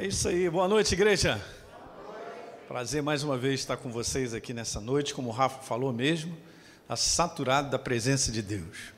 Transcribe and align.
É 0.00 0.06
isso 0.06 0.28
aí, 0.28 0.48
boa 0.48 0.68
noite, 0.68 0.94
igreja. 0.94 1.44
Prazer 2.68 3.02
mais 3.02 3.24
uma 3.24 3.36
vez 3.36 3.58
estar 3.58 3.76
com 3.76 3.90
vocês 3.90 4.32
aqui 4.32 4.54
nessa 4.54 4.80
noite, 4.80 5.12
como 5.12 5.28
o 5.28 5.32
Rafa 5.32 5.60
falou 5.64 5.92
mesmo, 5.92 6.38
a 6.88 6.94
saturado 6.94 7.68
da 7.68 7.80
presença 7.80 8.30
de 8.30 8.40
Deus. 8.40 8.92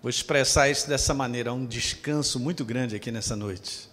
Vou 0.00 0.08
expressar 0.08 0.70
isso 0.70 0.88
dessa 0.88 1.12
maneira, 1.12 1.52
um 1.52 1.66
descanso 1.66 2.40
muito 2.40 2.64
grande 2.64 2.96
aqui 2.96 3.12
nessa 3.12 3.36
noite. 3.36 3.86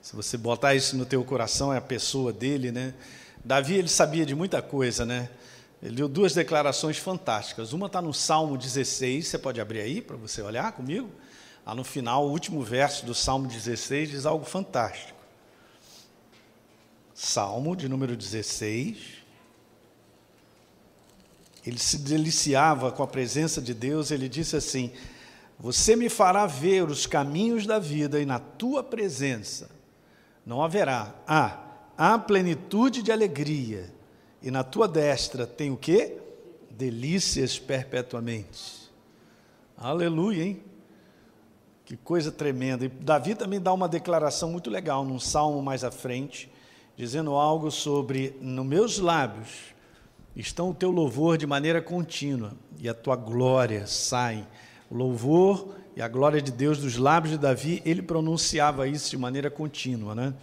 Se 0.00 0.14
você 0.14 0.36
botar 0.36 0.72
isso 0.76 0.96
no 0.96 1.04
teu 1.04 1.24
coração, 1.24 1.74
é 1.74 1.78
a 1.78 1.80
pessoa 1.80 2.32
dele, 2.32 2.70
né? 2.70 2.94
Davi, 3.44 3.74
ele 3.74 3.88
sabia 3.88 4.24
de 4.24 4.36
muita 4.36 4.62
coisa, 4.62 5.04
né? 5.04 5.28
Ele 5.82 5.96
deu 5.96 6.08
duas 6.08 6.32
declarações 6.32 6.96
fantásticas. 6.96 7.72
Uma 7.72 7.86
está 7.86 8.00
no 8.00 8.14
Salmo 8.14 8.56
16, 8.56 9.26
você 9.26 9.36
pode 9.36 9.60
abrir 9.60 9.80
aí 9.80 10.00
para 10.00 10.16
você 10.16 10.42
olhar 10.42 10.70
comigo. 10.70 11.10
Lá 11.66 11.74
no 11.74 11.82
final, 11.82 12.24
o 12.24 12.30
último 12.30 12.62
verso 12.62 13.04
do 13.04 13.16
Salmo 13.16 13.48
16 13.48 14.10
diz 14.10 14.26
algo 14.26 14.44
fantástico. 14.44 15.17
Salmo 17.20 17.74
de 17.74 17.88
número 17.88 18.16
16. 18.16 18.96
Ele 21.66 21.76
se 21.76 21.98
deliciava 21.98 22.92
com 22.92 23.02
a 23.02 23.08
presença 23.08 23.60
de 23.60 23.74
Deus, 23.74 24.12
ele 24.12 24.28
disse 24.28 24.54
assim: 24.54 24.92
Você 25.58 25.96
me 25.96 26.08
fará 26.08 26.46
ver 26.46 26.84
os 26.84 27.06
caminhos 27.06 27.66
da 27.66 27.80
vida, 27.80 28.20
e 28.20 28.24
na 28.24 28.38
tua 28.38 28.84
presença 28.84 29.68
não 30.46 30.62
haverá. 30.62 31.12
Ah, 31.26 31.58
há 31.96 32.16
plenitude 32.20 33.02
de 33.02 33.10
alegria, 33.10 33.92
e 34.40 34.48
na 34.48 34.62
tua 34.62 34.86
destra 34.86 35.44
tem 35.44 35.72
o 35.72 35.76
quê? 35.76 36.18
Delícias 36.70 37.58
perpetuamente. 37.58 38.92
Aleluia, 39.76 40.44
hein? 40.44 40.62
Que 41.84 41.96
coisa 41.96 42.30
tremenda. 42.30 42.84
E 42.84 42.88
Davi 42.88 43.34
também 43.34 43.60
dá 43.60 43.72
uma 43.72 43.88
declaração 43.88 44.52
muito 44.52 44.70
legal 44.70 45.04
num 45.04 45.18
salmo 45.18 45.60
mais 45.60 45.82
à 45.82 45.90
frente 45.90 46.48
dizendo 46.98 47.34
algo 47.34 47.70
sobre: 47.70 48.36
No 48.40 48.64
meus 48.64 48.98
lábios 48.98 49.72
estão 50.34 50.70
o 50.70 50.74
teu 50.74 50.90
louvor 50.90 51.38
de 51.38 51.46
maneira 51.46 51.80
contínua, 51.80 52.52
e 52.78 52.88
a 52.88 52.94
tua 52.94 53.14
glória 53.14 53.86
sai. 53.86 54.46
O 54.90 54.96
louvor 54.96 55.76
e 55.94 56.02
a 56.02 56.08
glória 56.08 56.42
de 56.42 56.50
Deus 56.50 56.78
dos 56.78 56.96
lábios 56.96 57.32
de 57.32 57.38
Davi, 57.38 57.80
ele 57.84 58.02
pronunciava 58.02 58.88
isso 58.88 59.10
de 59.10 59.16
maneira 59.16 59.50
contínua. 59.50 60.14
Né? 60.14 60.34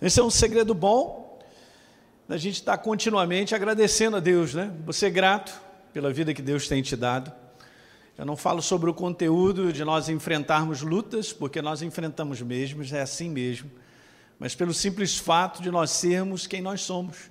Esse 0.00 0.20
é 0.20 0.22
um 0.22 0.30
segredo 0.30 0.74
bom, 0.74 1.38
a 2.28 2.36
gente 2.36 2.54
está 2.54 2.76
continuamente 2.76 3.54
agradecendo 3.54 4.18
a 4.18 4.20
Deus, 4.20 4.54
né? 4.54 4.70
Você 4.84 5.08
grato 5.08 5.58
pela 5.94 6.12
vida 6.12 6.34
que 6.34 6.42
Deus 6.42 6.68
tem 6.68 6.82
te 6.82 6.94
dado. 6.94 7.32
Eu 8.18 8.26
não 8.26 8.36
falo 8.36 8.60
sobre 8.60 8.90
o 8.90 8.94
conteúdo 8.94 9.72
de 9.72 9.82
nós 9.82 10.08
enfrentarmos 10.08 10.82
lutas, 10.82 11.32
porque 11.32 11.62
nós 11.62 11.80
enfrentamos 11.80 12.42
mesmo, 12.42 12.82
é 12.92 13.00
assim 13.00 13.30
mesmo 13.30 13.70
mas 14.38 14.54
pelo 14.54 14.72
simples 14.72 15.16
fato 15.16 15.60
de 15.60 15.70
nós 15.70 15.90
sermos 15.90 16.46
quem 16.46 16.62
nós 16.62 16.80
somos. 16.82 17.30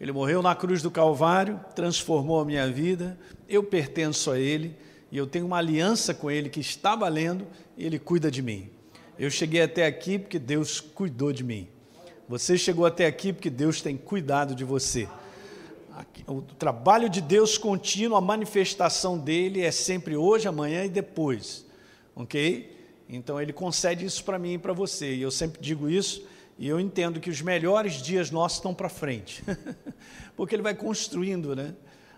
Ele 0.00 0.12
morreu 0.12 0.40
na 0.40 0.54
cruz 0.54 0.80
do 0.80 0.90
Calvário, 0.90 1.60
transformou 1.74 2.40
a 2.40 2.44
minha 2.44 2.70
vida, 2.70 3.18
eu 3.48 3.62
pertenço 3.62 4.30
a 4.30 4.38
Ele 4.38 4.76
e 5.10 5.18
eu 5.18 5.26
tenho 5.26 5.46
uma 5.46 5.58
aliança 5.58 6.14
com 6.14 6.30
Ele 6.30 6.48
que 6.48 6.60
está 6.60 6.94
valendo 6.94 7.46
e 7.76 7.84
Ele 7.84 7.98
cuida 7.98 8.30
de 8.30 8.40
mim. 8.40 8.70
Eu 9.18 9.30
cheguei 9.30 9.60
até 9.60 9.84
aqui 9.84 10.18
porque 10.18 10.38
Deus 10.38 10.80
cuidou 10.80 11.32
de 11.32 11.42
mim. 11.42 11.68
Você 12.28 12.56
chegou 12.56 12.86
até 12.86 13.06
aqui 13.06 13.32
porque 13.32 13.50
Deus 13.50 13.82
tem 13.82 13.96
cuidado 13.96 14.54
de 14.54 14.64
você. 14.64 15.08
O 16.26 16.42
trabalho 16.42 17.08
de 17.08 17.20
Deus 17.20 17.58
contínuo, 17.58 18.16
a 18.16 18.20
manifestação 18.20 19.18
dele 19.18 19.62
é 19.62 19.72
sempre 19.72 20.16
hoje, 20.16 20.46
amanhã 20.46 20.84
e 20.84 20.88
depois. 20.88 21.66
Ok? 22.14 22.76
Então 23.08 23.40
ele 23.40 23.52
concede 23.52 24.04
isso 24.04 24.22
para 24.22 24.38
mim 24.38 24.54
e 24.54 24.58
para 24.58 24.72
você. 24.72 25.16
E 25.16 25.22
eu 25.22 25.30
sempre 25.30 25.60
digo 25.60 25.90
isso 25.90 26.22
e 26.58 26.66
eu 26.66 26.80
entendo 26.80 27.20
que 27.20 27.30
os 27.30 27.40
melhores 27.40 28.02
dias 28.02 28.30
nossos 28.30 28.58
estão 28.58 28.74
para 28.74 28.88
frente, 28.88 29.44
porque 30.36 30.54
ele 30.54 30.62
vai 30.62 30.74
construindo, 30.74 31.54
né? 31.54 31.74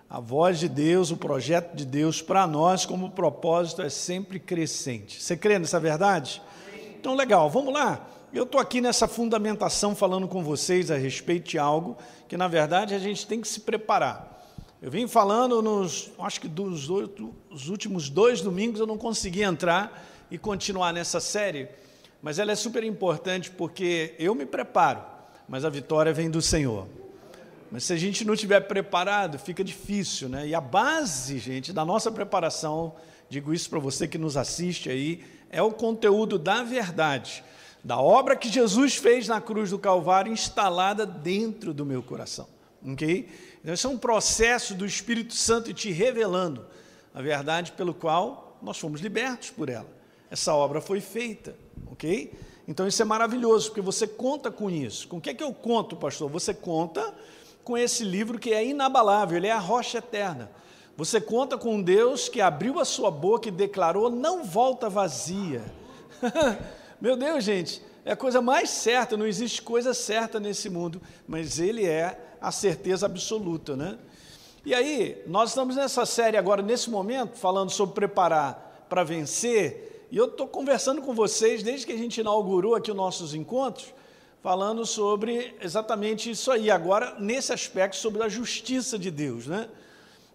A 0.08 0.18
voz 0.18 0.58
de 0.58 0.68
Deus, 0.68 1.12
o 1.12 1.16
projeto 1.16 1.76
de 1.76 1.84
Deus 1.84 2.20
para 2.20 2.44
nós, 2.46 2.84
como 2.84 3.10
propósito, 3.10 3.82
é 3.82 3.88
sempre 3.88 4.40
crescente. 4.40 5.22
Você 5.22 5.36
crê 5.36 5.56
nessa 5.56 5.78
verdade? 5.78 6.42
Então, 6.98 7.14
legal, 7.14 7.48
vamos 7.48 7.72
lá. 7.72 8.08
Eu 8.32 8.42
estou 8.42 8.60
aqui 8.60 8.80
nessa 8.80 9.06
fundamentação 9.06 9.94
falando 9.94 10.26
com 10.26 10.42
vocês 10.42 10.90
a 10.90 10.96
respeito 10.96 11.50
de 11.50 11.58
algo 11.58 11.96
que, 12.28 12.36
na 12.36 12.48
verdade, 12.48 12.94
a 12.94 12.98
gente 12.98 13.26
tem 13.26 13.40
que 13.40 13.46
se 13.46 13.60
preparar. 13.60 14.30
Eu 14.82 14.90
vim 14.90 15.06
falando 15.06 15.60
nos, 15.60 16.10
acho 16.18 16.40
que 16.40 16.48
dos, 16.48 16.88
últimos 17.68 18.08
dois 18.08 18.40
domingos 18.40 18.80
eu 18.80 18.86
não 18.86 18.96
consegui 18.96 19.42
entrar 19.42 20.06
e 20.30 20.38
continuar 20.38 20.92
nessa 20.92 21.20
série, 21.20 21.68
mas 22.22 22.38
ela 22.38 22.52
é 22.52 22.54
super 22.54 22.84
importante 22.84 23.50
porque 23.50 24.14
eu 24.18 24.34
me 24.34 24.44
preparo, 24.44 25.02
mas 25.48 25.64
a 25.64 25.70
vitória 25.70 26.12
vem 26.12 26.30
do 26.30 26.42
Senhor. 26.42 26.86
Mas 27.70 27.84
se 27.84 27.92
a 27.92 27.96
gente 27.96 28.24
não 28.24 28.34
estiver 28.34 28.60
preparado, 28.60 29.38
fica 29.38 29.62
difícil, 29.62 30.28
né? 30.28 30.46
E 30.48 30.54
a 30.54 30.60
base, 30.60 31.38
gente, 31.38 31.72
da 31.72 31.84
nossa 31.84 32.10
preparação, 32.10 32.94
digo 33.28 33.54
isso 33.54 33.70
para 33.70 33.78
você 33.78 34.08
que 34.08 34.18
nos 34.18 34.36
assiste 34.36 34.90
aí, 34.90 35.22
é 35.50 35.62
o 35.62 35.72
conteúdo 35.72 36.38
da 36.38 36.62
verdade, 36.62 37.44
da 37.82 37.98
obra 37.98 38.36
que 38.36 38.48
Jesus 38.48 38.96
fez 38.96 39.28
na 39.28 39.40
cruz 39.40 39.70
do 39.70 39.78
Calvário 39.78 40.32
instalada 40.32 41.06
dentro 41.06 41.72
do 41.72 41.86
meu 41.86 42.02
coração, 42.02 42.48
ok? 42.84 43.28
Então, 43.60 43.72
esse 43.72 43.86
é 43.86 43.88
um 43.88 43.98
processo 43.98 44.74
do 44.74 44.84
Espírito 44.84 45.34
Santo 45.34 45.72
te 45.72 45.90
revelando 45.90 46.66
a 47.14 47.22
verdade 47.22 47.72
pelo 47.72 47.94
qual 47.94 48.58
nós 48.62 48.78
fomos 48.78 49.00
libertos 49.00 49.50
por 49.50 49.68
ela. 49.68 49.88
Essa 50.30 50.54
obra 50.54 50.80
foi 50.80 51.00
feita 51.00 51.54
ok? 51.86 52.32
Então 52.66 52.86
isso 52.86 53.02
é 53.02 53.04
maravilhoso, 53.04 53.68
porque 53.68 53.80
você 53.80 54.06
conta 54.06 54.50
com 54.50 54.70
isso. 54.70 55.08
Com 55.08 55.16
o 55.16 55.20
que 55.20 55.30
é 55.30 55.34
que 55.34 55.42
eu 55.42 55.52
conto, 55.52 55.96
pastor? 55.96 56.30
Você 56.30 56.54
conta 56.54 57.12
com 57.64 57.76
esse 57.76 58.04
livro 58.04 58.38
que 58.38 58.52
é 58.52 58.64
inabalável, 58.64 59.36
ele 59.36 59.46
é 59.46 59.52
a 59.52 59.58
rocha 59.58 59.98
eterna. 59.98 60.50
Você 60.96 61.20
conta 61.20 61.56
com 61.56 61.80
Deus 61.80 62.28
que 62.28 62.40
abriu 62.40 62.78
a 62.78 62.84
sua 62.84 63.10
boca 63.10 63.48
e 63.48 63.50
declarou: 63.50 64.10
não 64.10 64.44
volta 64.44 64.88
vazia. 64.88 65.62
Meu 67.00 67.16
Deus, 67.16 67.42
gente, 67.42 67.82
é 68.04 68.12
a 68.12 68.16
coisa 68.16 68.42
mais 68.42 68.70
certa, 68.70 69.16
não 69.16 69.26
existe 69.26 69.62
coisa 69.62 69.94
certa 69.94 70.38
nesse 70.38 70.68
mundo, 70.68 71.00
mas 71.26 71.58
ele 71.58 71.86
é 71.86 72.36
a 72.40 72.52
certeza 72.52 73.06
absoluta, 73.06 73.74
né? 73.74 73.98
E 74.64 74.74
aí, 74.74 75.22
nós 75.26 75.50
estamos 75.50 75.76
nessa 75.76 76.04
série 76.04 76.36
agora, 76.36 76.60
nesse 76.60 76.90
momento, 76.90 77.38
falando 77.38 77.70
sobre 77.70 77.94
preparar 77.94 78.86
para 78.90 79.02
vencer, 79.02 79.89
e 80.10 80.16
eu 80.16 80.24
estou 80.24 80.48
conversando 80.48 81.00
com 81.02 81.14
vocês 81.14 81.62
desde 81.62 81.86
que 81.86 81.92
a 81.92 81.96
gente 81.96 82.20
inaugurou 82.20 82.74
aqui 82.74 82.90
os 82.90 82.96
nossos 82.96 83.32
encontros, 83.32 83.94
falando 84.42 84.84
sobre 84.84 85.54
exatamente 85.60 86.30
isso 86.30 86.50
aí, 86.50 86.70
agora 86.70 87.16
nesse 87.20 87.52
aspecto 87.52 87.96
sobre 87.96 88.22
a 88.22 88.28
justiça 88.28 88.98
de 88.98 89.10
Deus, 89.10 89.46
né? 89.46 89.68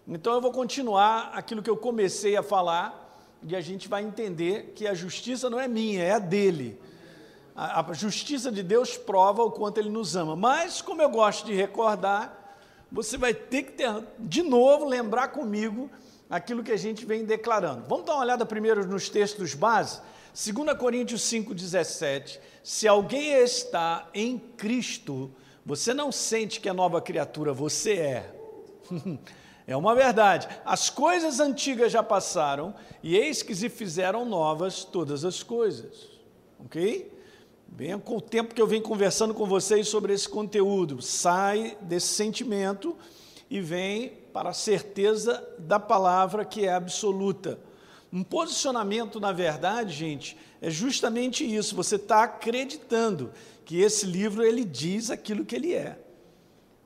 Então 0.08 0.34
eu 0.34 0.40
vou 0.40 0.52
continuar 0.52 1.32
aquilo 1.34 1.62
que 1.62 1.68
eu 1.68 1.76
comecei 1.76 2.36
a 2.36 2.42
falar 2.42 3.20
e 3.46 3.54
a 3.54 3.60
gente 3.60 3.86
vai 3.86 4.02
entender 4.02 4.72
que 4.74 4.86
a 4.86 4.94
justiça 4.94 5.50
não 5.50 5.60
é 5.60 5.68
minha, 5.68 6.02
é 6.02 6.12
a 6.12 6.18
dele. 6.18 6.80
A, 7.54 7.80
a 7.80 7.92
justiça 7.92 8.50
de 8.50 8.62
Deus 8.62 8.96
prova 8.96 9.42
o 9.42 9.50
quanto 9.50 9.78
ele 9.78 9.90
nos 9.90 10.16
ama. 10.16 10.36
Mas, 10.36 10.80
como 10.80 11.02
eu 11.02 11.08
gosto 11.10 11.44
de 11.44 11.52
recordar, 11.52 12.56
você 12.90 13.18
vai 13.18 13.34
ter 13.34 13.64
que 13.64 13.72
ter, 13.72 13.90
de 14.18 14.42
novo 14.42 14.84
lembrar 14.84 15.28
comigo 15.28 15.90
aquilo 16.28 16.62
que 16.62 16.72
a 16.72 16.76
gente 16.76 17.04
vem 17.04 17.24
declarando. 17.24 17.84
Vamos 17.88 18.06
dar 18.06 18.14
uma 18.14 18.22
olhada 18.22 18.44
primeiro 18.44 18.86
nos 18.86 19.08
textos 19.08 19.54
base? 19.54 20.00
2 20.34 20.76
Coríntios 20.76 21.22
5,17. 21.22 22.38
Se 22.62 22.86
alguém 22.86 23.32
está 23.42 24.08
em 24.12 24.38
Cristo, 24.38 25.30
você 25.64 25.94
não 25.94 26.12
sente 26.12 26.60
que 26.60 26.68
é 26.68 26.72
nova 26.72 27.00
criatura, 27.00 27.52
você 27.52 27.94
é. 27.94 28.34
é 29.66 29.76
uma 29.76 29.94
verdade. 29.94 30.46
As 30.64 30.90
coisas 30.90 31.40
antigas 31.40 31.90
já 31.90 32.02
passaram, 32.02 32.74
e 33.02 33.16
eis 33.16 33.42
que 33.42 33.54
se 33.54 33.68
fizeram 33.68 34.24
novas 34.24 34.84
todas 34.84 35.24
as 35.24 35.42
coisas. 35.42 36.08
Ok? 36.58 37.12
Bem, 37.66 37.98
com 37.98 38.16
o 38.16 38.20
tempo 38.20 38.54
que 38.54 38.60
eu 38.60 38.66
venho 38.66 38.82
conversando 38.82 39.34
com 39.34 39.44
vocês 39.44 39.88
sobre 39.88 40.12
esse 40.12 40.28
conteúdo, 40.28 41.02
sai 41.02 41.76
desse 41.80 42.08
sentimento 42.08 42.96
e 43.50 43.60
vem 43.60 44.12
para 44.36 44.50
a 44.50 44.52
certeza 44.52 45.42
da 45.58 45.80
palavra 45.80 46.44
que 46.44 46.66
é 46.66 46.70
absoluta. 46.74 47.58
Um 48.12 48.22
posicionamento, 48.22 49.18
na 49.18 49.32
verdade, 49.32 49.94
gente, 49.94 50.36
é 50.60 50.68
justamente 50.68 51.42
isso. 51.42 51.74
Você 51.74 51.96
está 51.96 52.24
acreditando 52.24 53.32
que 53.64 53.80
esse 53.80 54.04
livro 54.04 54.44
ele 54.44 54.62
diz 54.62 55.10
aquilo 55.10 55.42
que 55.42 55.56
ele 55.56 55.72
é. 55.72 55.98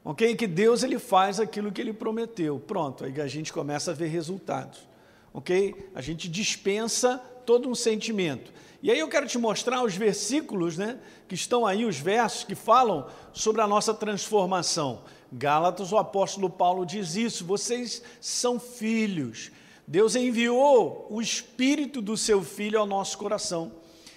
Ok? 0.04 0.36
Que 0.36 0.46
Deus 0.46 0.84
ele 0.84 0.96
faz 0.96 1.40
aquilo 1.40 1.72
que 1.72 1.80
ele 1.80 1.92
prometeu. 1.92 2.60
Pronto, 2.60 3.04
aí 3.04 3.20
a 3.20 3.26
gente 3.26 3.52
começa 3.52 3.90
a 3.90 3.94
ver 3.94 4.06
resultados. 4.06 4.88
Ok? 5.34 5.90
A 5.92 6.00
gente 6.00 6.28
dispensa 6.28 7.18
todo 7.44 7.68
um 7.68 7.74
sentimento. 7.74 8.52
E 8.80 8.92
aí 8.92 8.98
eu 9.00 9.08
quero 9.08 9.26
te 9.26 9.38
mostrar 9.38 9.82
os 9.82 9.96
versículos, 9.96 10.78
né, 10.78 11.00
que 11.26 11.34
estão 11.34 11.66
aí, 11.66 11.84
os 11.84 11.98
versos 11.98 12.44
que 12.44 12.54
falam 12.54 13.08
sobre 13.32 13.60
a 13.60 13.66
nossa 13.66 13.92
transformação. 13.92 15.02
Gálatas, 15.32 15.92
o 15.92 15.98
apóstolo 15.98 16.50
Paulo 16.50 16.84
diz 16.84 17.14
isso: 17.14 17.44
vocês 17.44 18.02
são 18.20 18.58
filhos. 18.58 19.50
Deus 19.86 20.14
enviou 20.14 21.06
o 21.10 21.20
espírito 21.20 22.00
do 22.00 22.16
seu 22.16 22.42
filho 22.42 22.78
ao 22.78 22.86
nosso 22.86 23.18
coração. 23.18 23.72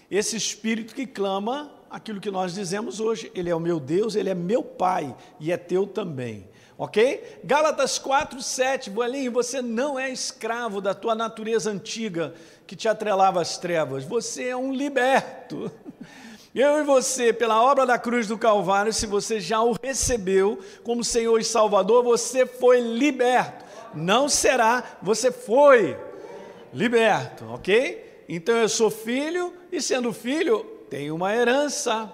Esse 0.10 0.36
espírito 0.36 0.94
que 0.94 1.07
clama, 1.07 1.71
aquilo 1.89 2.21
que 2.21 2.31
nós 2.31 2.54
dizemos 2.54 3.00
hoje: 3.00 3.31
Ele 3.36 3.50
é 3.50 3.56
o 3.56 3.60
meu 3.60 3.80
Deus, 3.80 4.15
Ele 4.15 4.30
é 4.30 4.36
meu 4.36 4.63
Pai 4.63 5.15
e 5.39 5.51
é 5.51 5.57
teu 5.57 5.86
também. 5.88 6.48
Ok? 6.77 7.39
Gálatas 7.44 8.00
4, 8.00 8.42
7, 8.42 8.89
Boelinho, 8.89 9.31
você 9.31 9.62
não 9.62 9.98
é 9.98 10.12
escravo 10.12 10.81
da 10.81 10.94
tua 10.94 11.13
natureza 11.13 11.71
antiga 11.71 12.33
que 12.66 12.75
te 12.75 12.88
atrelava 12.88 13.42
às 13.42 13.57
trevas, 13.57 14.04
você 14.04 14.50
é 14.50 14.57
um 14.57 14.74
liberto. 14.74 15.71
Eu 16.55 16.79
e 16.79 16.83
você, 16.83 17.33
pela 17.33 17.63
obra 17.63 17.83
da 17.83 17.97
cruz 17.97 18.27
do 18.27 18.38
Calvário, 18.38 18.94
se 18.94 19.07
você 19.07 19.39
já 19.39 19.61
o 19.63 19.75
recebeu 19.81 20.59
como 20.83 21.03
Senhor 21.03 21.39
e 21.39 21.44
Salvador, 21.44 22.03
você 22.03 22.45
foi 22.45 22.79
liberto. 22.79 23.65
Não 23.95 24.29
será, 24.29 24.97
você 25.01 25.31
foi 25.31 25.97
liberto, 26.71 27.45
ok? 27.45 28.23
Então 28.29 28.55
eu 28.55 28.69
sou 28.69 28.91
filho 28.91 29.51
e, 29.71 29.81
sendo 29.81 30.13
filho, 30.13 30.63
tenho 30.91 31.15
uma 31.15 31.35
herança. 31.35 32.11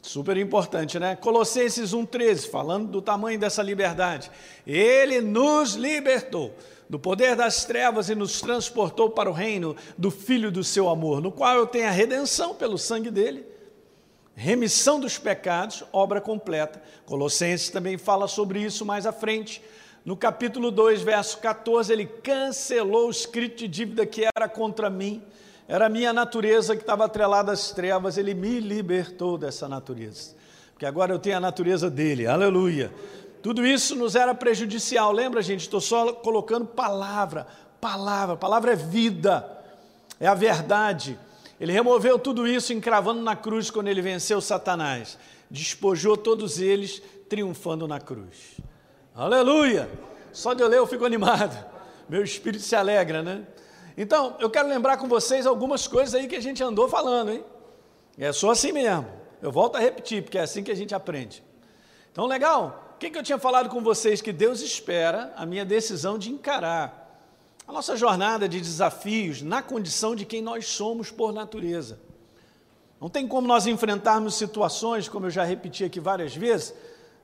Super 0.00 0.36
importante, 0.36 1.00
né? 1.00 1.16
Colossenses 1.16 1.92
1,13, 1.92 2.48
falando 2.48 2.88
do 2.88 3.02
tamanho 3.02 3.40
dessa 3.40 3.60
liberdade. 3.60 4.30
Ele 4.64 5.20
nos 5.20 5.74
libertou 5.74 6.54
do 6.88 6.98
poder 6.98 7.34
das 7.34 7.64
trevas 7.64 8.08
e 8.08 8.14
nos 8.14 8.40
transportou 8.40 9.10
para 9.10 9.28
o 9.28 9.32
reino 9.32 9.74
do 9.98 10.10
Filho 10.10 10.50
do 10.50 10.62
seu 10.62 10.88
amor, 10.88 11.20
no 11.20 11.32
qual 11.32 11.56
eu 11.56 11.66
tenho 11.66 11.88
a 11.88 11.90
redenção 11.90 12.54
pelo 12.54 12.78
sangue 12.78 13.10
dele, 13.10 13.44
remissão 14.34 15.00
dos 15.00 15.18
pecados, 15.18 15.82
obra 15.92 16.20
completa. 16.20 16.80
Colossenses 17.04 17.70
também 17.70 17.96
fala 17.98 18.28
sobre 18.28 18.60
isso 18.60 18.84
mais 18.84 19.06
à 19.06 19.12
frente. 19.12 19.62
No 20.04 20.16
capítulo 20.16 20.70
2, 20.70 21.02
verso 21.02 21.38
14, 21.38 21.92
ele 21.92 22.06
cancelou 22.06 23.08
o 23.08 23.10
escrito 23.10 23.58
de 23.58 23.68
dívida 23.68 24.06
que 24.06 24.24
era 24.36 24.48
contra 24.48 24.88
mim, 24.88 25.22
era 25.66 25.86
a 25.86 25.88
minha 25.88 26.12
natureza 26.12 26.76
que 26.76 26.82
estava 26.82 27.06
atrelada 27.06 27.50
às 27.50 27.72
trevas, 27.72 28.16
ele 28.16 28.32
me 28.32 28.60
libertou 28.60 29.36
dessa 29.36 29.68
natureza. 29.68 30.36
Porque 30.72 30.86
agora 30.86 31.12
eu 31.12 31.18
tenho 31.18 31.38
a 31.38 31.40
natureza 31.40 31.90
dele, 31.90 32.26
aleluia. 32.26 32.92
Tudo 33.46 33.64
isso 33.64 33.94
nos 33.94 34.16
era 34.16 34.34
prejudicial. 34.34 35.12
Lembra, 35.12 35.40
gente? 35.40 35.60
Estou 35.60 35.80
só 35.80 36.12
colocando 36.12 36.66
palavra, 36.66 37.46
palavra. 37.80 38.36
Palavra 38.36 38.72
é 38.72 38.74
vida, 38.74 39.48
é 40.18 40.26
a 40.26 40.34
verdade. 40.34 41.16
Ele 41.60 41.70
removeu 41.70 42.18
tudo 42.18 42.44
isso 42.44 42.72
encravando 42.72 43.22
na 43.22 43.36
cruz 43.36 43.70
quando 43.70 43.86
ele 43.86 44.02
venceu 44.02 44.40
Satanás. 44.40 45.16
Despojou 45.48 46.16
todos 46.16 46.58
eles 46.58 47.00
triunfando 47.28 47.86
na 47.86 48.00
cruz. 48.00 48.56
Aleluia! 49.14 49.88
Só 50.32 50.52
de 50.52 50.64
eu 50.64 50.66
ler 50.66 50.78
eu 50.78 50.86
fico 50.88 51.04
animado. 51.04 51.56
Meu 52.08 52.24
espírito 52.24 52.64
se 52.64 52.74
alegra, 52.74 53.22
né? 53.22 53.46
Então, 53.96 54.34
eu 54.40 54.50
quero 54.50 54.68
lembrar 54.68 54.96
com 54.96 55.06
vocês 55.06 55.46
algumas 55.46 55.86
coisas 55.86 56.16
aí 56.16 56.26
que 56.26 56.34
a 56.34 56.42
gente 56.42 56.64
andou 56.64 56.88
falando, 56.88 57.30
hein? 57.30 57.44
É 58.18 58.32
só 58.32 58.50
assim 58.50 58.72
mesmo. 58.72 59.06
Eu 59.40 59.52
volto 59.52 59.76
a 59.76 59.78
repetir, 59.78 60.24
porque 60.24 60.36
é 60.36 60.40
assim 60.40 60.64
que 60.64 60.72
a 60.72 60.76
gente 60.76 60.96
aprende. 60.96 61.44
Então, 62.10 62.26
legal? 62.26 62.82
O 62.96 62.98
que, 62.98 63.10
que 63.10 63.18
eu 63.18 63.22
tinha 63.22 63.38
falado 63.38 63.68
com 63.68 63.82
vocês? 63.82 64.22
Que 64.22 64.32
Deus 64.32 64.62
espera 64.62 65.30
a 65.36 65.44
minha 65.44 65.66
decisão 65.66 66.16
de 66.16 66.30
encarar 66.30 67.22
a 67.68 67.70
nossa 67.70 67.94
jornada 67.94 68.48
de 68.48 68.58
desafios 68.58 69.42
na 69.42 69.60
condição 69.60 70.16
de 70.16 70.24
quem 70.24 70.40
nós 70.40 70.66
somos 70.66 71.10
por 71.10 71.30
natureza. 71.30 72.00
Não 72.98 73.10
tem 73.10 73.28
como 73.28 73.46
nós 73.46 73.66
enfrentarmos 73.66 74.36
situações, 74.36 75.10
como 75.10 75.26
eu 75.26 75.30
já 75.30 75.44
repeti 75.44 75.84
aqui 75.84 76.00
várias 76.00 76.34
vezes, 76.34 76.72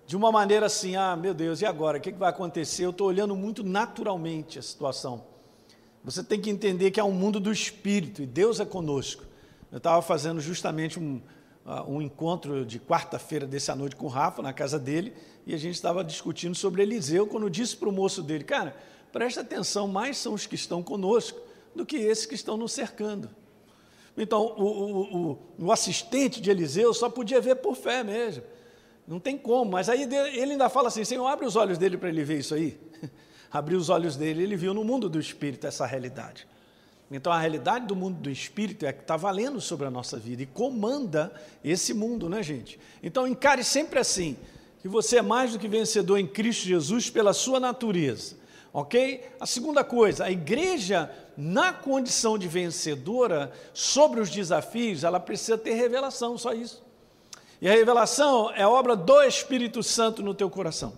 de 0.07 0.15
uma 0.15 0.31
maneira 0.31 0.67
assim, 0.67 0.95
ah, 0.95 1.17
meu 1.17 1.33
Deus, 1.33 1.63
e 1.63 1.65
agora? 1.65 1.97
O 1.97 2.01
que 2.03 2.13
vai 2.13 2.29
acontecer? 2.29 2.85
Eu 2.85 2.91
estou 2.91 3.07
olhando 3.07 3.35
muito 3.35 3.65
naturalmente 3.65 4.59
a 4.59 4.63
situação. 4.63 5.25
Você 6.05 6.23
tem 6.23 6.39
que 6.39 6.51
entender 6.51 6.91
que 6.91 7.01
é 7.01 7.05
um 7.05 7.13
mundo 7.13 7.41
do 7.41 7.51
espírito 7.51 8.21
e 8.21 8.27
Deus 8.27 8.61
é 8.61 8.67
conosco. 8.67 9.25
Eu 9.71 9.79
estava 9.79 10.03
fazendo 10.03 10.39
justamente 10.39 11.01
um, 11.01 11.23
um 11.87 12.03
encontro 12.03 12.65
de 12.65 12.79
quarta-feira 12.81 13.47
dessa 13.47 13.75
noite 13.75 13.97
com 13.97 14.07
o 14.07 14.09
Rafa, 14.09 14.43
na 14.43 14.53
casa 14.53 14.79
dele, 14.79 15.15
e 15.47 15.55
a 15.55 15.59
gente 15.59 15.75
estava 15.75 16.03
discutindo 16.03 16.55
sobre 16.55 16.83
Eliseu, 16.83 17.27
quando 17.27 17.49
disse 17.49 17.77
para 17.77 17.89
o 17.89 17.93
moço 17.93 18.23
dele, 18.23 18.45
cara, 18.45 18.77
presta 19.13 19.41
atenção, 19.41 19.87
mais 19.87 20.17
são 20.17 20.35
os 20.35 20.47
que 20.47 20.55
estão 20.55 20.83
conosco 20.83 21.41
do 21.75 21.87
que 21.87 21.97
esses 21.97 22.27
que 22.27 22.35
estão 22.35 22.57
nos 22.57 22.73
cercando. 22.73 23.31
Então, 24.17 24.43
o, 24.43 24.65
o, 24.65 25.31
o, 25.33 25.39
o 25.67 25.73
assistente 25.73 26.41
de 26.41 26.51
Eliseu 26.51 26.93
só 26.93 27.09
podia 27.09 27.41
ver 27.41 27.57
por 27.57 27.75
fé 27.75 28.03
mesmo. 28.05 28.43
Não 29.07 29.19
tem 29.19 29.37
como, 29.39 29.73
mas 29.73 29.89
aí 29.89 30.03
ele 30.03 30.53
ainda 30.53 30.69
fala 30.69 30.89
assim: 30.89 31.05
Senhor, 31.05 31.27
abre 31.27 31.47
os 31.47 31.57
olhos 31.57 31.79
dele 31.79 31.97
para 31.97 32.09
ele 32.09 32.23
ver 32.23 32.39
isso 32.39 32.55
aí. 32.55 32.79
Abriu 33.51 33.79
os 33.79 33.89
olhos 33.89 34.17
dele, 34.17 34.43
ele 34.43 34.57
viu 34.57 34.73
no 34.73 34.85
mundo 34.85 35.09
do 35.09 35.19
espírito 35.19 35.67
essa 35.67 35.85
realidade. 35.85 36.47
Então 37.13 37.33
a 37.33 37.39
realidade 37.39 37.87
do 37.87 37.95
mundo 37.95 38.19
do 38.19 38.31
espírito 38.31 38.87
é 38.87 38.93
que 38.93 39.03
está 39.03 39.17
valendo 39.17 39.61
sobre 39.61 39.87
a 39.87 39.91
nossa 39.91 40.17
vida 40.17 40.43
e 40.43 40.47
comanda 40.47 41.33
esse 41.63 41.93
mundo, 41.93 42.29
né, 42.29 42.43
gente? 42.43 42.79
Então 43.03 43.29
encare 43.29 43.63
sempre 43.63 43.99
assim: 43.99 44.37
que 44.81 44.89
você 44.89 45.19
é 45.19 45.23
mais 45.23 45.53
do 45.53 45.59
que 45.59 45.69
vencedor 45.69 46.19
em 46.19 46.27
Cristo 46.27 46.67
Jesus 46.67 47.11
pela 47.11 47.33
sua 47.33 47.61
natureza. 47.61 48.37
Ok? 48.73 49.23
A 49.39 49.45
segunda 49.45 49.85
coisa, 49.85 50.25
a 50.25 50.31
igreja, 50.31 51.11
na 51.37 51.75
condição 51.75 52.39
de 52.39 52.49
vencedora 52.49 53.53
sobre 53.75 54.19
os 54.19 54.31
desafios, 54.31 55.05
ela 55.05 55.21
precisa 55.21 55.59
ter 55.59 55.75
revelação, 55.75 56.39
só 56.39 56.55
isso. 56.55 56.83
E 57.61 57.69
a 57.69 57.73
revelação 57.73 58.51
é 58.51 58.67
obra 58.67 58.97
do 58.97 59.23
Espírito 59.23 59.83
Santo 59.83 60.23
no 60.23 60.35
teu 60.35 60.49
coração. 60.49 60.95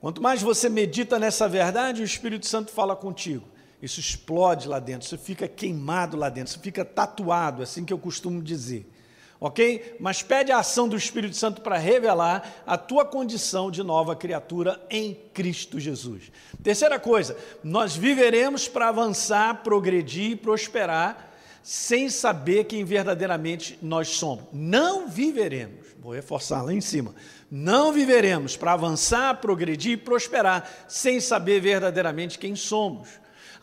Quanto 0.00 0.22
mais 0.22 0.40
você 0.40 0.68
medita 0.68 1.18
nessa 1.18 1.48
verdade, 1.48 2.02
o 2.02 2.04
Espírito 2.04 2.46
Santo 2.46 2.70
fala 2.70 2.94
contigo. 2.94 3.55
Isso 3.82 4.00
explode 4.00 4.68
lá 4.68 4.78
dentro, 4.78 5.06
isso 5.06 5.18
fica 5.18 5.46
queimado 5.46 6.16
lá 6.16 6.28
dentro, 6.28 6.50
isso 6.50 6.60
fica 6.60 6.84
tatuado, 6.84 7.62
assim 7.62 7.84
que 7.84 7.92
eu 7.92 7.98
costumo 7.98 8.42
dizer 8.42 8.90
ok? 9.40 9.96
Mas 10.00 10.22
pede 10.22 10.52
a 10.52 10.58
ação 10.58 10.88
do 10.88 10.96
Espírito 10.96 11.36
Santo 11.36 11.60
para 11.60 11.76
revelar 11.76 12.62
a 12.66 12.76
tua 12.76 13.04
condição 13.04 13.70
de 13.70 13.82
nova 13.82 14.16
criatura 14.16 14.80
em 14.90 15.14
Cristo 15.32 15.78
Jesus. 15.78 16.30
Terceira 16.62 16.98
coisa, 16.98 17.36
nós 17.62 17.96
viveremos 17.96 18.68
para 18.68 18.88
avançar, 18.88 19.62
progredir 19.62 20.32
e 20.32 20.36
prosperar 20.36 21.32
sem 21.62 22.08
saber 22.08 22.64
quem 22.64 22.84
verdadeiramente 22.84 23.78
nós 23.82 24.08
somos. 24.08 24.44
Não 24.52 25.08
viveremos, 25.08 25.86
vou 26.00 26.12
reforçar 26.12 26.62
lá 26.62 26.72
em 26.72 26.80
cima, 26.80 27.14
não 27.50 27.92
viveremos 27.92 28.56
para 28.56 28.72
avançar, 28.72 29.40
progredir 29.40 29.92
e 29.92 29.96
prosperar 29.96 30.68
sem 30.88 31.20
saber 31.20 31.60
verdadeiramente 31.60 32.38
quem 32.38 32.54
somos, 32.54 33.08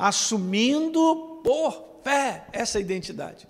assumindo 0.04 1.40
por 1.42 2.02
fé 2.04 2.46
essa 2.52 2.78
identidade. 2.78 3.48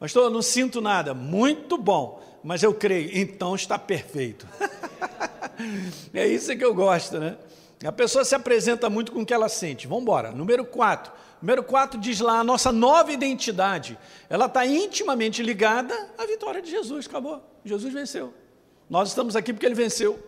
Pastor, 0.00 0.24
eu 0.24 0.30
não 0.30 0.42
sinto 0.42 0.80
nada. 0.80 1.14
Muito 1.14 1.78
bom, 1.78 2.20
mas 2.42 2.64
eu 2.64 2.74
creio, 2.74 3.16
então 3.16 3.54
está 3.54 3.78
perfeito. 3.78 4.44
é 6.12 6.26
isso 6.26 6.56
que 6.56 6.64
eu 6.64 6.74
gosto, 6.74 7.20
né? 7.20 7.36
A 7.84 7.92
pessoa 7.92 8.24
se 8.24 8.34
apresenta 8.34 8.90
muito 8.90 9.12
com 9.12 9.20
o 9.20 9.26
que 9.26 9.32
ela 9.32 9.48
sente. 9.48 9.86
Vamos 9.86 10.02
embora. 10.02 10.32
Número 10.32 10.64
4. 10.64 11.12
Número 11.40 11.62
4 11.62 12.00
diz 12.00 12.18
lá 12.18 12.40
a 12.40 12.44
nossa 12.44 12.72
nova 12.72 13.12
identidade. 13.12 13.96
Ela 14.28 14.46
está 14.46 14.66
intimamente 14.66 15.40
ligada 15.40 15.94
à 16.18 16.26
vitória 16.26 16.60
de 16.60 16.70
Jesus. 16.70 17.06
Acabou. 17.06 17.42
Jesus 17.64 17.92
venceu. 17.92 18.34
Nós 18.90 19.10
estamos 19.10 19.36
aqui 19.36 19.52
porque 19.52 19.66
ele 19.66 19.74
venceu. 19.74 20.18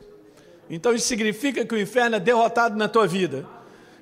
Então 0.70 0.92
isso 0.92 1.06
significa 1.06 1.64
que 1.64 1.74
o 1.74 1.80
inferno 1.80 2.16
é 2.16 2.20
derrotado 2.20 2.76
na 2.76 2.88
tua 2.88 3.06
vida. 3.08 3.46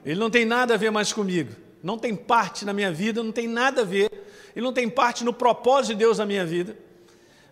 Ele 0.05 0.19
não 0.19 0.31
tem 0.31 0.45
nada 0.45 0.75
a 0.75 0.77
ver 0.77 0.91
mais 0.91 1.13
comigo. 1.13 1.62
Não 1.83 1.99
tem 1.99 2.15
parte 2.15 2.65
na 2.65 2.73
minha 2.73 2.93
vida, 2.93 3.23
não 3.23 3.33
tem 3.33 3.49
nada 3.49 3.83
a 3.83 3.85
ver 3.85 4.11
ele 4.55 4.65
não 4.65 4.73
tem 4.73 4.89
parte 4.89 5.25
no 5.25 5.33
propósito 5.33 5.93
de 5.93 5.99
Deus 5.99 6.19
na 6.19 6.27
minha 6.27 6.45
vida. 6.45 6.77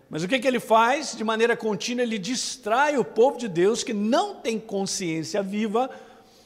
Mas 0.09 0.23
o 0.23 0.27
que, 0.27 0.39
que 0.39 0.47
ele 0.47 0.59
faz? 0.59 1.15
De 1.15 1.23
maneira 1.23 1.55
contínua, 1.55 2.03
ele 2.03 2.17
distrai 2.17 2.97
o 2.97 3.03
povo 3.03 3.37
de 3.37 3.47
Deus 3.47 3.83
que 3.83 3.93
não 3.93 4.35
tem 4.35 4.59
consciência 4.59 5.41
viva 5.41 5.89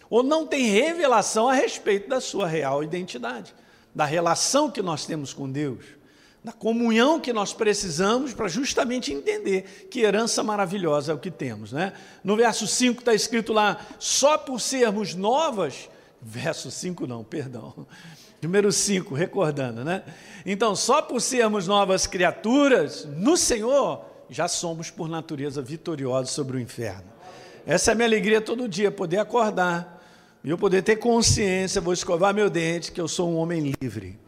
ou 0.10 0.22
não 0.22 0.46
tem 0.46 0.68
revelação 0.68 1.50
a 1.50 1.54
respeito 1.54 2.08
da 2.08 2.22
sua 2.22 2.48
real 2.48 2.84
identidade, 2.84 3.54
da 3.94 4.06
relação 4.06 4.70
que 4.70 4.84
nós 4.84 5.06
temos 5.06 5.34
com 5.34 5.50
Deus, 5.50 5.84
da 6.44 6.52
comunhão 6.52 7.20
que 7.20 7.34
nós 7.34 7.54
precisamos 7.54 8.32
para 8.32 8.48
justamente 8.48 9.12
entender 9.12 9.88
que 9.90 10.02
herança 10.02 10.44
maravilhosa 10.44 11.12
é 11.12 11.16
o 11.16 11.20
que 11.20 11.32
temos. 11.32 11.72
Né? 11.72 11.92
No 12.24 12.38
verso 12.38 12.68
5 12.68 13.00
está 13.00 13.16
escrito 13.16 13.52
lá: 13.52 13.84
só 13.98 14.38
por 14.38 14.62
sermos 14.62 15.16
novas, 15.16 15.90
verso 16.26 16.72
5 16.72 17.06
não, 17.06 17.24
perdão 17.24 17.86
Número 18.42 18.72
5, 18.72 19.16
recordando, 19.16 19.84
né? 19.84 20.04
Então, 20.46 20.76
só 20.76 21.02
por 21.02 21.20
sermos 21.20 21.68
novas 21.68 22.06
criaturas 22.06 23.06
no 23.18 23.36
Senhor, 23.36 24.06
já 24.30 24.48
somos 24.48 24.92
por 24.92 25.10
natureza 25.10 25.62
vitoriosos 25.62 26.32
sobre 26.32 26.58
o 26.58 26.60
inferno. 26.60 27.06
Essa 27.66 27.92
é 27.92 27.94
a 27.94 27.96
minha 27.96 28.08
alegria 28.08 28.40
todo 28.40 28.68
dia, 28.68 28.92
poder 28.92 29.18
acordar 29.18 30.04
e 30.44 30.50
eu 30.50 30.58
poder 30.58 30.84
ter 30.84 30.98
consciência, 30.98 31.82
vou 31.82 31.94
escovar 31.94 32.36
meu 32.36 32.50
dente, 32.50 32.92
que 32.92 33.02
eu 33.02 33.08
sou 33.08 33.32
um 33.32 33.38
homem 33.38 33.74
livre. 33.82 34.20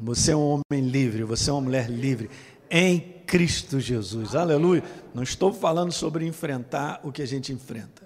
Você 0.00 0.32
é 0.32 0.36
um 0.36 0.62
homem 0.70 0.88
livre, 0.88 1.22
você 1.22 1.50
é 1.50 1.52
uma 1.52 1.62
mulher 1.62 1.90
livre 1.90 2.30
em 2.70 2.98
Cristo 3.26 3.78
Jesus. 3.78 4.34
Aleluia. 4.34 4.82
Não 5.14 5.22
estou 5.22 5.52
falando 5.52 5.92
sobre 5.92 6.26
enfrentar 6.26 7.00
o 7.02 7.12
que 7.12 7.20
a 7.20 7.26
gente 7.26 7.52
enfrenta. 7.52 8.04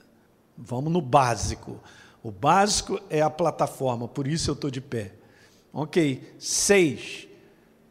Vamos 0.59 0.93
no 0.93 1.01
básico. 1.01 1.81
O 2.23 2.31
básico 2.31 3.01
é 3.09 3.23
a 3.23 3.31
plataforma, 3.31 4.07
por 4.07 4.27
isso 4.27 4.51
eu 4.51 4.55
estou 4.55 4.71
de 4.71 4.81
pé. 4.81 5.13
Ok, 5.73 6.35
seis. 6.39 7.29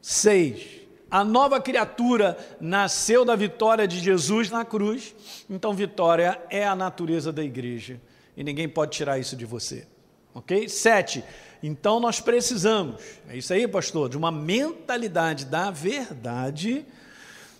Seis. 0.01 0.79
A 1.09 1.23
nova 1.23 1.59
criatura 1.59 2.37
nasceu 2.61 3.25
da 3.25 3.35
vitória 3.35 3.87
de 3.87 3.99
Jesus 3.99 4.51
na 4.51 4.63
cruz, 4.63 5.15
então 5.49 5.73
vitória 5.73 6.39
é 6.49 6.65
a 6.67 6.75
natureza 6.75 7.33
da 7.33 7.43
igreja 7.43 7.99
e 8.37 8.43
ninguém 8.43 8.69
pode 8.69 8.91
tirar 8.91 9.17
isso 9.17 9.35
de 9.35 9.45
você. 9.45 9.87
Ok? 10.35 10.69
Sete, 10.69 11.23
então 11.63 11.99
nós 11.99 12.19
precisamos, 12.19 13.01
é 13.27 13.35
isso 13.35 13.51
aí, 13.51 13.67
pastor, 13.67 14.07
de 14.07 14.17
uma 14.17 14.31
mentalidade 14.31 15.45
da 15.45 15.71
verdade 15.71 16.85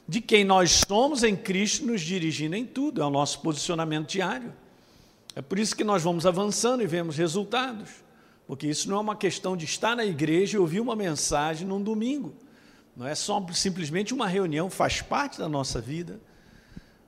de 0.08 0.22
quem 0.22 0.44
nós 0.44 0.84
somos 0.88 1.24
em 1.24 1.36
Cristo 1.36 1.86
nos 1.86 2.02
dirigindo 2.02 2.56
em 2.56 2.66
tudo, 2.66 3.02
é 3.02 3.06
o 3.06 3.10
nosso 3.10 3.42
posicionamento 3.42 4.08
diário. 4.10 4.54
É 5.40 5.42
por 5.42 5.58
isso 5.58 5.74
que 5.74 5.86
nós 5.86 6.04
vamos 6.04 6.26
avançando 6.26 6.84
e 6.84 6.86
vemos 6.86 7.16
resultados, 7.16 7.88
porque 8.46 8.68
isso 8.68 8.90
não 8.90 8.98
é 8.98 9.00
uma 9.00 9.16
questão 9.16 9.56
de 9.56 9.64
estar 9.64 9.96
na 9.96 10.04
igreja 10.04 10.58
e 10.58 10.60
ouvir 10.60 10.82
uma 10.82 10.98
mensagem 10.98 11.66
num 11.66 11.82
domingo. 11.82 12.34
Não 12.94 13.08
é 13.08 13.16
só 13.16 13.42
simplesmente 13.54 14.14
uma 14.14 14.28
reunião, 14.28 14.70
faz 14.70 15.02
parte 15.02 15.38
da 15.38 15.48
nossa 15.48 15.80
vida. 15.80 16.20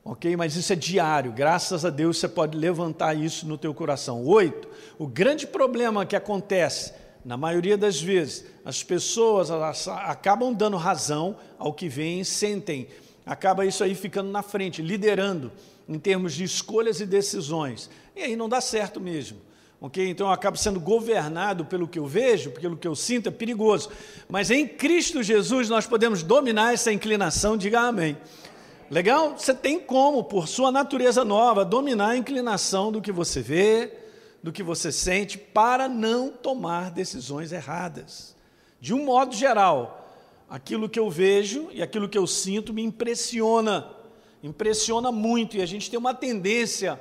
Ok? 0.01 0.37
Mas 0.37 0.55
isso 0.55 0.71
é 0.71 0.77
diário. 0.77 1.33
Graças 1.33 1.83
a 1.83 1.89
Deus 1.89 2.19
você 2.19 2.29
pode 2.29 2.57
levantar 2.57 3.13
isso 3.15 3.45
no 3.45 3.57
teu 3.57 3.73
coração. 3.73 4.23
Oito. 4.23 4.65
O 4.97 5.07
grande 5.07 5.45
problema 5.45 6.05
que 6.05 6.15
acontece, 6.15 6.93
na 7.25 7.35
maioria 7.35 7.77
das 7.77 8.01
vezes, 8.01 8.45
as 8.63 8.81
pessoas 8.81 9.51
acabam 9.89 10.53
dando 10.53 10.77
razão 10.77 11.35
ao 11.59 11.73
que 11.73 11.89
vem 11.89 12.23
sentem. 12.23 12.87
Acaba 13.25 13.65
isso 13.65 13.83
aí 13.83 13.93
ficando 13.93 14.31
na 14.31 14.41
frente, 14.41 14.81
liderando 14.81 15.51
em 15.87 15.99
termos 15.99 16.33
de 16.33 16.43
escolhas 16.43 16.99
e 16.99 17.05
decisões. 17.05 17.89
E 18.15 18.21
aí 18.21 18.35
não 18.35 18.49
dá 18.49 18.61
certo 18.61 18.99
mesmo. 18.99 19.39
Okay? 19.81 20.09
Então 20.09 20.27
eu 20.27 20.33
acabo 20.33 20.57
sendo 20.57 20.79
governado 20.79 21.65
pelo 21.65 21.87
que 21.87 21.97
eu 21.97 22.05
vejo, 22.05 22.51
pelo 22.51 22.77
que 22.77 22.87
eu 22.87 22.95
sinto, 22.95 23.29
é 23.29 23.31
perigoso. 23.31 23.89
Mas 24.29 24.51
em 24.51 24.67
Cristo 24.67 25.23
Jesus 25.23 25.69
nós 25.69 25.87
podemos 25.87 26.21
dominar 26.21 26.73
essa 26.73 26.93
inclinação, 26.93 27.57
diga 27.57 27.81
amém. 27.81 28.15
Legal? 28.91 29.37
Você 29.37 29.53
tem 29.53 29.79
como, 29.79 30.23
por 30.23 30.47
sua 30.47 30.71
natureza 30.71 31.25
nova, 31.25 31.65
dominar 31.65 32.09
a 32.09 32.17
inclinação 32.17 32.91
do 32.91 33.01
que 33.01 33.11
você 33.11 33.41
vê, 33.41 33.91
do 34.43 34.51
que 34.51 34.61
você 34.61 34.91
sente, 34.91 35.37
para 35.37 35.87
não 35.87 36.29
tomar 36.29 36.91
decisões 36.91 37.51
erradas. 37.51 38.35
De 38.81 38.93
um 38.93 39.05
modo 39.05 39.33
geral, 39.33 40.13
aquilo 40.49 40.89
que 40.89 40.99
eu 40.99 41.09
vejo 41.09 41.69
e 41.71 41.81
aquilo 41.81 42.09
que 42.09 42.17
eu 42.17 42.27
sinto 42.27 42.73
me 42.73 42.83
impressiona, 42.83 43.87
impressiona 44.43 45.11
muito, 45.11 45.57
e 45.57 45.61
a 45.61 45.65
gente 45.65 45.89
tem 45.89 45.99
uma 45.99 46.13
tendência 46.13 46.99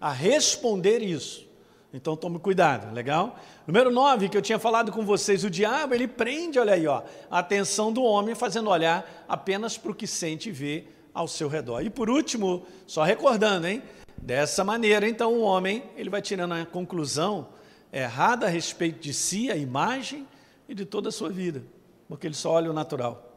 a 0.00 0.10
responder 0.10 1.02
isso. 1.02 1.48
Então 1.92 2.16
tome 2.16 2.38
cuidado, 2.38 2.94
legal? 2.94 3.38
Número 3.66 3.90
9, 3.90 4.28
que 4.28 4.36
eu 4.36 4.42
tinha 4.42 4.58
falado 4.58 4.92
com 4.92 5.04
vocês, 5.04 5.44
o 5.44 5.50
diabo, 5.50 5.94
ele 5.94 6.06
prende, 6.06 6.58
olha 6.58 6.74
aí, 6.74 6.86
ó, 6.86 7.02
a 7.30 7.40
atenção 7.40 7.92
do 7.92 8.02
homem, 8.02 8.34
fazendo 8.34 8.70
olhar 8.70 9.24
apenas 9.28 9.76
para 9.76 9.90
o 9.90 9.94
que 9.94 10.06
sente 10.06 10.48
e 10.48 10.52
vê 10.52 10.84
ao 11.12 11.26
seu 11.26 11.48
redor. 11.48 11.82
E 11.82 11.90
por 11.90 12.08
último, 12.08 12.64
só 12.86 13.02
recordando, 13.02 13.66
hein? 13.66 13.82
Dessa 14.16 14.62
maneira, 14.62 15.08
então, 15.08 15.34
o 15.34 15.40
homem, 15.40 15.82
ele 15.96 16.10
vai 16.10 16.22
tirando 16.22 16.52
a 16.52 16.64
conclusão 16.64 17.48
errada 17.92 18.46
a 18.46 18.48
respeito 18.48 19.00
de 19.00 19.12
si, 19.12 19.50
a 19.50 19.56
imagem 19.56 20.26
e 20.68 20.74
de 20.74 20.84
toda 20.84 21.08
a 21.08 21.12
sua 21.12 21.28
vida, 21.28 21.64
porque 22.08 22.26
ele 22.26 22.34
só 22.34 22.52
olha 22.52 22.70
o 22.70 22.74
natural. 22.74 23.34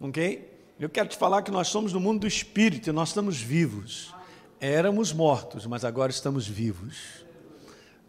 Ok? 0.00 0.48
Eu 0.80 0.88
quero 0.88 1.10
te 1.10 1.16
falar 1.18 1.42
que 1.42 1.50
nós 1.50 1.68
somos 1.68 1.92
no 1.92 2.00
mundo 2.00 2.20
do 2.20 2.26
espírito 2.26 2.88
e 2.88 2.92
nós 2.92 3.10
estamos 3.10 3.38
vivos. 3.38 4.14
Éramos 4.58 5.12
mortos, 5.12 5.66
mas 5.66 5.84
agora 5.84 6.10
estamos 6.10 6.48
vivos. 6.48 6.96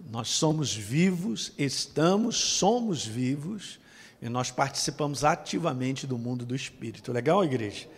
Nós 0.09 0.29
somos 0.29 0.73
vivos, 0.73 1.51
estamos, 1.57 2.37
somos 2.37 3.05
vivos 3.05 3.77
e 4.21 4.29
nós 4.29 4.51
participamos 4.51 5.25
ativamente 5.25 6.07
do 6.07 6.17
mundo 6.17 6.45
do 6.45 6.55
Espírito. 6.55 7.11
Legal, 7.11 7.43
igreja? 7.43 7.89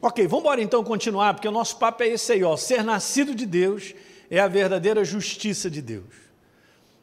Ok, 0.00 0.24
vamos 0.28 0.44
embora 0.44 0.62
então 0.62 0.84
continuar, 0.84 1.34
porque 1.34 1.48
o 1.48 1.52
nosso 1.52 1.76
papo 1.78 2.04
é 2.04 2.08
esse 2.10 2.30
aí, 2.30 2.44
ó. 2.44 2.56
Ser 2.56 2.84
nascido 2.84 3.34
de 3.34 3.44
Deus 3.44 3.92
é 4.30 4.38
a 4.38 4.46
verdadeira 4.46 5.04
justiça 5.04 5.68
de 5.68 5.82
Deus. 5.82 6.14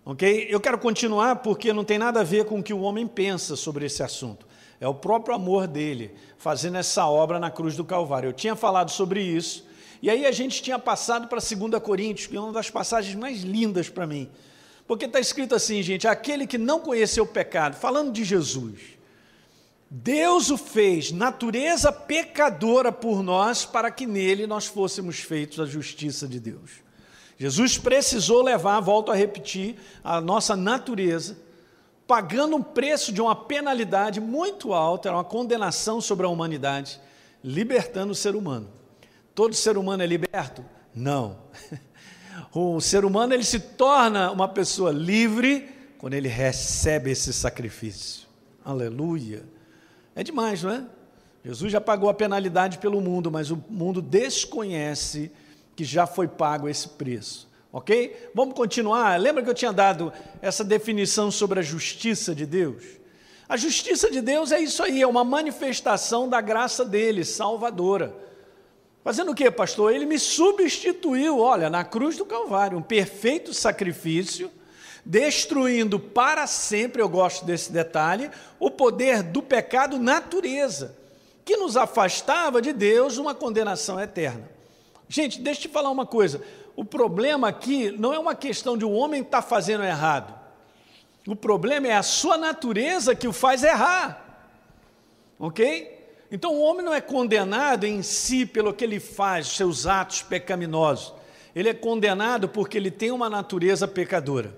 Ok? 0.05 0.47
Eu 0.49 0.61
quero 0.61 0.79
continuar 0.79 1.35
porque 1.37 1.73
não 1.73 1.83
tem 1.83 1.99
nada 1.99 2.21
a 2.21 2.23
ver 2.23 2.45
com 2.45 2.59
o 2.59 2.63
que 2.63 2.73
o 2.73 2.79
homem 2.79 3.05
pensa 3.05 3.57
sobre 3.57 3.85
esse 3.85 4.01
assunto. 4.01 4.47
É 4.79 4.87
o 4.87 4.93
próprio 4.93 5.35
amor 5.35 5.67
dele 5.67 6.15
fazendo 6.37 6.77
essa 6.77 7.05
obra 7.05 7.39
na 7.39 7.51
cruz 7.51 7.75
do 7.75 7.83
Calvário. 7.83 8.29
Eu 8.29 8.33
tinha 8.33 8.55
falado 8.55 8.91
sobre 8.91 9.21
isso, 9.21 9.65
e 10.01 10.09
aí 10.09 10.25
a 10.25 10.31
gente 10.31 10.61
tinha 10.61 10.79
passado 10.79 11.27
para 11.27 11.39
2 11.39 11.81
Coríntios, 11.83 12.27
que 12.27 12.37
é 12.37 12.39
uma 12.39 12.53
das 12.53 12.69
passagens 12.69 13.15
mais 13.15 13.41
lindas 13.41 13.89
para 13.89 14.07
mim. 14.07 14.29
Porque 14.87 15.05
está 15.05 15.19
escrito 15.19 15.53
assim, 15.53 15.83
gente: 15.83 16.07
aquele 16.07 16.47
que 16.47 16.57
não 16.57 16.79
conheceu 16.79 17.25
o 17.25 17.27
pecado, 17.27 17.75
falando 17.75 18.11
de 18.11 18.23
Jesus, 18.23 18.79
Deus 19.91 20.49
o 20.49 20.57
fez 20.57 21.11
natureza 21.11 21.91
pecadora 21.91 22.91
por 22.91 23.21
nós, 23.21 23.65
para 23.65 23.91
que 23.91 24.05
nele 24.05 24.47
nós 24.47 24.65
fôssemos 24.65 25.19
feitos 25.19 25.59
a 25.59 25.65
justiça 25.65 26.27
de 26.27 26.39
Deus. 26.39 26.71
Jesus 27.37 27.77
precisou 27.77 28.41
levar, 28.41 28.79
volto 28.81 29.11
a 29.11 29.15
repetir, 29.15 29.77
a 30.03 30.21
nossa 30.21 30.55
natureza, 30.55 31.37
pagando 32.09 32.55
um 32.55 32.63
preço 32.63 33.11
de 33.11 33.21
uma 33.21 33.35
penalidade 33.35 34.19
muito 34.19 34.73
alta, 34.73 35.09
era 35.09 35.15
uma 35.15 35.23
condenação 35.23 36.01
sobre 36.01 36.25
a 36.25 36.29
humanidade, 36.29 36.99
libertando 37.43 38.13
o 38.13 38.15
ser 38.15 38.35
humano. 38.35 38.67
Todo 39.35 39.53
ser 39.53 39.77
humano 39.77 40.01
é 40.01 40.07
liberto? 40.07 40.65
Não. 40.93 41.37
O 42.51 42.81
ser 42.81 43.05
humano 43.05 43.33
ele 43.33 43.43
se 43.43 43.59
torna 43.59 44.31
uma 44.31 44.47
pessoa 44.47 44.91
livre 44.91 45.69
quando 45.99 46.15
ele 46.15 46.27
recebe 46.27 47.11
esse 47.11 47.31
sacrifício. 47.31 48.27
Aleluia. 48.65 49.43
É 50.15 50.23
demais, 50.23 50.63
não 50.63 50.71
é? 50.71 50.83
Jesus 51.45 51.71
já 51.71 51.79
pagou 51.79 52.09
a 52.09 52.13
penalidade 52.13 52.79
pelo 52.79 53.01
mundo, 53.01 53.29
mas 53.29 53.51
o 53.51 53.63
mundo 53.69 54.01
desconhece 54.01 55.31
que 55.75 55.83
já 55.83 56.07
foi 56.07 56.27
pago 56.27 56.67
esse 56.67 56.87
preço. 56.87 57.48
Ok? 57.71 58.31
Vamos 58.33 58.55
continuar. 58.55 59.19
Lembra 59.19 59.43
que 59.43 59.49
eu 59.49 59.53
tinha 59.53 59.71
dado 59.71 60.11
essa 60.41 60.63
definição 60.63 61.29
sobre 61.29 61.59
a 61.59 61.63
justiça 61.63 62.33
de 62.33 62.45
Deus? 62.45 62.83
A 63.47 63.57
justiça 63.57 64.11
de 64.11 64.21
Deus 64.21 64.51
é 64.51 64.59
isso 64.59 64.83
aí, 64.83 65.01
é 65.01 65.07
uma 65.07 65.23
manifestação 65.23 66.29
da 66.29 66.39
graça 66.39 66.85
dele, 66.85 67.25
salvadora. 67.25 68.13
Fazendo 69.03 69.31
o 69.31 69.35
que, 69.35 69.49
pastor? 69.49 69.93
Ele 69.93 70.05
me 70.05 70.19
substituiu, 70.19 71.39
olha, 71.39 71.69
na 71.69 71.83
cruz 71.83 72.15
do 72.15 72.25
Calvário, 72.25 72.77
um 72.77 72.81
perfeito 72.81 73.53
sacrifício, 73.53 74.51
destruindo 75.03 75.99
para 75.99 76.45
sempre, 76.45 77.01
eu 77.01 77.09
gosto 77.09 77.43
desse 77.43 77.71
detalhe, 77.71 78.29
o 78.59 78.69
poder 78.69 79.23
do 79.23 79.41
pecado 79.41 79.97
natureza, 79.97 80.95
que 81.43 81.57
nos 81.57 81.75
afastava 81.75 82.61
de 82.61 82.71
Deus 82.71 83.17
uma 83.17 83.33
condenação 83.33 83.99
eterna. 83.99 84.47
Gente, 85.07 85.41
deixa 85.41 85.61
eu 85.61 85.63
te 85.63 85.69
falar 85.69 85.89
uma 85.89 86.05
coisa. 86.05 86.39
O 86.79 86.85
problema 86.85 87.49
aqui 87.49 87.91
não 87.91 88.13
é 88.13 88.17
uma 88.17 88.33
questão 88.33 88.77
de 88.77 88.85
o 88.85 88.89
um 88.89 88.95
homem 88.95 89.21
estar 89.21 89.41
tá 89.41 89.45
fazendo 89.45 89.83
errado. 89.83 90.33
O 91.27 91.35
problema 91.35 91.89
é 91.89 91.93
a 91.93 92.01
sua 92.01 92.37
natureza 92.37 93.13
que 93.13 93.27
o 93.27 93.33
faz 93.33 93.63
errar. 93.63 94.47
Ok? 95.37 96.15
Então 96.31 96.53
o 96.53 96.61
homem 96.61 96.85
não 96.85 96.93
é 96.93 97.01
condenado 97.01 97.83
em 97.83 98.01
si 98.01 98.45
pelo 98.45 98.73
que 98.73 98.85
ele 98.85 98.97
faz, 98.97 99.47
seus 99.47 99.85
atos 99.85 100.21
pecaminosos. 100.21 101.13
Ele 101.53 101.67
é 101.67 101.73
condenado 101.73 102.47
porque 102.47 102.77
ele 102.77 102.91
tem 102.91 103.11
uma 103.11 103.29
natureza 103.29 103.85
pecadora. 103.85 104.55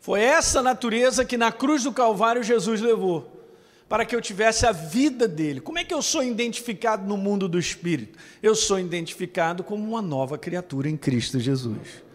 Foi 0.00 0.22
essa 0.22 0.62
natureza 0.62 1.22
que 1.22 1.36
na 1.36 1.52
cruz 1.52 1.84
do 1.84 1.92
Calvário 1.92 2.42
Jesus 2.42 2.80
levou, 2.80 3.37
para 3.88 4.04
que 4.04 4.14
eu 4.14 4.20
tivesse 4.20 4.66
a 4.66 4.72
vida 4.72 5.26
dele. 5.26 5.60
Como 5.60 5.78
é 5.78 5.84
que 5.84 5.94
eu 5.94 6.02
sou 6.02 6.22
identificado 6.22 7.06
no 7.06 7.16
mundo 7.16 7.48
do 7.48 7.58
Espírito? 7.58 8.18
Eu 8.42 8.54
sou 8.54 8.78
identificado 8.78 9.64
como 9.64 9.82
uma 9.82 10.02
nova 10.02 10.36
criatura 10.36 10.88
em 10.88 10.96
Cristo 10.96 11.40
Jesus. 11.40 12.06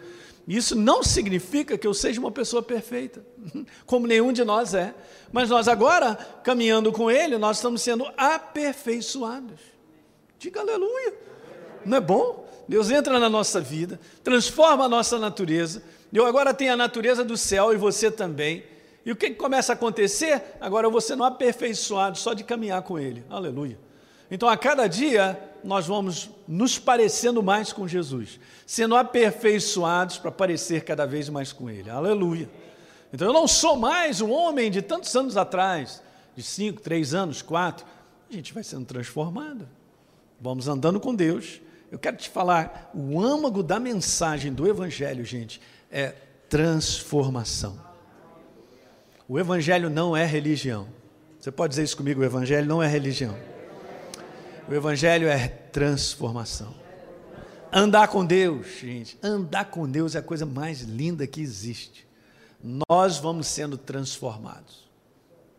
Isso 0.47 0.75
não 0.75 1.01
significa 1.01 1.77
que 1.77 1.87
eu 1.87 1.93
seja 1.93 2.19
uma 2.19 2.31
pessoa 2.31 2.61
perfeita, 2.61 3.25
como 3.85 4.05
nenhum 4.05 4.31
de 4.31 4.43
nós 4.43 4.73
é. 4.73 4.93
Mas 5.31 5.49
nós 5.49 5.67
agora, 5.67 6.15
caminhando 6.43 6.91
com 6.91 7.09
Ele, 7.09 7.37
nós 7.37 7.57
estamos 7.57 7.81
sendo 7.81 8.05
aperfeiçoados. 8.17 9.59
Diga 10.37 10.59
aleluia. 10.59 11.13
Não 11.85 11.97
é 11.97 12.01
bom? 12.01 12.43
Deus 12.67 12.91
entra 12.91 13.19
na 13.19 13.29
nossa 13.29 13.59
vida, 13.59 13.99
transforma 14.23 14.85
a 14.85 14.89
nossa 14.89 15.17
natureza. 15.17 15.81
Eu 16.11 16.25
agora 16.25 16.53
tenho 16.53 16.73
a 16.73 16.77
natureza 16.77 17.23
do 17.23 17.35
céu 17.35 17.73
e 17.73 17.77
você 17.77 18.11
também. 18.11 18.63
E 19.05 19.11
o 19.11 19.15
que, 19.15 19.31
que 19.31 19.35
começa 19.35 19.73
a 19.73 19.75
acontecer? 19.75 20.55
Agora 20.61 20.87
eu 20.87 20.91
vou 20.91 21.01
sendo 21.01 21.23
aperfeiçoado 21.23 22.17
só 22.17 22.33
de 22.33 22.43
caminhar 22.43 22.81
com 22.83 22.97
Ele. 22.97 23.23
Aleluia. 23.29 23.77
Então, 24.31 24.47
a 24.47 24.57
cada 24.57 24.87
dia, 24.87 25.39
nós 25.63 25.85
vamos 25.85 26.29
nos 26.47 26.79
parecendo 26.79 27.43
mais 27.43 27.71
com 27.71 27.87
Jesus, 27.87 28.39
sendo 28.65 28.95
aperfeiçoados 28.95 30.17
para 30.17 30.31
parecer 30.31 30.83
cada 30.83 31.05
vez 31.05 31.29
mais 31.29 31.51
com 31.51 31.69
Ele. 31.69 31.89
Aleluia. 31.89 32.49
Então, 33.13 33.27
eu 33.27 33.33
não 33.33 33.47
sou 33.47 33.75
mais 33.75 34.21
o 34.21 34.29
homem 34.29 34.71
de 34.71 34.81
tantos 34.81 35.15
anos 35.15 35.37
atrás, 35.37 36.01
de 36.35 36.41
cinco, 36.41 36.81
três 36.81 37.13
anos, 37.13 37.41
quatro. 37.41 37.85
A 38.29 38.33
gente 38.33 38.53
vai 38.53 38.63
sendo 38.63 38.85
transformado. 38.85 39.67
Vamos 40.41 40.67
andando 40.67 40.99
com 40.99 41.13
Deus. 41.13 41.61
Eu 41.91 41.99
quero 41.99 42.17
te 42.17 42.27
falar, 42.27 42.89
o 42.91 43.21
âmago 43.21 43.61
da 43.61 43.79
mensagem 43.79 44.51
do 44.51 44.67
Evangelho, 44.67 45.23
gente, 45.23 45.61
é 45.91 46.15
transformação. 46.49 47.92
O 49.27 49.39
Evangelho 49.39 49.89
não 49.89 50.15
é 50.15 50.25
religião. 50.25 50.87
Você 51.39 51.51
pode 51.51 51.71
dizer 51.71 51.83
isso 51.83 51.97
comigo: 51.97 52.21
o 52.21 52.25
Evangelho 52.25 52.67
não 52.67 52.81
é 52.81 52.87
religião. 52.87 53.35
O 54.67 54.73
Evangelho 54.73 55.27
é 55.27 55.47
transformação. 55.47 56.73
Andar 57.71 58.07
com 58.07 58.23
Deus, 58.23 58.67
gente, 58.79 59.17
andar 59.23 59.65
com 59.65 59.89
Deus 59.89 60.15
é 60.15 60.19
a 60.19 60.21
coisa 60.21 60.45
mais 60.45 60.81
linda 60.81 61.25
que 61.25 61.41
existe. 61.41 62.07
Nós 62.87 63.17
vamos 63.17 63.47
sendo 63.47 63.77
transformados. 63.77 64.87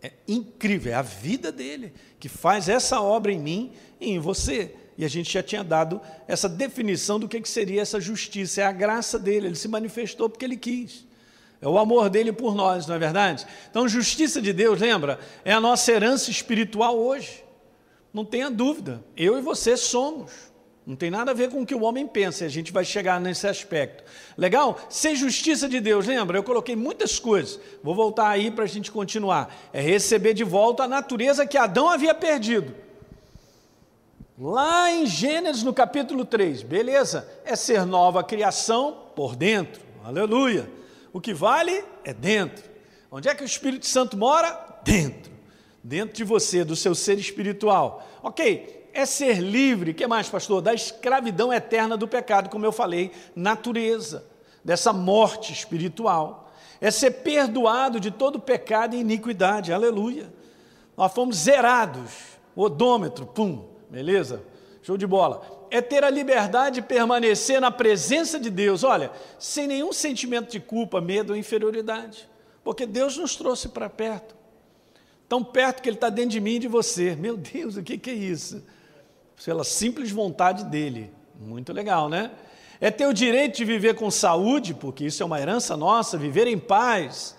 É 0.01 0.13
incrível, 0.29 0.93
é 0.93 0.95
a 0.95 1.03
vida 1.03 1.51
dele 1.51 1.93
que 2.21 2.29
faz 2.29 2.69
essa 2.69 3.01
obra 3.01 3.33
em 3.33 3.39
mim 3.39 3.73
e 4.01 4.11
em 4.11 4.19
você. 4.19 4.75
E 4.97 5.05
a 5.05 5.09
gente 5.09 5.33
já 5.33 5.43
tinha 5.43 5.65
dado 5.65 6.01
essa 6.29 6.49
definição 6.49 7.19
do 7.19 7.29
que 7.29 7.43
seria 7.49 7.83
essa 7.83 8.01
justiça. 8.01 8.61
É 8.61 8.65
a 8.65 8.73
graça 8.73 9.19
dele, 9.19 9.49
ele 9.49 9.57
se 9.57 9.67
manifestou 9.67 10.29
porque 10.29 10.45
ele 10.45 10.57
quis. 10.57 11.05
É 11.65 11.67
o 11.67 11.79
amor 11.79 12.11
dele 12.11 12.31
por 12.31 12.55
nós, 12.55 12.87
não 12.87 12.95
é 12.95 12.99
verdade? 12.99 13.47
Então, 13.71 13.89
justiça 13.89 14.43
de 14.43 14.53
Deus, 14.53 14.79
lembra? 14.79 15.19
É 15.47 15.53
a 15.55 15.59
nossa 15.59 15.91
herança 15.91 16.31
espiritual 16.31 16.99
hoje. 16.99 17.43
Não 18.13 18.23
tenha 18.23 18.51
dúvida. 18.51 19.03
Eu 19.17 19.39
e 19.39 19.41
você 19.41 19.75
somos. 19.75 20.31
Não 20.87 20.95
tem 20.95 21.11
nada 21.11 21.31
a 21.31 21.35
ver 21.35 21.49
com 21.49 21.63
o 21.63 21.67
que 21.67 21.75
o 21.75 21.83
homem 21.83 22.07
pensa, 22.07 22.45
a 22.45 22.49
gente 22.49 22.71
vai 22.71 22.85
chegar 22.85 23.19
nesse 23.19 23.47
aspecto. 23.47 24.05
Legal? 24.37 24.79
Ser 24.91 25.17
justiça 25.17 25.67
de 25.67 25.81
Deus, 25.81 26.07
lembra? 26.07 26.37
Eu 26.37 26.43
coloquei 26.43 26.77
muitas 26.77 27.19
coisas, 27.19 27.59
vou 27.83 27.95
voltar 27.95 28.29
aí 28.29 28.51
para 28.51 28.65
a 28.65 28.69
gente 28.69 28.93
continuar. 28.93 29.57
É 29.73 29.81
receber 29.81 30.35
de 30.35 30.45
volta 30.45 30.83
a 30.83 30.89
natureza 30.89 31.47
que 31.47 31.57
Adão 31.57 31.89
havia 31.89 32.15
perdido. 32.15 32.75
Lá 34.39 34.91
em 34.91 35.07
Gênesis, 35.07 35.63
no 35.63 35.73
capítulo 35.73 36.27
3, 36.27 36.63
beleza? 36.63 37.27
É 37.43 37.57
ser 37.57 37.87
nova 37.87 38.23
criação 38.23 38.95
por 39.17 39.35
dentro, 39.35 39.81
aleluia. 40.05 40.84
O 41.15 41.21
que 41.21 41.33
vale 41.33 41.85
é 42.03 42.13
dentro. 42.13 42.69
Onde 43.09 43.29
é 43.29 43.35
que 43.37 43.45
o 43.45 43.47
Espírito 43.47 43.87
Santo 43.87 44.17
mora? 44.17 44.81
Dentro. 44.83 45.33
Dentro 45.81 46.17
de 46.17 46.25
você, 46.25 46.65
do 46.65 46.75
seu 46.75 46.93
ser 46.93 47.17
espiritual. 47.21 48.05
Ok, 48.21 48.91
é 48.93 49.07
ser 49.07 49.39
livre, 49.39 49.95
que 49.95 50.09
mais, 50.09 50.29
pastor? 50.29 50.61
Da 50.61 50.75
escravidão 50.75 51.53
eterna 51.53 51.97
do 51.97 52.09
pecado, 52.09 52.51
como 52.51 52.67
eu 52.67 52.73
falei, 52.73 53.13
natureza, 53.37 54.27
dessa 54.65 54.93
morte 54.93 55.53
espiritual. 55.53 56.53
É 56.81 56.91
ser 56.91 57.13
perdoado 57.13 58.01
de 58.01 58.11
todo 58.11 58.41
pecado 58.41 58.97
e 58.97 59.01
iniquidade, 59.01 59.73
aleluia. 59.73 60.35
Nós 60.97 61.13
fomos 61.13 61.37
zerados, 61.37 62.11
odômetro, 62.57 63.25
pum, 63.25 63.65
beleza? 63.89 64.43
Show 64.83 64.97
de 64.97 65.07
bola. 65.07 65.54
É 65.75 65.81
ter 65.81 66.05
a 66.05 66.11
liberdade 66.11 66.77
de 66.77 66.83
permanecer 66.83 67.61
na 67.61 67.71
presença 67.71 68.39
de 68.39 68.49
Deus, 68.49 68.85
olha, 68.85 69.11
sem 69.41 69.67
nenhum 69.67 69.93
sentimento 69.93 70.53
de 70.53 70.61
culpa, 70.61 71.01
medo 71.01 71.31
ou 71.31 71.37
inferioridade, 71.37 72.29
porque 72.63 72.87
Deus 72.87 73.17
nos 73.17 73.35
trouxe 73.35 73.69
para 73.69 73.91
perto, 73.91 74.37
tão 75.29 75.43
perto 75.43 75.83
que 75.83 75.89
Ele 75.89 75.97
está 75.97 76.09
dentro 76.09 76.31
de 76.31 76.41
mim 76.41 76.55
e 76.55 76.59
de 76.61 76.69
você. 76.69 77.17
Meu 77.17 77.37
Deus, 77.37 77.77
o 77.77 77.83
que, 77.83 77.99
que 77.99 78.11
é 78.11 78.15
isso? 78.15 78.63
pela 79.43 79.65
simples 79.65 80.11
vontade 80.11 80.65
dele. 80.65 81.11
Muito 81.41 81.73
legal, 81.73 82.09
né? 82.09 82.31
É 82.81 82.91
ter 82.91 83.07
o 83.07 83.13
direito 83.13 83.57
de 83.57 83.65
viver 83.65 83.95
com 83.95 84.11
saúde, 84.11 84.75
porque 84.75 85.07
isso 85.07 85.23
é 85.23 85.27
uma 85.27 85.41
herança 85.41 85.77
nossa, 85.77 86.17
viver 86.17 86.47
em 86.47 86.59
paz, 86.59 87.37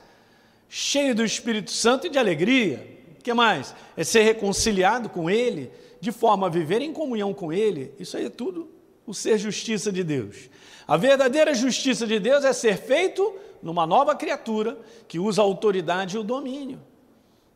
cheio 0.67 1.15
do 1.15 1.23
Espírito 1.23 1.71
Santo 1.71 2.07
e 2.07 2.09
de 2.09 2.17
alegria. 2.17 2.85
O 3.17 3.23
que 3.23 3.33
mais? 3.33 3.73
É 3.95 4.03
ser 4.03 4.23
reconciliado 4.23 5.09
com 5.09 5.29
Ele, 5.29 5.71
de 6.05 6.11
forma 6.11 6.45
a 6.45 6.49
viver 6.51 6.83
em 6.83 6.93
comunhão 6.93 7.33
com 7.33 7.51
Ele. 7.51 7.91
Isso 7.99 8.15
aí 8.15 8.25
é 8.25 8.29
tudo 8.29 8.69
o 9.07 9.13
ser 9.13 9.39
justiça 9.39 9.91
de 9.91 10.03
Deus. 10.03 10.51
A 10.87 10.97
verdadeira 10.97 11.51
justiça 11.55 12.05
de 12.05 12.19
Deus 12.19 12.45
é 12.45 12.53
ser 12.53 12.77
feito 12.77 13.35
numa 13.61 13.87
nova 13.87 14.15
criatura 14.15 14.77
que 15.07 15.17
usa 15.17 15.41
a 15.41 15.45
autoridade 15.45 16.15
e 16.15 16.19
o 16.19 16.23
domínio. 16.23 16.79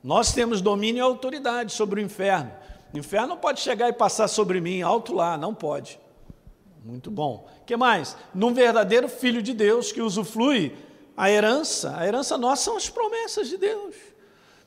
Nós 0.04 0.34
temos 0.34 0.62
domínio 0.62 0.98
e 0.98 1.02
autoridade 1.02 1.74
sobre 1.74 2.02
o 2.02 2.04
inferno. 2.04 2.52
O 2.92 2.98
inferno 2.98 3.28
não 3.28 3.38
pode 3.38 3.62
chegar 3.62 3.88
e 3.88 3.94
passar 3.94 4.28
sobre 4.28 4.60
mim, 4.60 4.82
alto 4.82 5.14
lá, 5.14 5.38
não 5.38 5.54
pode. 5.54 6.00
Muito 6.84 7.12
bom. 7.12 7.48
Que 7.68 7.78
mais? 7.78 8.18
Num 8.34 8.52
verdadeiro 8.52 9.08
filho 9.08 9.44
de 9.44 9.54
Deus 9.54 9.92
que 9.92 10.02
usufrui 10.02 10.76
a 11.16 11.30
herança, 11.30 11.96
a 11.96 12.08
herança 12.08 12.36
nossa 12.36 12.64
são 12.64 12.78
as 12.78 12.90
promessas 12.90 13.48
de 13.48 13.58
Deus, 13.58 13.94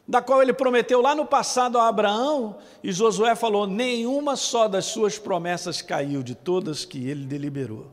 da 0.07 0.21
qual 0.21 0.43
ele 0.43 0.53
prometeu 0.53 1.01
lá 1.01 1.15
no 1.15 1.25
passado 1.25 1.79
a 1.79 1.89
Abraão, 1.89 2.57
e 2.83 2.93
Josué 2.93 3.35
falou: 3.35 3.67
nenhuma 3.67 4.37
só 4.37 4.69
das 4.69 4.87
suas 4.87 5.19
promessas 5.19 5.81
caiu, 5.81 6.23
de 6.23 6.35
todas 6.35 6.85
que 6.85 7.09
ele 7.09 7.25
deliberou. 7.25 7.87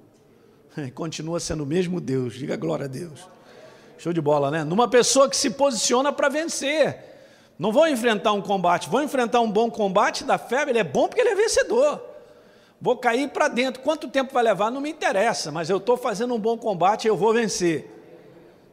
Continua 0.95 1.39
sendo 1.39 1.63
o 1.63 1.67
mesmo 1.67 2.01
Deus, 2.01 2.33
diga 2.33 2.55
glória 2.55 2.85
a 2.85 2.89
Deus. 2.89 3.27
Show 3.97 4.13
de 4.13 4.21
bola, 4.21 4.49
né? 4.49 4.63
Numa 4.63 4.87
pessoa 4.87 5.29
que 5.29 5.35
se 5.35 5.49
posiciona 5.49 6.11
para 6.11 6.29
vencer. 6.29 7.05
Não 7.57 7.73
vou 7.73 7.85
enfrentar 7.87 8.31
um 8.31 8.41
combate, 8.41 8.89
vou 8.89 9.01
enfrentar 9.01 9.41
um 9.41 9.51
bom 9.51 9.69
combate 9.69 10.23
da 10.23 10.37
fé, 10.37 10.63
ele 10.67 10.79
é 10.79 10.83
bom 10.83 11.09
porque 11.09 11.19
ele 11.19 11.31
é 11.31 11.35
vencedor. 11.35 12.01
Vou 12.81 12.95
cair 12.95 13.29
para 13.29 13.49
dentro. 13.49 13.81
Quanto 13.81 14.07
tempo 14.07 14.33
vai 14.33 14.41
levar? 14.41 14.71
Não 14.71 14.79
me 14.79 14.89
interessa, 14.89 15.51
mas 15.51 15.69
eu 15.69 15.77
estou 15.77 15.97
fazendo 15.97 16.33
um 16.33 16.39
bom 16.39 16.57
combate 16.57 17.07
eu 17.07 17.17
vou 17.17 17.33
vencer. 17.33 17.91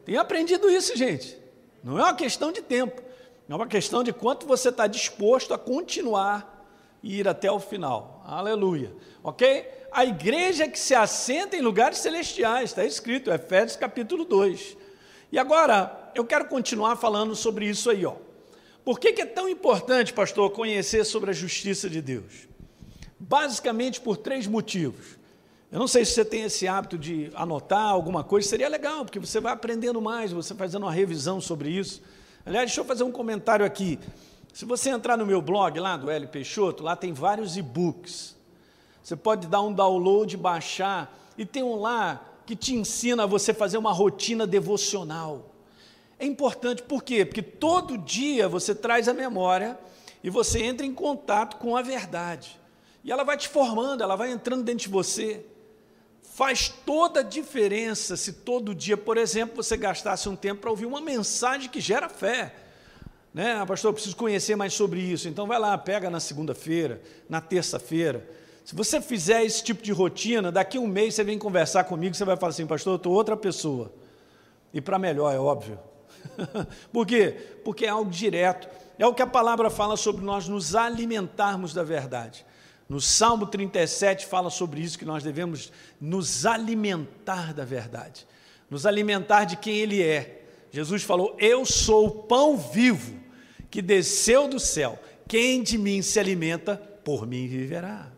Tenho 0.05 0.21
aprendido 0.21 0.69
isso, 0.69 0.95
gente. 0.95 1.37
Não 1.83 1.99
é 1.99 2.03
uma 2.03 2.13
questão 2.13 2.51
de 2.51 2.61
tempo, 2.61 3.01
é 3.49 3.55
uma 3.55 3.67
questão 3.67 4.03
de 4.03 4.11
quanto 4.11 4.45
você 4.45 4.69
está 4.69 4.87
disposto 4.87 5.53
a 5.53 5.57
continuar 5.57 6.65
e 7.01 7.19
ir 7.19 7.27
até 7.27 7.51
o 7.51 7.59
final. 7.59 8.23
Aleluia. 8.25 8.91
Ok? 9.23 9.65
A 9.91 10.05
igreja 10.05 10.67
que 10.67 10.77
se 10.77 10.93
assenta 10.93 11.55
em 11.55 11.61
lugares 11.61 11.99
celestiais, 11.99 12.71
está 12.71 12.83
escrito, 12.83 13.31
Efésios 13.31 13.77
capítulo 13.77 14.25
2. 14.25 14.77
E 15.31 15.39
agora, 15.39 16.11
eu 16.13 16.25
quero 16.25 16.45
continuar 16.45 16.95
falando 16.97 17.35
sobre 17.35 17.67
isso 17.67 17.89
aí, 17.89 18.05
ó. 18.05 18.15
Por 18.83 18.99
que, 18.99 19.11
que 19.13 19.21
é 19.21 19.25
tão 19.25 19.49
importante, 19.49 20.13
pastor, 20.13 20.49
conhecer 20.51 21.03
sobre 21.03 21.29
a 21.29 21.33
justiça 21.33 21.89
de 21.89 22.01
Deus? 22.01 22.47
Basicamente 23.19 23.99
por 23.99 24.17
três 24.17 24.47
motivos. 24.47 25.17
Eu 25.69 25.79
não 25.79 25.87
sei 25.87 26.05
se 26.05 26.13
você 26.13 26.23
tem 26.23 26.43
esse 26.43 26.67
hábito 26.67 26.97
de 26.97 27.29
anotar 27.35 27.89
alguma 27.89 28.23
coisa, 28.23 28.47
seria 28.47 28.69
legal, 28.69 29.03
porque 29.03 29.19
você 29.19 29.41
vai 29.41 29.51
aprendendo 29.51 30.01
mais, 30.01 30.31
você 30.31 30.55
fazendo 30.55 30.83
uma 30.83 30.91
revisão 30.91 31.41
sobre 31.41 31.69
isso. 31.69 32.01
Aliás, 32.47 32.69
deixa 32.69 32.79
eu 32.79 32.85
fazer 32.85 33.03
um 33.03 33.11
comentário 33.11 33.65
aqui. 33.65 33.99
Se 34.53 34.63
você 34.63 34.89
entrar 34.89 35.17
no 35.17 35.25
meu 35.25 35.41
blog 35.41 35.77
lá 35.81 35.97
do 35.97 36.09
L 36.09 36.27
Peixoto, 36.27 36.81
lá 36.81 36.95
tem 36.95 37.11
vários 37.11 37.57
e-books. 37.57 38.37
Você 39.03 39.17
pode 39.17 39.47
dar 39.47 39.59
um 39.59 39.73
download, 39.73 40.37
baixar, 40.37 41.13
e 41.37 41.45
tem 41.45 41.61
um 41.61 41.75
lá 41.75 42.25
que 42.45 42.55
te 42.55 42.73
ensina 42.73 43.23
a 43.23 43.25
você 43.25 43.53
fazer 43.53 43.77
uma 43.77 43.91
rotina 43.91 44.47
devocional. 44.47 45.53
É 46.17 46.25
importante, 46.25 46.83
por 46.83 47.03
quê? 47.03 47.25
Porque 47.25 47.41
todo 47.41 47.97
dia 47.97 48.47
você 48.47 48.73
traz 48.73 49.09
a 49.09 49.13
memória 49.13 49.77
e 50.23 50.29
você 50.29 50.63
entra 50.63 50.85
em 50.85 50.93
contato 50.93 51.57
com 51.57 51.75
a 51.75 51.81
verdade. 51.81 52.57
E 53.03 53.11
ela 53.11 53.25
vai 53.25 53.35
te 53.35 53.49
formando, 53.49 54.03
ela 54.03 54.15
vai 54.15 54.31
entrando 54.31 54.63
dentro 54.63 54.85
de 54.85 54.89
você. 54.89 55.45
Faz 56.37 56.69
toda 56.69 57.21
a 57.21 57.23
diferença 57.23 58.15
se 58.15 58.31
todo 58.31 58.75
dia, 58.75 58.95
por 58.95 59.17
exemplo, 59.17 59.63
você 59.63 59.75
gastasse 59.75 60.29
um 60.29 60.35
tempo 60.35 60.61
para 60.61 60.69
ouvir 60.69 60.85
uma 60.85 61.01
mensagem 61.01 61.67
que 61.67 61.81
gera 61.81 62.07
fé. 62.07 62.53
Né? 63.33 63.55
Ah, 63.55 63.65
pastor, 63.65 63.89
eu 63.89 63.93
preciso 63.93 64.15
conhecer 64.15 64.55
mais 64.55 64.71
sobre 64.71 64.99
isso. 64.99 65.27
Então 65.27 65.47
vai 65.47 65.57
lá, 65.57 65.75
pega 65.79 66.11
na 66.11 66.19
segunda-feira, 66.19 67.01
na 67.27 67.41
terça-feira. 67.41 68.23
Se 68.63 68.75
você 68.75 69.01
fizer 69.01 69.43
esse 69.43 69.63
tipo 69.63 69.81
de 69.81 69.91
rotina, 69.91 70.51
daqui 70.51 70.77
a 70.77 70.79
um 70.79 70.85
mês 70.85 71.15
você 71.15 71.23
vem 71.23 71.39
conversar 71.39 71.85
comigo, 71.85 72.13
você 72.13 72.23
vai 72.23 72.37
falar 72.37 72.51
assim, 72.51 72.67
pastor, 72.67 72.93
eu 72.93 72.97
estou 72.97 73.13
outra 73.13 73.35
pessoa. 73.35 73.91
E 74.71 74.79
para 74.79 74.99
melhor, 74.99 75.33
é 75.33 75.39
óbvio. 75.39 75.79
Por 76.93 77.07
quê? 77.07 77.31
Porque 77.65 77.87
é 77.87 77.89
algo 77.89 78.11
direto. 78.11 78.69
É 78.99 79.07
o 79.07 79.13
que 79.15 79.23
a 79.23 79.27
palavra 79.27 79.71
fala 79.71 79.97
sobre 79.97 80.23
nós 80.23 80.47
nos 80.47 80.75
alimentarmos 80.75 81.73
da 81.73 81.81
verdade. 81.81 82.45
No 82.87 83.01
Salmo 83.01 83.45
37 83.45 84.25
fala 84.25 84.49
sobre 84.49 84.81
isso, 84.81 84.97
que 84.97 85.05
nós 85.05 85.23
devemos 85.23 85.71
nos 85.99 86.45
alimentar 86.45 87.53
da 87.53 87.65
verdade, 87.65 88.25
nos 88.69 88.85
alimentar 88.85 89.43
de 89.43 89.57
quem 89.57 89.75
Ele 89.75 90.01
é. 90.01 90.45
Jesus 90.71 91.03
falou: 91.03 91.35
Eu 91.39 91.65
sou 91.65 92.07
o 92.07 92.11
pão 92.23 92.57
vivo 92.57 93.15
que 93.69 93.81
desceu 93.81 94.47
do 94.47 94.59
céu. 94.59 94.97
Quem 95.27 95.61
de 95.61 95.77
mim 95.77 96.01
se 96.01 96.19
alimenta, 96.19 96.77
por 97.03 97.27
mim 97.27 97.47
viverá. 97.47 98.11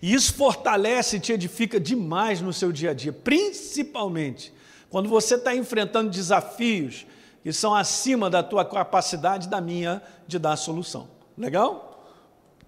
E 0.00 0.14
isso 0.14 0.34
fortalece 0.34 1.16
e 1.16 1.20
te 1.20 1.32
edifica 1.32 1.78
demais 1.78 2.40
no 2.40 2.52
seu 2.52 2.72
dia 2.72 2.90
a 2.90 2.94
dia, 2.94 3.12
principalmente 3.12 4.52
quando 4.88 5.08
você 5.08 5.36
está 5.36 5.54
enfrentando 5.54 6.10
desafios 6.10 7.06
que 7.42 7.52
são 7.52 7.74
acima 7.74 8.28
da 8.28 8.42
tua 8.42 8.64
capacidade 8.64 9.48
da 9.48 9.60
minha 9.60 10.02
de 10.26 10.38
dar 10.38 10.56
solução. 10.56 11.08
Legal? 11.36 11.89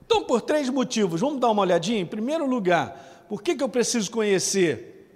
Então, 0.05 0.25
por 0.25 0.43
três 0.43 0.69
motivos, 0.69 1.21
vamos 1.21 1.41
dar 1.41 1.51
uma 1.51 1.63
olhadinha. 1.63 2.01
Em 2.01 2.07
primeiro 2.07 2.47
lugar, 2.47 3.25
por 3.29 3.43
que, 3.43 3.55
que 3.55 3.63
eu 3.63 3.69
preciso 3.69 4.11
conhecer? 4.11 5.09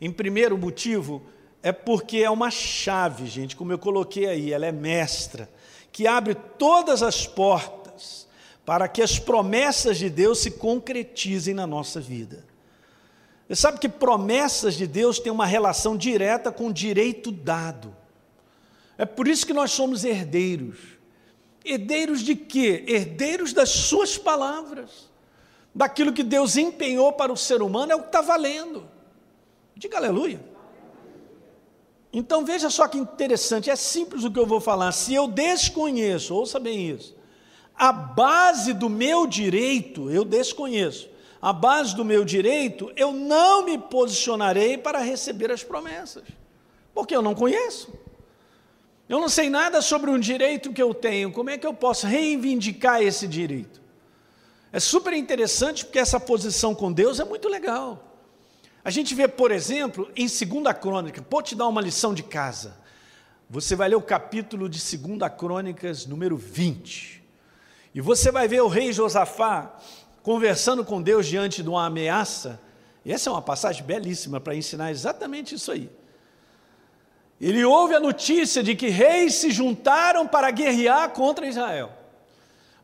Em 0.00 0.10
primeiro 0.10 0.56
motivo, 0.56 1.22
é 1.62 1.70
porque 1.70 2.18
é 2.18 2.30
uma 2.30 2.50
chave, 2.50 3.26
gente, 3.26 3.54
como 3.54 3.72
eu 3.72 3.78
coloquei 3.78 4.26
aí, 4.26 4.52
ela 4.52 4.66
é 4.66 4.72
mestra, 4.72 5.48
que 5.92 6.06
abre 6.06 6.34
todas 6.34 7.02
as 7.02 7.26
portas 7.26 8.26
para 8.64 8.88
que 8.88 9.02
as 9.02 9.18
promessas 9.18 9.98
de 9.98 10.08
Deus 10.08 10.38
se 10.38 10.52
concretizem 10.52 11.52
na 11.52 11.66
nossa 11.66 12.00
vida. 12.00 12.44
Você 13.46 13.56
sabe 13.56 13.78
que 13.78 13.88
promessas 13.88 14.74
de 14.74 14.86
Deus 14.86 15.18
têm 15.18 15.32
uma 15.32 15.44
relação 15.44 15.96
direta 15.96 16.52
com 16.52 16.68
o 16.68 16.72
direito 16.72 17.30
dado. 17.32 17.94
É 18.96 19.04
por 19.04 19.26
isso 19.26 19.46
que 19.46 19.52
nós 19.52 19.72
somos 19.72 20.04
herdeiros. 20.04 20.99
Herdeiros 21.64 22.20
de 22.22 22.34
quê? 22.34 22.84
Herdeiros 22.86 23.52
das 23.52 23.68
suas 23.70 24.16
palavras. 24.16 25.10
Daquilo 25.74 26.12
que 26.12 26.22
Deus 26.22 26.56
empenhou 26.56 27.12
para 27.12 27.32
o 27.32 27.36
ser 27.36 27.62
humano 27.62 27.92
é 27.92 27.94
o 27.94 28.00
que 28.00 28.06
está 28.06 28.20
valendo. 28.20 28.88
Diga 29.76 29.96
aleluia. 29.98 30.40
Então 32.12 32.44
veja 32.44 32.68
só 32.68 32.88
que 32.88 32.98
interessante, 32.98 33.70
é 33.70 33.76
simples 33.76 34.24
o 34.24 34.30
que 34.30 34.38
eu 34.38 34.46
vou 34.46 34.60
falar. 34.60 34.90
Se 34.92 35.14
eu 35.14 35.28
desconheço, 35.28 36.34
ouça 36.34 36.58
bem 36.58 36.90
isso, 36.90 37.14
a 37.76 37.92
base 37.92 38.72
do 38.72 38.90
meu 38.90 39.26
direito, 39.26 40.10
eu 40.10 40.24
desconheço. 40.24 41.08
A 41.40 41.52
base 41.52 41.96
do 41.96 42.04
meu 42.04 42.24
direito, 42.24 42.92
eu 42.96 43.12
não 43.12 43.64
me 43.64 43.78
posicionarei 43.78 44.76
para 44.76 44.98
receber 44.98 45.50
as 45.50 45.62
promessas, 45.62 46.24
porque 46.92 47.16
eu 47.16 47.22
não 47.22 47.34
conheço. 47.34 47.90
Eu 49.10 49.18
não 49.18 49.28
sei 49.28 49.50
nada 49.50 49.82
sobre 49.82 50.08
um 50.08 50.20
direito 50.20 50.72
que 50.72 50.80
eu 50.80 50.94
tenho, 50.94 51.32
como 51.32 51.50
é 51.50 51.58
que 51.58 51.66
eu 51.66 51.74
posso 51.74 52.06
reivindicar 52.06 53.02
esse 53.02 53.26
direito? 53.26 53.82
É 54.72 54.78
super 54.78 55.12
interessante 55.14 55.84
porque 55.84 55.98
essa 55.98 56.20
posição 56.20 56.76
com 56.76 56.92
Deus 56.92 57.18
é 57.18 57.24
muito 57.24 57.48
legal. 57.48 58.16
A 58.84 58.88
gente 58.88 59.12
vê, 59.12 59.26
por 59.26 59.50
exemplo, 59.50 60.08
em 60.14 60.28
2 60.28 60.38
Crônica, 60.80 61.26
vou 61.28 61.42
te 61.42 61.56
dar 61.56 61.66
uma 61.66 61.80
lição 61.80 62.14
de 62.14 62.22
casa. 62.22 62.76
Você 63.50 63.74
vai 63.74 63.88
ler 63.88 63.96
o 63.96 64.00
capítulo 64.00 64.68
de 64.68 64.78
2 64.78 65.32
Crônicas, 65.36 66.06
número 66.06 66.36
20. 66.36 67.20
E 67.92 68.00
você 68.00 68.30
vai 68.30 68.46
ver 68.46 68.62
o 68.62 68.68
rei 68.68 68.92
Josafá 68.92 69.76
conversando 70.22 70.84
com 70.84 71.02
Deus 71.02 71.26
diante 71.26 71.64
de 71.64 71.68
uma 71.68 71.84
ameaça. 71.84 72.60
E 73.04 73.12
essa 73.12 73.28
é 73.28 73.32
uma 73.32 73.42
passagem 73.42 73.82
belíssima 73.82 74.40
para 74.40 74.54
ensinar 74.54 74.92
exatamente 74.92 75.56
isso 75.56 75.72
aí. 75.72 75.90
Ele 77.40 77.64
ouve 77.64 77.94
a 77.94 78.00
notícia 78.00 78.62
de 78.62 78.74
que 78.74 78.88
reis 78.88 79.34
se 79.34 79.50
juntaram 79.50 80.26
para 80.26 80.50
guerrear 80.50 81.10
contra 81.10 81.46
Israel. 81.46 81.90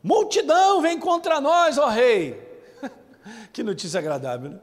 Multidão 0.01 0.81
vem 0.81 0.97
contra 0.99 1.39
nós, 1.39 1.77
ó 1.77 1.87
rei. 1.87 2.41
que 3.53 3.61
notícia 3.61 3.99
agradável, 3.99 4.51
né? 4.51 4.59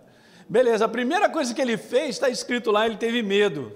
Beleza, 0.49 0.85
a 0.85 0.89
primeira 0.89 1.29
coisa 1.29 1.55
que 1.55 1.61
ele 1.61 1.77
fez, 1.77 2.11
está 2.11 2.29
escrito 2.29 2.71
lá, 2.71 2.87
ele 2.87 2.97
teve 2.97 3.23
medo. 3.23 3.73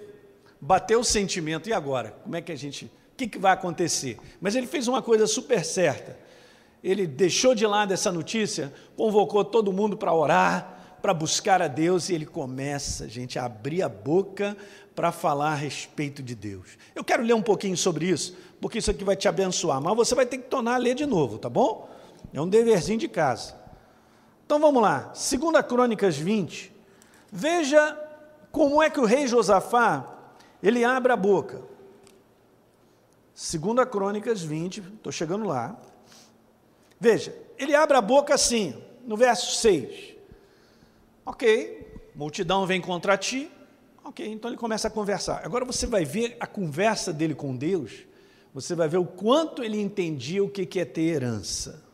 Bateu 0.60 1.00
o 1.00 1.04
sentimento, 1.04 1.68
e 1.68 1.72
agora? 1.72 2.10
Como 2.22 2.36
é 2.36 2.42
que 2.42 2.52
a 2.52 2.56
gente. 2.56 2.86
O 2.86 3.16
que, 3.16 3.28
que 3.28 3.38
vai 3.38 3.52
acontecer? 3.52 4.18
Mas 4.40 4.54
ele 4.54 4.66
fez 4.66 4.88
uma 4.88 5.00
coisa 5.00 5.26
super 5.26 5.64
certa. 5.64 6.18
Ele 6.82 7.06
deixou 7.06 7.54
de 7.54 7.66
lado 7.66 7.92
essa 7.92 8.12
notícia, 8.12 8.72
convocou 8.96 9.44
todo 9.44 9.72
mundo 9.72 9.96
para 9.96 10.12
orar, 10.12 10.77
para 11.00 11.14
buscar 11.14 11.62
a 11.62 11.68
Deus, 11.68 12.08
e 12.08 12.14
ele 12.14 12.26
começa, 12.26 13.08
gente, 13.08 13.38
a 13.38 13.44
abrir 13.44 13.82
a 13.82 13.88
boca 13.88 14.56
para 14.94 15.12
falar 15.12 15.52
a 15.52 15.54
respeito 15.54 16.22
de 16.22 16.34
Deus. 16.34 16.76
Eu 16.94 17.04
quero 17.04 17.22
ler 17.22 17.34
um 17.34 17.42
pouquinho 17.42 17.76
sobre 17.76 18.06
isso, 18.06 18.36
porque 18.60 18.78
isso 18.78 18.90
aqui 18.90 19.04
vai 19.04 19.14
te 19.14 19.28
abençoar, 19.28 19.80
mas 19.80 19.96
você 19.96 20.14
vai 20.14 20.26
ter 20.26 20.38
que 20.38 20.48
tornar 20.48 20.74
a 20.74 20.78
ler 20.78 20.94
de 20.94 21.06
novo, 21.06 21.38
tá 21.38 21.48
bom? 21.48 21.88
É 22.32 22.40
um 22.40 22.48
deverzinho 22.48 22.98
de 22.98 23.08
casa. 23.08 23.54
Então 24.44 24.58
vamos 24.58 24.82
lá, 24.82 25.12
2 25.12 25.66
Crônicas 25.66 26.16
20. 26.16 26.72
Veja 27.30 27.96
como 28.50 28.82
é 28.82 28.90
que 28.90 28.98
o 28.98 29.04
rei 29.04 29.26
Josafá, 29.26 30.04
ele 30.62 30.84
abre 30.84 31.12
a 31.12 31.16
boca. 31.16 31.62
2 33.34 33.88
Crônicas 33.88 34.42
20, 34.42 34.80
estou 34.80 35.12
chegando 35.12 35.46
lá. 35.46 35.76
Veja, 36.98 37.32
ele 37.56 37.74
abre 37.74 37.96
a 37.96 38.00
boca 38.00 38.34
assim, 38.34 38.82
no 39.06 39.16
verso 39.16 39.60
6. 39.60 40.07
Ok, 41.28 41.86
multidão 42.14 42.64
vem 42.64 42.80
contra 42.80 43.14
ti. 43.18 43.50
Ok, 44.02 44.26
então 44.26 44.50
ele 44.50 44.56
começa 44.56 44.88
a 44.88 44.90
conversar. 44.90 45.42
Agora 45.44 45.62
você 45.62 45.86
vai 45.86 46.02
ver 46.02 46.38
a 46.40 46.46
conversa 46.46 47.12
dele 47.12 47.34
com 47.34 47.54
Deus, 47.54 48.06
você 48.54 48.74
vai 48.74 48.88
ver 48.88 48.96
o 48.96 49.04
quanto 49.04 49.62
ele 49.62 49.78
entendia 49.78 50.42
o 50.42 50.48
que 50.48 50.80
é 50.80 50.86
ter 50.86 51.02
herança 51.02 51.86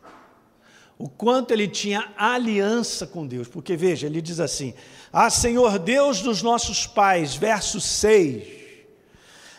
o 0.97 1.09
quanto 1.09 1.51
ele 1.51 1.67
tinha 1.67 2.13
aliança 2.17 3.05
com 3.05 3.27
Deus, 3.27 3.49
porque 3.49 3.75
veja, 3.75 4.07
ele 4.07 4.21
diz 4.21 4.39
assim: 4.39 4.73
Ah, 5.11 5.29
Senhor 5.29 5.77
Deus 5.77 6.21
dos 6.21 6.41
nossos 6.41 6.87
pais, 6.87 7.35
verso 7.35 7.81
6. 7.81 8.63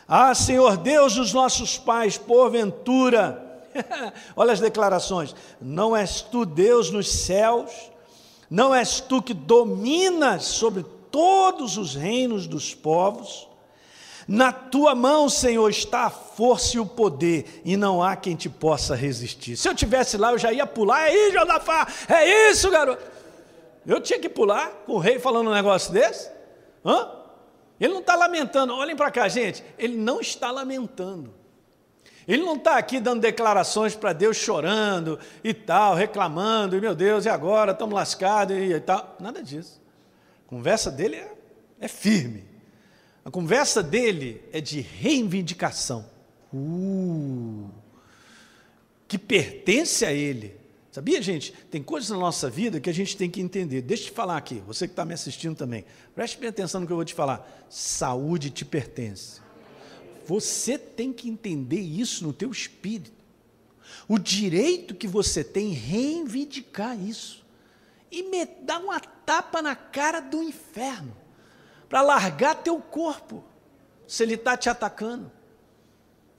Ah, 0.09 0.35
Senhor 0.35 0.79
Deus 0.79 1.15
dos 1.15 1.35
nossos 1.35 1.77
pais, 1.77 2.17
porventura, 2.17 3.62
olha 4.35 4.53
as 4.53 4.61
declarações: 4.61 5.35
Não 5.61 5.95
és 5.95 6.23
tu 6.23 6.47
Deus 6.47 6.91
nos 6.91 7.12
céus, 7.12 7.91
não 8.51 8.75
és 8.75 9.01
tu 9.01 9.23
que 9.23 9.35
dominas 9.35 10.45
sobre 10.45 10.85
todos 11.11 11.77
os 11.77 11.95
reinos 11.95 12.47
dos 12.47 12.75
povos, 12.75 13.49
na 14.29 14.53
tua 14.53 14.95
mão, 14.95 15.29
Senhor, 15.29 15.69
está 15.71 16.07
a 16.07 16.11
força 16.11 16.77
e 16.77 16.81
o 16.81 16.87
poder, 16.87 17.63
e 17.65 17.77
não 17.77 18.03
há 18.03 18.17
quem 18.17 18.35
te 18.35 18.49
possa 18.49 18.97
resistir. 18.97 19.57
Se 19.57 19.69
eu 19.69 19.75
tivesse 19.75 20.17
lá, 20.17 20.33
eu 20.33 20.39
já 20.39 20.53
ia 20.53 20.67
pular. 20.67 21.07
É 21.07 21.11
aí, 21.11 21.33
Josafá, 21.33 21.87
é 22.09 22.51
isso, 22.51 22.69
garoto. 22.71 23.03
Eu 23.87 24.01
tinha 24.01 24.19
que 24.19 24.29
pular 24.29 24.69
com 24.85 24.95
o 24.95 24.99
rei 24.99 25.21
falando 25.21 25.49
um 25.49 25.55
negócio 25.55 25.93
desse? 25.93 26.29
Hã? 26.85 27.09
Ele 27.79 27.93
não 27.93 28.01
está 28.01 28.17
lamentando, 28.17 28.75
olhem 28.75 28.97
para 28.97 29.13
cá, 29.13 29.29
gente. 29.29 29.63
Ele 29.79 29.97
não 29.97 30.21
está 30.21 30.51
lamentando. 30.51 31.33
Ele 32.27 32.43
não 32.43 32.57
está 32.57 32.77
aqui 32.77 32.99
dando 32.99 33.21
declarações 33.21 33.95
para 33.95 34.12
Deus 34.12 34.37
chorando 34.37 35.19
e 35.45 35.55
tal, 35.55 35.95
reclamando, 35.95 36.77
e 36.77 36.81
meu 36.81 36.95
Deus, 36.95 37.25
e 37.25 37.29
agora? 37.29 37.73
Estamos 37.73 37.95
lascados 37.95 38.57
e, 38.57 38.81
tal. 38.81 39.17
Nada 39.21 39.43
disso. 39.43 39.81
A 40.45 40.49
conversa 40.49 40.91
dele 40.91 41.17
é, 41.17 41.33
é 41.81 41.89
firme. 41.89 42.45
A 43.25 43.31
conversa 43.31 43.83
dele 43.83 44.43
é 44.53 44.61
de 44.61 44.81
reivindicação. 44.81 46.07
Uh, 46.53 47.69
que 49.07 49.19
pertence 49.19 50.05
a 50.05 50.12
ele. 50.12 50.57
Sabia, 50.91 51.21
gente? 51.21 51.53
Tem 51.71 51.83
coisas 51.83 52.09
na 52.11 52.17
nossa 52.17 52.49
vida 52.49 52.81
que 52.81 52.89
a 52.89 52.95
gente 52.95 53.17
tem 53.17 53.31
que 53.31 53.41
entender. 53.41 53.83
Deixa 53.83 54.05
eu 54.05 54.07
te 54.07 54.12
falar 54.12 54.37
aqui, 54.37 54.62
você 54.67 54.89
que 54.89 54.93
está 54.93 55.05
me 55.05 55.12
assistindo 55.12 55.55
também. 55.55 55.85
Preste 56.15 56.39
bem 56.39 56.49
atenção 56.49 56.81
no 56.81 56.87
que 56.87 56.93
eu 56.93 56.97
vou 56.97 57.05
te 57.05 57.15
falar. 57.15 57.67
Saúde 57.69 58.49
te 58.51 58.65
pertence. 58.65 59.46
Você 60.27 60.77
tem 60.77 61.12
que 61.12 61.29
entender 61.29 61.81
isso 61.81 62.25
no 62.25 62.33
teu 62.33 62.51
espírito. 62.51 63.12
O 64.09 64.19
direito 64.19 64.95
que 64.95 65.07
você 65.07 65.45
tem 65.45 65.71
reivindicar 65.71 66.99
isso. 67.01 67.45
E 68.11 68.23
me 68.23 68.45
dar 68.45 68.79
uma 68.79 69.01
tapa 69.01 69.61
na 69.62 69.75
cara 69.75 70.21
do 70.21 70.43
inferno 70.43 71.17
para 71.89 72.03
largar 72.03 72.57
teu 72.57 72.79
corpo, 72.79 73.45
se 74.07 74.23
ele 74.23 74.35
está 74.35 74.57
te 74.57 74.69
atacando. 74.69 75.31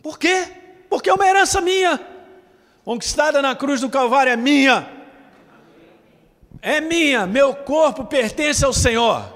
Por 0.02 0.18
quê? 0.18 0.48
Porque 0.90 1.10
é 1.10 1.14
uma 1.14 1.28
herança 1.28 1.62
minha, 1.62 2.00
conquistada 2.84 3.42
na 3.42 3.56
cruz 3.56 3.82
do 3.82 3.90
Calvário 3.90 4.32
é 4.32 4.36
minha. 4.36 4.90
É 6.62 6.82
minha, 6.82 7.26
meu 7.26 7.54
corpo 7.54 8.06
pertence 8.06 8.64
ao 8.66 8.74
Senhor. 8.74 9.34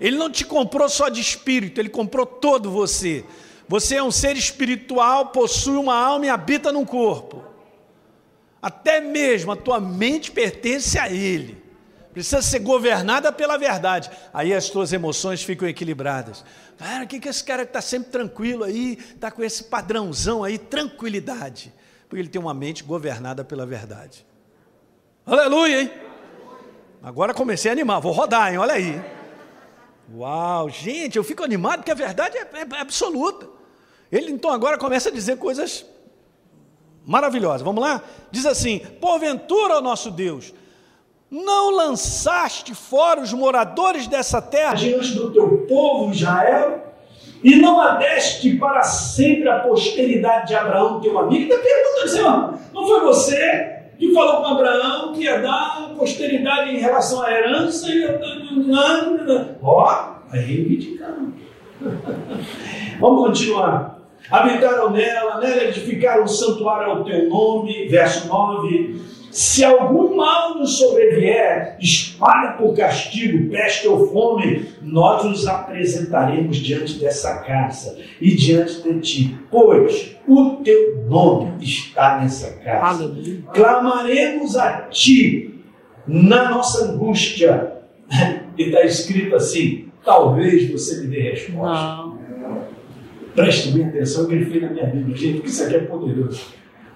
Ele 0.00 0.16
não 0.16 0.30
te 0.30 0.44
comprou 0.44 0.88
só 0.88 1.08
de 1.08 1.20
espírito, 1.20 1.80
ele 1.80 1.88
comprou 1.88 2.26
todo 2.26 2.70
você. 2.70 3.24
Você 3.68 3.96
é 3.96 4.02
um 4.02 4.10
ser 4.10 4.36
espiritual, 4.36 5.26
possui 5.26 5.76
uma 5.76 5.94
alma 5.94 6.26
e 6.26 6.28
habita 6.28 6.72
num 6.72 6.84
corpo. 6.84 7.44
Até 8.60 9.00
mesmo 9.00 9.52
a 9.52 9.56
tua 9.56 9.78
mente 9.78 10.30
pertence 10.30 10.98
a 10.98 11.08
ele 11.08 11.68
precisa 12.18 12.42
ser 12.42 12.58
governada 12.58 13.30
pela 13.30 13.56
verdade. 13.56 14.10
Aí 14.34 14.52
as 14.52 14.68
tuas 14.68 14.92
emoções 14.92 15.42
ficam 15.42 15.68
equilibradas. 15.68 16.44
Cara, 16.76 17.04
o 17.04 17.06
que, 17.06 17.20
que 17.20 17.28
esse 17.28 17.44
cara 17.44 17.62
está 17.62 17.80
sempre 17.80 18.10
tranquilo 18.10 18.64
aí, 18.64 18.98
está 19.14 19.30
com 19.30 19.44
esse 19.44 19.62
padrãozão 19.62 20.42
aí, 20.42 20.58
tranquilidade? 20.58 21.72
Porque 22.08 22.20
ele 22.20 22.28
tem 22.28 22.40
uma 22.40 22.54
mente 22.54 22.82
governada 22.82 23.44
pela 23.44 23.64
verdade. 23.64 24.26
Aleluia, 25.24 25.82
hein? 25.82 25.92
Agora 27.00 27.32
comecei 27.32 27.70
a 27.70 27.72
animar, 27.72 28.00
vou 28.00 28.10
rodar, 28.10 28.50
hein? 28.50 28.58
Olha 28.58 28.74
aí. 28.74 29.00
Uau, 30.12 30.68
gente, 30.70 31.16
eu 31.16 31.22
fico 31.22 31.44
animado 31.44 31.80
porque 31.80 31.92
a 31.92 31.94
verdade 31.94 32.36
é, 32.36 32.40
é, 32.40 32.76
é 32.78 32.80
absoluta. 32.80 33.57
Ele 34.10 34.30
então 34.30 34.50
agora 34.50 34.78
começa 34.78 35.08
a 35.08 35.12
dizer 35.12 35.36
coisas 35.38 35.84
maravilhosas. 37.04 37.62
Vamos 37.62 37.82
lá? 37.82 38.02
Diz 38.30 38.46
assim: 38.46 38.80
Porventura, 39.00 39.80
nosso 39.80 40.10
Deus, 40.10 40.52
não 41.30 41.70
lançaste 41.70 42.74
fora 42.74 43.20
os 43.20 43.32
moradores 43.32 44.06
dessa 44.06 44.40
terra 44.40 44.74
diante 44.74 45.14
do 45.14 45.32
teu 45.32 45.66
povo 45.68 46.12
Israel? 46.12 46.84
E 47.42 47.54
não 47.56 47.80
adeste 47.80 48.56
para 48.56 48.82
sempre 48.82 49.48
a 49.48 49.60
posteridade 49.60 50.48
de 50.48 50.54
Abraão, 50.56 51.00
teu 51.00 51.16
amigo? 51.18 51.44
Está 51.44 51.62
perguntando, 51.62 52.08
Senhor, 52.08 52.58
não 52.74 52.86
foi 52.86 53.00
você 53.00 53.78
que 53.96 54.12
falou 54.12 54.42
com 54.42 54.46
Abraão 54.46 55.12
que 55.12 55.22
ia 55.22 55.40
dar 55.40 55.94
posteridade 55.96 56.70
em 56.70 56.78
relação 56.78 57.22
à 57.22 57.32
herança? 57.32 57.86
Ó, 59.62 59.84
oh, 59.84 60.32
aí 60.32 60.40
reivindicando. 60.40 61.34
Vamos 62.98 63.26
continuar. 63.28 63.97
Habitaram 64.30 64.90
nela, 64.90 65.40
nela 65.40 65.64
edificaram 65.64 66.24
um 66.24 66.28
santuário 66.28 66.90
ao 66.90 67.04
teu 67.04 67.28
nome, 67.28 67.88
verso 67.88 68.28
9 68.28 69.00
Se 69.30 69.64
algum 69.64 70.16
mal 70.16 70.58
nos 70.58 70.78
sobrevier, 70.78 71.76
espada 71.80 72.58
por 72.58 72.74
castigo, 72.76 73.50
peste 73.50 73.88
ou 73.88 74.08
fome, 74.08 74.66
nós 74.82 75.24
nos 75.24 75.46
apresentaremos 75.46 76.58
diante 76.58 76.98
dessa 76.98 77.38
casa 77.38 77.98
e 78.20 78.34
diante 78.34 78.82
de 78.82 79.00
ti, 79.00 79.38
pois 79.50 80.16
o 80.26 80.56
teu 80.56 81.04
nome 81.08 81.64
está 81.64 82.20
nessa 82.20 82.52
casa. 82.58 83.04
Aleluia. 83.04 83.42
Clamaremos 83.54 84.56
a 84.56 84.82
ti 84.90 85.62
na 86.06 86.50
nossa 86.50 86.84
angústia. 86.84 87.74
E 88.58 88.64
está 88.64 88.82
escrito 88.82 89.36
assim: 89.36 89.86
talvez 90.04 90.68
você 90.68 91.00
me 91.02 91.06
dê 91.06 91.30
resposta. 91.30 92.02
Não. 92.02 92.07
Preste 93.38 93.70
bem 93.70 93.86
atenção 93.86 94.26
que 94.26 94.34
ele 94.34 94.46
fez 94.46 94.62
na 94.62 94.70
minha 94.70 94.86
Bíblia, 94.86 95.16
gente, 95.16 95.34
porque 95.34 95.48
isso 95.48 95.62
aqui 95.62 95.76
é 95.76 95.78
poderoso. 95.78 96.42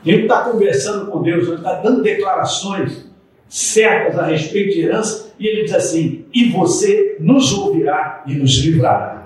Ele 0.05 0.22
está 0.22 0.42
conversando 0.42 1.09
com 1.09 1.22
Deus, 1.22 1.46
ele 1.46 1.59
está 1.59 1.74
dando 1.74 2.02
declarações 2.02 3.09
certas 3.48 4.18
a 4.18 4.26
respeito 4.26 4.74
de 4.74 4.81
herança, 4.81 5.35
e 5.38 5.46
ele 5.46 5.62
diz 5.62 5.72
assim: 5.72 6.24
E 6.35 6.50
você 6.50 7.16
nos 7.20 7.52
ouvirá 7.52 8.24
e 8.26 8.35
nos 8.35 8.59
livrará. 8.59 9.24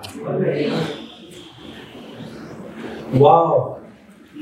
Uau! 3.15 3.81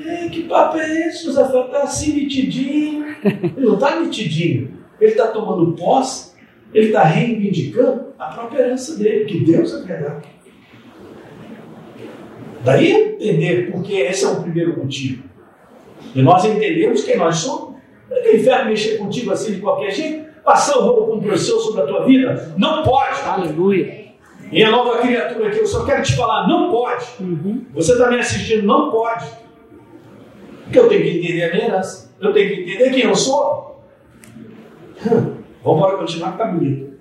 É, 0.05 0.27
que 0.27 0.43
papo 0.43 0.77
é 0.77 1.07
esse, 1.07 1.23
José? 1.23 1.43
Está 1.43 1.83
assim 1.83 2.11
nitidinho. 2.11 3.05
Ele 3.23 3.65
não 3.65 3.75
está 3.75 4.01
nitidinho. 4.01 4.73
Ele 4.99 5.11
está 5.11 5.27
tomando 5.27 5.77
posse, 5.77 6.33
ele 6.73 6.87
está 6.87 7.03
reivindicando 7.03 8.07
a 8.19 8.25
própria 8.25 8.63
herança 8.63 8.97
dele, 8.97 9.23
que 9.23 9.45
Deus 9.45 9.73
é 9.73 9.81
verdade. 9.81 10.34
Daí 12.65 12.91
entender 12.91 13.71
porque 13.71 13.93
esse 13.93 14.25
é 14.25 14.27
o 14.27 14.41
primeiro 14.41 14.77
motivo. 14.77 15.23
E 16.15 16.21
nós 16.21 16.43
entendemos 16.43 17.03
quem 17.03 17.15
nós 17.15 17.37
somos. 17.37 17.75
Não 18.09 18.21
tem 18.23 18.37
inferno 18.37 18.69
mexer 18.69 18.97
contigo 18.97 19.31
assim 19.31 19.53
de 19.53 19.61
qualquer 19.61 19.91
jeito? 19.91 20.25
Passar 20.43 20.77
o 20.79 20.83
roubo 20.83 21.21
com 21.21 21.27
o 21.29 21.37
seu 21.37 21.59
sobre 21.59 21.81
a 21.81 21.85
tua 21.85 22.05
vida? 22.05 22.53
Não 22.57 22.81
pode. 22.81 23.21
Aleluia. 23.21 24.05
E 24.51 24.63
a 24.63 24.71
nova 24.71 24.99
criatura 24.99 25.47
aqui, 25.47 25.59
eu 25.59 25.67
só 25.67 25.85
quero 25.85 26.03
te 26.03 26.15
falar, 26.15 26.47
não 26.47 26.71
pode. 26.71 27.05
Uhum. 27.19 27.65
Você 27.73 27.93
está 27.93 28.09
me 28.09 28.19
assistindo, 28.19 28.65
não 28.65 28.91
pode. 28.91 29.25
Porque 30.63 30.79
eu 30.79 30.87
tenho 30.87 31.03
que 31.03 31.19
entender 31.19 31.43
a 31.43 31.53
minha 31.53 31.65
herança. 31.65 32.15
Eu 32.19 32.33
tenho 32.33 32.49
que 32.49 32.61
entender 32.61 32.89
quem 32.91 33.03
eu 33.03 33.15
sou. 33.15 33.83
Hum, 35.05 35.35
vamos 35.63 35.79
embora 35.79 35.97
continuar 35.97 36.29
que 36.29 36.41
está 36.41 36.51
bonito. 36.51 36.93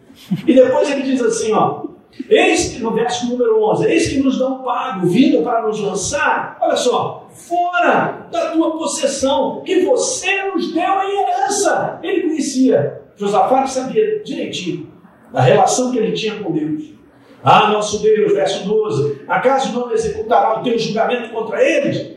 E 0.47 0.55
depois 0.55 0.91
ele 0.91 1.03
diz 1.03 1.23
assim, 1.23 1.53
ó. 1.53 1.94
Eis 2.29 2.73
que, 2.73 2.79
no 2.81 2.93
verso 2.93 3.27
número 3.27 3.63
11, 3.63 3.87
eis 3.87 4.09
que 4.09 4.19
nos 4.19 4.39
dão 4.39 4.63
pago, 4.63 5.07
vindo 5.07 5.43
para 5.43 5.63
nos 5.63 5.81
lançar, 5.81 6.57
olha 6.61 6.77
só, 6.77 7.29
fora 7.31 8.29
da 8.31 8.51
tua 8.51 8.79
possessão, 8.79 9.63
que 9.65 9.85
você 9.85 10.45
nos 10.51 10.73
deu 10.73 11.03
em 11.03 11.23
herança. 11.23 11.99
Ele 12.03 12.23
conhecia, 12.23 13.03
Josafá 13.17 13.67
sabia 13.67 14.23
direitinho 14.25 14.93
da 15.33 15.41
relação 15.41 15.91
que 15.91 15.99
ele 15.99 16.13
tinha 16.13 16.37
com 16.37 16.53
Deus. 16.53 16.95
Ah, 17.43 17.69
nosso 17.69 18.03
Deus, 18.03 18.33
verso 18.33 18.67
12, 18.67 19.23
acaso 19.29 19.79
não 19.79 19.93
executará 19.93 20.61
o 20.61 20.63
teu 20.63 20.79
julgamento 20.79 21.29
contra 21.31 21.63
eles? 21.63 22.15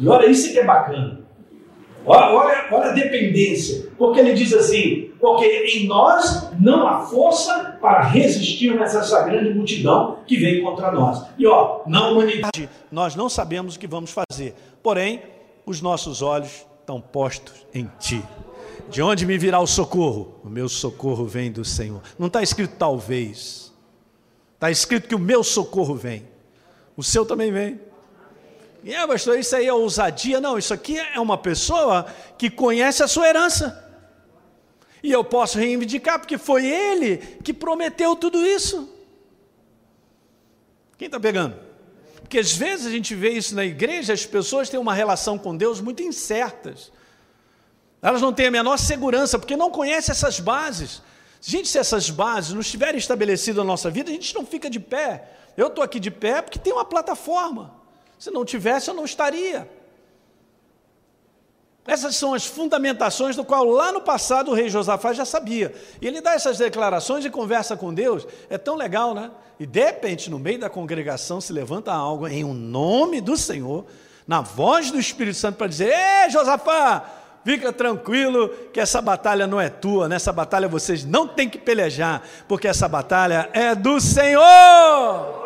E 0.00 0.08
olha, 0.08 0.26
isso 0.26 0.50
que 0.50 0.58
é 0.58 0.64
bacana. 0.64 1.20
Olha, 2.06 2.34
olha, 2.34 2.66
olha 2.70 2.90
a 2.90 2.92
dependência, 2.92 3.90
porque 3.98 4.20
ele 4.20 4.32
diz 4.32 4.54
assim: 4.54 5.10
porque 5.20 5.46
em 5.46 5.86
nós 5.86 6.50
não 6.60 6.86
há 6.86 7.00
força 7.00 7.63
para 7.84 8.00
resistirmos 8.00 8.94
a 8.94 9.00
essa 9.00 9.22
grande 9.24 9.52
multidão 9.52 10.20
que 10.26 10.38
vem 10.38 10.62
contra 10.62 10.90
nós. 10.90 11.22
E 11.36 11.46
ó, 11.46 11.82
na 11.86 12.08
humanidade, 12.08 12.66
nós 12.90 13.14
não 13.14 13.28
sabemos 13.28 13.76
o 13.76 13.78
que 13.78 13.86
vamos 13.86 14.10
fazer, 14.10 14.54
porém, 14.82 15.22
os 15.66 15.82
nossos 15.82 16.22
olhos 16.22 16.64
estão 16.80 16.98
postos 16.98 17.66
em 17.74 17.90
Ti. 17.98 18.22
De 18.88 19.02
onde 19.02 19.26
me 19.26 19.36
virá 19.36 19.60
o 19.60 19.66
socorro? 19.66 20.34
O 20.42 20.48
meu 20.48 20.66
socorro 20.66 21.26
vem 21.26 21.52
do 21.52 21.62
Senhor. 21.62 22.00
Não 22.18 22.28
está 22.28 22.42
escrito 22.42 22.74
talvez, 22.78 23.70
está 24.54 24.70
escrito 24.70 25.06
que 25.06 25.14
o 25.14 25.18
meu 25.18 25.44
socorro 25.44 25.94
vem, 25.94 26.26
o 26.96 27.02
seu 27.02 27.26
também 27.26 27.52
vem. 27.52 27.78
E 28.82 28.94
é, 28.94 29.06
pastor, 29.06 29.38
isso 29.38 29.54
aí 29.56 29.66
é 29.66 29.74
ousadia? 29.74 30.40
Não, 30.40 30.56
isso 30.56 30.72
aqui 30.72 30.98
é 30.98 31.20
uma 31.20 31.36
pessoa 31.36 32.06
que 32.38 32.48
conhece 32.48 33.02
a 33.02 33.08
sua 33.08 33.28
herança. 33.28 33.83
E 35.04 35.12
eu 35.12 35.22
posso 35.22 35.58
reivindicar, 35.58 36.18
porque 36.18 36.38
foi 36.38 36.64
ele 36.64 37.18
que 37.44 37.52
prometeu 37.52 38.16
tudo 38.16 38.42
isso. 38.42 38.88
Quem 40.96 41.04
está 41.04 41.20
pegando? 41.20 41.54
Porque 42.22 42.38
às 42.38 42.52
vezes 42.52 42.86
a 42.86 42.90
gente 42.90 43.14
vê 43.14 43.28
isso 43.28 43.54
na 43.54 43.66
igreja, 43.66 44.14
as 44.14 44.24
pessoas 44.24 44.70
têm 44.70 44.80
uma 44.80 44.94
relação 44.94 45.36
com 45.36 45.54
Deus 45.54 45.78
muito 45.78 46.02
incertas. 46.02 46.90
Elas 48.00 48.22
não 48.22 48.32
têm 48.32 48.46
a 48.46 48.50
menor 48.50 48.78
segurança, 48.78 49.38
porque 49.38 49.58
não 49.58 49.70
conhecem 49.70 50.10
essas 50.10 50.40
bases. 50.40 51.02
Gente, 51.38 51.68
se 51.68 51.76
essas 51.76 52.08
bases 52.08 52.54
não 52.54 52.62
estiverem 52.62 52.96
estabelecidas 52.96 53.58
na 53.58 53.64
nossa 53.64 53.90
vida, 53.90 54.10
a 54.10 54.14
gente 54.14 54.34
não 54.34 54.46
fica 54.46 54.70
de 54.70 54.80
pé. 54.80 55.28
Eu 55.54 55.66
estou 55.66 55.84
aqui 55.84 56.00
de 56.00 56.10
pé 56.10 56.40
porque 56.40 56.58
tem 56.58 56.72
uma 56.72 56.84
plataforma. 56.86 57.74
Se 58.18 58.30
não 58.30 58.42
tivesse, 58.42 58.88
eu 58.88 58.94
não 58.94 59.04
estaria. 59.04 59.70
Essas 61.86 62.16
são 62.16 62.32
as 62.32 62.46
fundamentações 62.46 63.36
do 63.36 63.44
qual 63.44 63.64
lá 63.64 63.92
no 63.92 64.00
passado 64.00 64.50
o 64.50 64.54
rei 64.54 64.70
Josafá 64.70 65.12
já 65.12 65.24
sabia. 65.24 65.74
E 66.00 66.06
ele 66.06 66.22
dá 66.22 66.32
essas 66.32 66.56
declarações 66.56 67.24
e 67.24 67.30
conversa 67.30 67.76
com 67.76 67.92
Deus. 67.92 68.26
É 68.48 68.56
tão 68.56 68.74
legal, 68.74 69.14
né? 69.14 69.30
E 69.60 69.66
de 69.66 69.84
repente, 69.84 70.30
no 70.30 70.38
meio 70.38 70.58
da 70.58 70.70
congregação, 70.70 71.40
se 71.40 71.52
levanta 71.52 71.92
algo 71.92 72.26
em 72.26 72.42
um 72.42 72.54
nome 72.54 73.20
do 73.20 73.36
Senhor, 73.36 73.84
na 74.26 74.40
voz 74.40 74.90
do 74.90 74.98
Espírito 74.98 75.36
Santo, 75.36 75.56
para 75.56 75.66
dizer: 75.66 75.92
Ei, 75.92 76.30
Josafá, 76.30 77.04
fica 77.44 77.70
tranquilo 77.70 78.48
que 78.72 78.80
essa 78.80 79.02
batalha 79.02 79.46
não 79.46 79.60
é 79.60 79.68
tua, 79.68 80.08
nessa 80.08 80.32
batalha 80.32 80.66
vocês 80.66 81.04
não 81.04 81.28
têm 81.28 81.50
que 81.50 81.58
pelejar, 81.58 82.22
porque 82.48 82.66
essa 82.66 82.88
batalha 82.88 83.50
é 83.52 83.74
do 83.74 84.00
Senhor. 84.00 85.43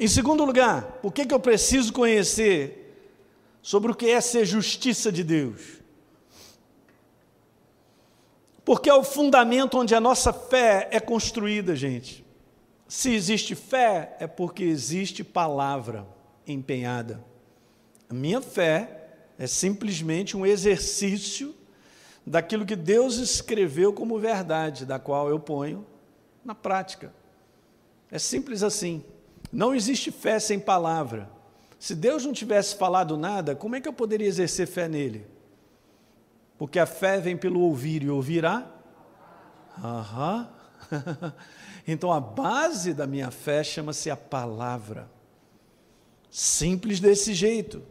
Em 0.00 0.08
segundo 0.08 0.46
lugar, 0.46 0.98
por 1.02 1.12
que, 1.12 1.26
que 1.26 1.34
eu 1.34 1.38
preciso 1.38 1.92
conhecer 1.92 2.96
sobre 3.60 3.92
o 3.92 3.94
que 3.94 4.08
é 4.08 4.18
ser 4.18 4.46
justiça 4.46 5.12
de 5.12 5.22
Deus? 5.22 5.60
Porque 8.64 8.88
é 8.88 8.94
o 8.94 9.04
fundamento 9.04 9.76
onde 9.76 9.94
a 9.94 10.00
nossa 10.00 10.32
fé 10.32 10.88
é 10.90 10.98
construída, 10.98 11.76
gente. 11.76 12.24
Se 12.88 13.12
existe 13.12 13.54
fé, 13.54 14.16
é 14.18 14.26
porque 14.26 14.64
existe 14.64 15.22
palavra 15.22 16.06
empenhada. 16.46 17.22
A 18.08 18.14
minha 18.14 18.40
fé 18.40 19.06
é 19.38 19.46
simplesmente 19.46 20.34
um 20.34 20.46
exercício 20.46 21.54
daquilo 22.26 22.64
que 22.64 22.74
Deus 22.74 23.18
escreveu 23.18 23.92
como 23.92 24.18
verdade, 24.18 24.86
da 24.86 24.98
qual 24.98 25.28
eu 25.28 25.38
ponho 25.38 25.84
na 26.42 26.54
prática. 26.54 27.12
É 28.10 28.18
simples 28.18 28.62
assim. 28.62 29.04
Não 29.52 29.74
existe 29.74 30.10
fé 30.10 30.38
sem 30.38 30.58
palavra. 30.58 31.30
Se 31.78 31.94
Deus 31.94 32.24
não 32.24 32.32
tivesse 32.32 32.76
falado 32.76 33.16
nada, 33.16 33.56
como 33.56 33.74
é 33.74 33.80
que 33.80 33.88
eu 33.88 33.92
poderia 33.92 34.26
exercer 34.26 34.66
fé 34.66 34.86
nele? 34.86 35.26
Porque 36.58 36.78
a 36.78 36.86
fé 36.86 37.18
vem 37.18 37.36
pelo 37.36 37.60
ouvir 37.60 38.02
e 38.02 38.10
ouvirá. 38.10 38.70
Aham. 39.82 40.48
então 41.88 42.12
a 42.12 42.20
base 42.20 42.92
da 42.92 43.06
minha 43.06 43.30
fé 43.30 43.64
chama-se 43.64 44.10
a 44.10 44.16
palavra. 44.16 45.10
Simples 46.30 47.00
desse 47.00 47.32
jeito. 47.32 47.82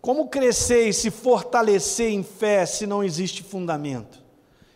Como 0.00 0.28
crescer 0.28 0.88
e 0.88 0.92
se 0.92 1.10
fortalecer 1.10 2.10
em 2.10 2.22
fé 2.22 2.64
se 2.64 2.86
não 2.86 3.04
existe 3.04 3.42
fundamento? 3.42 4.22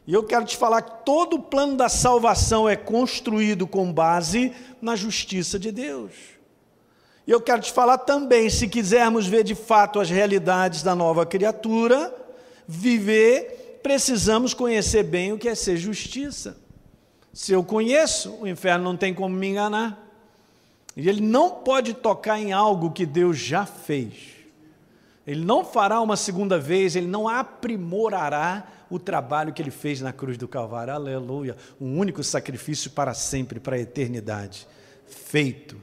E 0.07 0.13
eu 0.15 0.25
quero 0.25 0.45
te 0.45 0.57
falar 0.57 0.83
que 0.83 1.05
todo 1.05 1.37
o 1.37 1.43
plano 1.43 1.77
da 1.77 1.89
salvação 1.89 2.69
é 2.69 2.75
construído 2.75 3.67
com 3.67 3.93
base 3.93 4.53
na 4.81 4.97
justiça 4.97 5.59
de 5.59 5.71
Deus. 5.71 6.13
E 7.27 7.31
eu 7.31 7.41
quero 7.41 7.63
te 7.63 7.71
falar 7.71 7.99
também, 7.99 8.51
se 8.51 8.67
quisermos 8.67 9.27
ver 9.27 9.45
de 9.45 9.55
fato 9.55 10.01
as 10.01 10.11
realidades 10.11 10.83
da 10.83 10.95
nova 10.95 11.25
criatura, 11.25 12.13
viver, 12.67 13.79
precisamos 13.83 14.53
conhecer 14.53 15.05
bem 15.05 15.33
o 15.33 15.39
que 15.39 15.49
é 15.49 15.55
ser 15.55 15.77
justiça. 15.77 16.57
Se 17.33 17.53
eu 17.53 17.63
conheço, 17.63 18.37
o 18.41 18.47
inferno 18.47 18.85
não 18.85 18.97
tem 18.97 19.15
como 19.15 19.35
me 19.35 19.49
enganar. 19.49 19.99
E 20.97 21.09
ele 21.09 21.21
não 21.21 21.49
pode 21.49 21.95
tocar 21.95 22.39
em 22.39 22.53
algo 22.53 22.91
que 22.91 23.07
Deus 23.07 23.39
já 23.39 23.65
fez. 23.65 24.33
Ele 25.27 25.45
não 25.45 25.65
fará 25.65 26.01
uma 26.01 26.17
segunda 26.17 26.59
vez, 26.59 26.97
ele 26.97 27.07
não 27.07 27.29
aprimorará 27.29 28.67
o 28.95 28.99
trabalho 28.99 29.53
que 29.53 29.63
ele 29.63 29.71
fez 29.71 30.01
na 30.01 30.13
cruz 30.13 30.37
do 30.37 30.47
Calvário. 30.47 30.93
Aleluia. 30.93 31.57
Um 31.81 31.99
único 31.99 32.23
sacrifício 32.23 32.91
para 32.91 33.15
sempre, 33.15 33.59
para 33.59 33.77
a 33.77 33.79
eternidade. 33.79 34.67
Feito. 35.07 35.77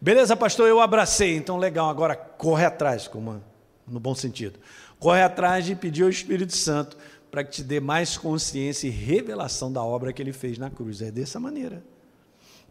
Beleza, 0.00 0.36
pastor, 0.36 0.68
eu 0.68 0.80
abracei. 0.80 1.36
Então, 1.36 1.58
legal, 1.58 1.88
agora 1.88 2.16
corre 2.16 2.64
atrás, 2.64 3.06
como 3.06 3.42
no 3.86 4.00
bom 4.00 4.14
sentido. 4.14 4.58
Corre 4.98 5.22
atrás 5.22 5.64
de 5.64 5.74
pedir 5.74 6.02
ao 6.02 6.08
Espírito 6.08 6.56
Santo 6.56 6.96
para 7.30 7.44
que 7.44 7.50
te 7.50 7.62
dê 7.62 7.80
mais 7.80 8.16
consciência 8.16 8.86
e 8.86 8.90
revelação 8.90 9.72
da 9.72 9.82
obra 9.82 10.12
que 10.12 10.22
ele 10.22 10.32
fez 10.32 10.58
na 10.58 10.70
cruz. 10.70 11.02
É 11.02 11.10
dessa 11.10 11.38
maneira. 11.38 11.84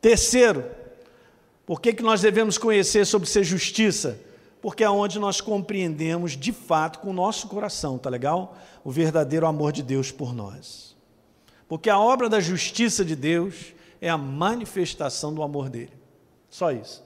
Terceiro, 0.02 0.64
Por 1.66 1.82
que, 1.82 1.94
que 1.94 2.04
nós 2.04 2.22
devemos 2.22 2.58
conhecer 2.58 3.06
sobre 3.06 3.28
ser 3.28 3.44
justiça? 3.44 4.20
Porque 4.66 4.84
é 4.84 4.90
onde 4.90 5.20
nós 5.20 5.42
compreendemos 5.42 6.32
de 6.32 6.52
fato 6.52 6.98
com 6.98 7.12
o 7.12 7.14
nosso 7.14 7.48
coração, 7.48 8.00
tá 8.00 8.10
legal? 8.10 8.58
O 8.84 8.90
verdadeiro 8.90 9.46
amor 9.46 9.72
de 9.72 9.84
Deus 9.84 10.12
por 10.12 10.34
nós. 10.34 10.96
Porque 11.68 11.88
a 11.88 12.00
obra 12.00 12.28
da 12.28 12.40
justiça 12.40 13.06
de 13.06 13.16
Deus 13.16 13.76
é 14.02 14.10
a 14.10 14.18
manifestação 14.18 15.36
do 15.36 15.44
amor 15.44 15.70
dele. 15.70 15.94
Só 16.50 16.72
isso. 16.72 17.04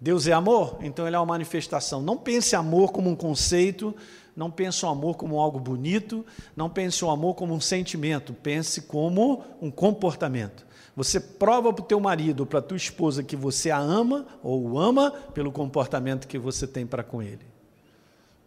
Deus 0.00 0.26
é 0.26 0.32
amor, 0.32 0.78
então 0.80 1.06
ele 1.06 1.14
é 1.14 1.18
uma 1.20 1.24
manifestação. 1.24 2.02
Não 2.02 2.16
pense 2.16 2.56
amor 2.56 2.90
como 2.90 3.08
um 3.08 3.14
conceito, 3.14 3.94
não 4.34 4.50
pense 4.50 4.84
o 4.84 4.88
amor 4.88 5.16
como 5.16 5.38
algo 5.38 5.60
bonito, 5.60 6.26
não 6.56 6.68
pense 6.68 7.04
o 7.04 7.08
amor 7.08 7.36
como 7.36 7.54
um 7.54 7.60
sentimento, 7.60 8.34
pense 8.34 8.82
como 8.82 9.44
um 9.62 9.70
comportamento. 9.70 10.66
Você 10.96 11.18
prova 11.18 11.72
para 11.72 11.82
o 11.82 11.86
teu 11.86 11.98
marido, 11.98 12.46
para 12.46 12.60
a 12.60 12.62
tua 12.62 12.76
esposa 12.76 13.22
que 13.22 13.34
você 13.34 13.70
a 13.70 13.78
ama 13.78 14.26
ou 14.42 14.62
o 14.62 14.78
ama 14.78 15.10
pelo 15.10 15.50
comportamento 15.50 16.28
que 16.28 16.38
você 16.38 16.66
tem 16.66 16.86
para 16.86 17.02
com 17.02 17.20
ele. 17.20 17.44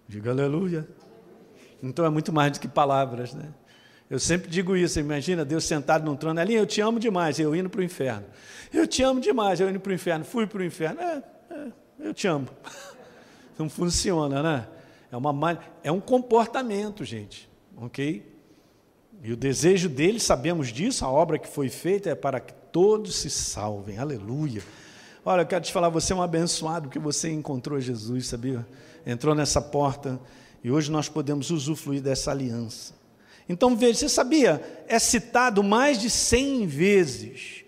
Diga 0.08 0.32
aleluia. 0.32 0.88
Então 1.84 2.06
é 2.06 2.10
muito 2.10 2.32
mais 2.32 2.54
do 2.54 2.60
que 2.60 2.68
palavras, 2.68 3.34
né? 3.34 3.54
Eu 4.10 4.20
sempre 4.20 4.50
digo 4.50 4.76
isso, 4.78 4.98
imagina 5.00 5.44
Deus 5.44 5.66
sentado 5.66 6.06
num 6.06 6.16
trono, 6.16 6.40
ali 6.40 6.56
eu 6.56 6.66
te 6.66 6.80
amo 6.80 6.98
demais, 6.98 7.38
eu 7.40 7.54
indo 7.54 7.70
para 7.70 7.82
o 7.82 7.84
inferno. 7.84 8.26
Eu 8.74 8.88
te 8.88 9.04
amo 9.04 9.20
demais, 9.20 9.60
eu 9.60 9.70
indo 9.70 9.80
para 9.82 9.90
o 9.90 9.94
inferno, 9.94 10.24
fui 10.24 10.48
para 10.48 10.62
o 10.62 10.64
inferno. 10.64 11.02
É, 11.02 11.24
é, 11.52 11.68
eu 12.00 12.14
te 12.14 12.26
amo. 12.26 12.48
Não 13.60 13.70
funciona, 13.70 14.42
né? 14.42 14.68
É, 15.12 15.18
uma, 15.18 15.60
é 15.84 15.92
um 15.92 16.00
comportamento, 16.00 17.04
gente, 17.04 17.50
ok? 17.76 18.37
E 19.24 19.32
o 19.32 19.38
desejo 19.38 19.90
dele, 19.90 20.20
sabemos 20.20 20.70
disso, 20.70 21.04
a 21.04 21.10
obra 21.10 21.40
que 21.40 21.48
foi 21.48 21.70
feita 21.70 22.10
é 22.10 22.16
para 22.16 22.40
que 22.40 22.54
todos 22.72 23.16
se 23.16 23.30
salvem, 23.30 23.98
aleluia. 23.98 24.62
Olha, 25.26 25.42
eu 25.42 25.46
quero 25.46 25.64
te 25.64 25.74
falar, 25.74 25.90
você 25.90 26.14
é 26.14 26.16
um 26.16 26.22
abençoado 26.22 26.88
porque 26.88 27.00
você 27.00 27.30
encontrou 27.30 27.80
Jesus, 27.82 28.28
sabia? 28.28 28.66
Entrou 29.06 29.36
nessa 29.36 29.62
porta 29.62 30.20
e 30.64 30.72
hoje 30.72 30.92
nós 30.92 31.10
podemos 31.10 31.50
usufruir 31.50 32.02
dessa 32.02 32.32
aliança. 32.32 32.94
Então 33.50 33.76
veja, 33.76 34.00
você 34.00 34.10
sabia? 34.10 34.86
É 34.88 35.00
citado 35.00 35.64
mais 35.64 36.00
de 36.00 36.10
100 36.10 36.68
vezes 36.68 37.64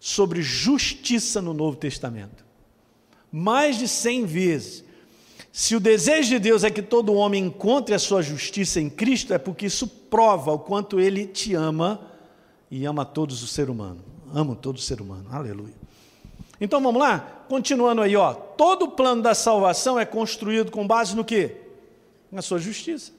sobre 0.00 0.42
justiça 0.42 1.40
no 1.40 1.52
Novo 1.52 1.76
Testamento. 1.76 2.44
Mais 3.30 3.78
de 3.78 3.88
100 3.88 4.26
vezes. 4.26 4.84
Se 5.56 5.76
o 5.76 5.78
desejo 5.78 6.30
de 6.30 6.40
Deus 6.40 6.64
é 6.64 6.70
que 6.70 6.82
todo 6.82 7.14
homem 7.14 7.44
encontre 7.44 7.94
a 7.94 7.98
sua 8.00 8.22
justiça 8.22 8.80
em 8.80 8.90
Cristo, 8.90 9.32
é 9.32 9.38
porque 9.38 9.66
isso 9.66 9.86
prova 9.86 10.50
o 10.50 10.58
quanto 10.58 10.98
ele 10.98 11.28
te 11.28 11.54
ama 11.54 12.10
e 12.68 12.84
ama 12.84 13.04
todos 13.04 13.40
o 13.40 13.46
ser 13.46 13.70
humano. 13.70 14.00
Amo 14.34 14.56
todo 14.56 14.80
ser 14.80 15.00
humano. 15.00 15.26
Aleluia. 15.30 15.76
Então 16.60 16.82
vamos 16.82 17.00
lá? 17.00 17.44
Continuando 17.48 18.02
aí, 18.02 18.16
ó. 18.16 18.34
Todo 18.34 18.86
o 18.86 18.90
plano 18.90 19.22
da 19.22 19.32
salvação 19.32 19.96
é 19.96 20.04
construído 20.04 20.72
com 20.72 20.84
base 20.84 21.14
no 21.14 21.24
quê? 21.24 21.54
Na 22.32 22.42
sua 22.42 22.58
justiça 22.58 23.12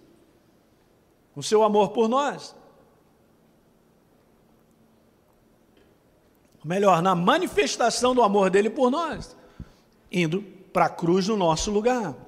o 1.33 1.41
seu 1.41 1.63
amor 1.63 1.91
por 1.91 2.09
nós. 2.09 2.53
Melhor, 6.63 7.01
na 7.01 7.13
manifestação 7.15 8.13
do 8.13 8.23
amor 8.23 8.49
dele 8.49 8.69
por 8.69 8.89
nós, 8.91 9.37
indo 10.11 10.41
para 10.73 10.85
a 10.85 10.89
cruz 10.89 11.27
no 11.27 11.37
nosso 11.37 11.69
lugar. 11.71 12.24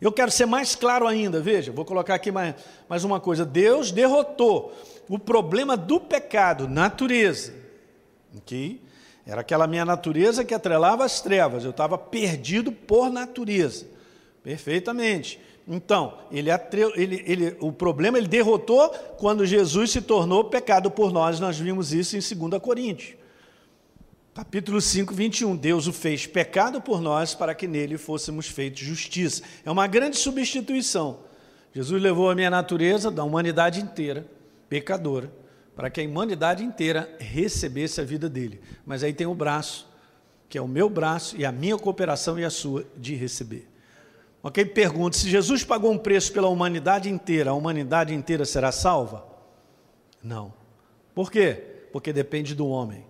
Eu 0.00 0.10
quero 0.10 0.30
ser 0.30 0.46
mais 0.46 0.74
claro 0.74 1.06
ainda, 1.06 1.40
veja, 1.40 1.70
vou 1.70 1.84
colocar 1.84 2.14
aqui 2.14 2.32
mais, 2.32 2.54
mais 2.88 3.04
uma 3.04 3.20
coisa. 3.20 3.44
Deus 3.44 3.92
derrotou 3.92 4.72
o 5.08 5.18
problema 5.18 5.76
do 5.76 6.00
pecado, 6.00 6.66
natureza. 6.66 7.52
Okay? 8.38 8.80
Era 9.26 9.42
aquela 9.42 9.66
minha 9.66 9.84
natureza 9.84 10.44
que 10.44 10.54
atrelava 10.54 11.04
as 11.04 11.20
trevas, 11.20 11.64
eu 11.64 11.70
estava 11.70 11.98
perdido 11.98 12.72
por 12.72 13.10
natureza. 13.10 13.86
Perfeitamente. 14.42 15.38
Então, 15.68 16.14
ele, 16.32 16.50
ele, 16.96 17.24
ele, 17.26 17.56
o 17.60 17.70
problema 17.70 18.18
ele 18.18 18.26
derrotou 18.26 18.88
quando 19.18 19.46
Jesus 19.46 19.90
se 19.90 20.00
tornou 20.00 20.44
pecado 20.44 20.90
por 20.90 21.12
nós. 21.12 21.38
Nós 21.38 21.58
vimos 21.58 21.92
isso 21.92 22.16
em 22.16 22.48
2 22.48 22.60
Coríntios. 22.60 23.19
Capítulo 24.40 24.80
5, 24.80 25.12
21. 25.12 25.54
Deus 25.54 25.86
o 25.86 25.92
fez 25.92 26.26
pecado 26.26 26.80
por 26.80 27.02
nós 27.02 27.34
para 27.34 27.54
que 27.54 27.68
nele 27.68 27.98
fôssemos 27.98 28.46
feitos 28.46 28.80
justiça. 28.80 29.42
É 29.66 29.70
uma 29.70 29.86
grande 29.86 30.16
substituição. 30.16 31.18
Jesus 31.74 32.00
levou 32.00 32.30
a 32.30 32.34
minha 32.34 32.48
natureza 32.48 33.10
da 33.10 33.22
humanidade 33.22 33.82
inteira, 33.82 34.26
pecadora, 34.66 35.30
para 35.76 35.90
que 35.90 36.00
a 36.00 36.04
humanidade 36.04 36.64
inteira 36.64 37.14
recebesse 37.18 38.00
a 38.00 38.04
vida 38.04 38.30
dele. 38.30 38.62
Mas 38.86 39.04
aí 39.04 39.12
tem 39.12 39.26
o 39.26 39.34
braço, 39.34 39.86
que 40.48 40.56
é 40.56 40.62
o 40.62 40.66
meu 40.66 40.88
braço 40.88 41.36
e 41.36 41.44
a 41.44 41.52
minha 41.52 41.76
cooperação 41.76 42.38
e 42.38 42.44
a 42.44 42.48
sua 42.48 42.86
de 42.96 43.14
receber. 43.14 43.68
Ok? 44.42 44.64
Pergunta: 44.64 45.18
se 45.18 45.28
Jesus 45.28 45.64
pagou 45.64 45.92
um 45.92 45.98
preço 45.98 46.32
pela 46.32 46.48
humanidade 46.48 47.10
inteira, 47.10 47.50
a 47.50 47.54
humanidade 47.54 48.14
inteira 48.14 48.46
será 48.46 48.72
salva? 48.72 49.22
Não. 50.22 50.54
Por 51.14 51.30
quê? 51.30 51.62
Porque 51.92 52.10
depende 52.10 52.54
do 52.54 52.66
homem. 52.66 53.09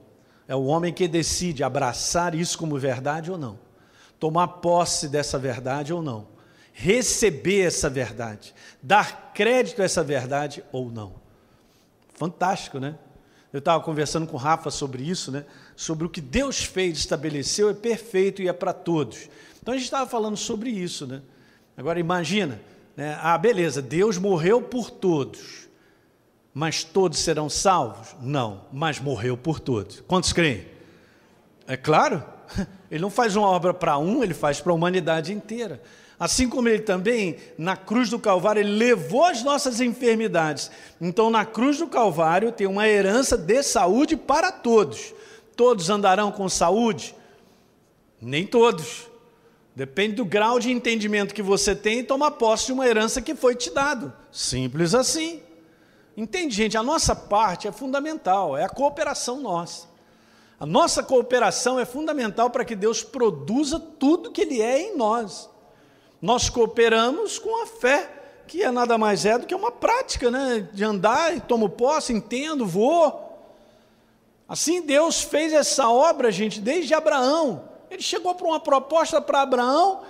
É 0.50 0.56
o 0.56 0.64
homem 0.64 0.92
que 0.92 1.06
decide 1.06 1.62
abraçar 1.62 2.34
isso 2.34 2.58
como 2.58 2.76
verdade 2.76 3.30
ou 3.30 3.38
não, 3.38 3.56
tomar 4.18 4.48
posse 4.48 5.06
dessa 5.06 5.38
verdade 5.38 5.92
ou 5.92 6.02
não, 6.02 6.26
receber 6.72 7.68
essa 7.68 7.88
verdade, 7.88 8.52
dar 8.82 9.30
crédito 9.32 9.80
a 9.80 9.84
essa 9.84 10.02
verdade 10.02 10.64
ou 10.72 10.90
não. 10.90 11.14
Fantástico, 12.14 12.80
né? 12.80 12.96
Eu 13.52 13.60
estava 13.60 13.80
conversando 13.84 14.26
com 14.26 14.34
o 14.34 14.40
Rafa 14.40 14.72
sobre 14.72 15.04
isso, 15.04 15.30
né? 15.30 15.44
Sobre 15.76 16.04
o 16.04 16.10
que 16.10 16.20
Deus 16.20 16.64
fez, 16.64 16.98
estabeleceu, 16.98 17.70
é 17.70 17.74
perfeito 17.74 18.42
e 18.42 18.48
é 18.48 18.52
para 18.52 18.72
todos. 18.72 19.28
Então 19.62 19.72
a 19.72 19.76
gente 19.76 19.86
estava 19.86 20.10
falando 20.10 20.36
sobre 20.36 20.68
isso, 20.68 21.06
né? 21.06 21.22
Agora 21.76 22.00
imagina, 22.00 22.60
né? 22.96 23.16
ah, 23.22 23.38
beleza, 23.38 23.80
Deus 23.80 24.18
morreu 24.18 24.60
por 24.60 24.90
todos, 24.90 25.68
mas 26.52 26.82
todos 26.84 27.18
serão 27.18 27.48
salvos? 27.48 28.14
Não, 28.20 28.62
mas 28.72 28.98
morreu 29.00 29.36
por 29.36 29.60
todos. 29.60 30.02
Quantos 30.06 30.32
creem? 30.32 30.66
É 31.66 31.76
claro, 31.76 32.24
ele 32.90 33.00
não 33.00 33.10
faz 33.10 33.36
uma 33.36 33.48
obra 33.48 33.72
para 33.72 33.96
um, 33.98 34.22
ele 34.22 34.34
faz 34.34 34.60
para 34.60 34.72
a 34.72 34.74
humanidade 34.74 35.32
inteira. 35.32 35.80
Assim 36.18 36.50
como 36.50 36.68
ele 36.68 36.82
também, 36.82 37.36
na 37.56 37.78
cruz 37.78 38.10
do 38.10 38.18
Calvário, 38.18 38.60
ele 38.60 38.76
levou 38.76 39.24
as 39.24 39.42
nossas 39.42 39.80
enfermidades. 39.80 40.70
Então, 41.00 41.30
na 41.30 41.46
cruz 41.46 41.78
do 41.78 41.86
Calvário, 41.86 42.52
tem 42.52 42.66
uma 42.66 42.86
herança 42.86 43.38
de 43.38 43.62
saúde 43.62 44.16
para 44.18 44.52
todos. 44.52 45.14
Todos 45.56 45.88
andarão 45.88 46.30
com 46.30 46.46
saúde? 46.46 47.14
Nem 48.20 48.46
todos. 48.46 49.08
Depende 49.74 50.16
do 50.16 50.26
grau 50.26 50.58
de 50.58 50.70
entendimento 50.70 51.32
que 51.32 51.40
você 51.40 51.74
tem 51.74 52.00
e 52.00 52.02
tomar 52.02 52.32
posse 52.32 52.66
de 52.66 52.72
uma 52.72 52.86
herança 52.86 53.22
que 53.22 53.34
foi 53.34 53.54
te 53.54 53.70
dado. 53.70 54.12
Simples 54.30 54.94
assim. 54.94 55.40
Entende, 56.20 56.54
gente? 56.54 56.76
A 56.76 56.82
nossa 56.82 57.16
parte 57.16 57.66
é 57.66 57.72
fundamental, 57.72 58.54
é 58.54 58.62
a 58.62 58.68
cooperação 58.68 59.40
nossa. 59.40 59.86
A 60.60 60.66
nossa 60.66 61.02
cooperação 61.02 61.80
é 61.80 61.86
fundamental 61.86 62.50
para 62.50 62.62
que 62.62 62.76
Deus 62.76 63.02
produza 63.02 63.80
tudo 63.80 64.30
que 64.30 64.42
Ele 64.42 64.60
é 64.60 64.82
em 64.82 64.96
nós. 64.98 65.48
Nós 66.20 66.50
cooperamos 66.50 67.38
com 67.38 67.62
a 67.62 67.66
fé, 67.66 68.42
que 68.46 68.62
é 68.62 68.70
nada 68.70 68.98
mais 68.98 69.24
é 69.24 69.38
do 69.38 69.46
que 69.46 69.54
uma 69.54 69.72
prática, 69.72 70.30
né? 70.30 70.68
De 70.74 70.84
andar 70.84 71.40
tomo 71.40 71.70
posse, 71.70 72.12
entendo, 72.12 72.66
vou. 72.66 73.40
Assim 74.46 74.82
Deus 74.82 75.22
fez 75.22 75.54
essa 75.54 75.88
obra, 75.88 76.30
gente, 76.30 76.60
desde 76.60 76.92
Abraão. 76.92 77.64
Ele 77.90 78.02
chegou 78.02 78.34
para 78.34 78.46
uma 78.46 78.60
proposta 78.60 79.22
para 79.22 79.40
Abraão 79.40 80.02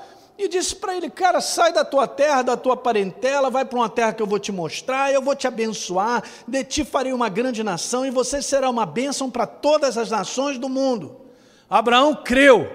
e 0.44 0.48
disse 0.48 0.74
para 0.74 0.96
ele: 0.96 1.10
Cara, 1.10 1.40
sai 1.40 1.72
da 1.72 1.84
tua 1.84 2.06
terra, 2.06 2.42
da 2.42 2.56
tua 2.56 2.76
parentela, 2.76 3.50
vai 3.50 3.64
para 3.64 3.78
uma 3.78 3.88
terra 3.88 4.12
que 4.12 4.22
eu 4.22 4.26
vou 4.26 4.38
te 4.38 4.50
mostrar, 4.50 5.12
eu 5.12 5.20
vou 5.22 5.34
te 5.34 5.46
abençoar, 5.46 6.22
de 6.46 6.64
ti 6.64 6.84
farei 6.84 7.12
uma 7.12 7.28
grande 7.28 7.62
nação 7.62 8.06
e 8.06 8.10
você 8.10 8.40
será 8.40 8.70
uma 8.70 8.86
bênção 8.86 9.30
para 9.30 9.46
todas 9.46 9.98
as 9.98 10.10
nações 10.10 10.58
do 10.58 10.68
mundo. 10.68 11.20
Abraão 11.68 12.14
creu. 12.14 12.70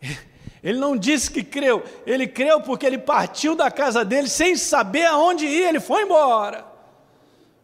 Ele 0.62 0.78
não 0.78 0.96
disse 0.96 1.30
que 1.30 1.44
creu, 1.44 1.84
ele 2.04 2.26
creu 2.26 2.60
porque 2.60 2.84
ele 2.84 2.98
partiu 2.98 3.54
da 3.54 3.70
casa 3.70 4.04
dele 4.04 4.28
sem 4.28 4.56
saber 4.56 5.04
aonde 5.04 5.46
ia, 5.46 5.68
ele 5.68 5.78
foi 5.78 6.02
embora. 6.02 6.66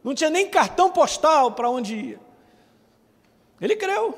Não 0.05 0.15
tinha 0.15 0.31
nem 0.31 0.49
cartão 0.49 0.89
postal 0.89 1.51
para 1.51 1.69
onde 1.69 1.97
ia. 1.97 2.21
Ele 3.61 3.75
creu. 3.75 4.17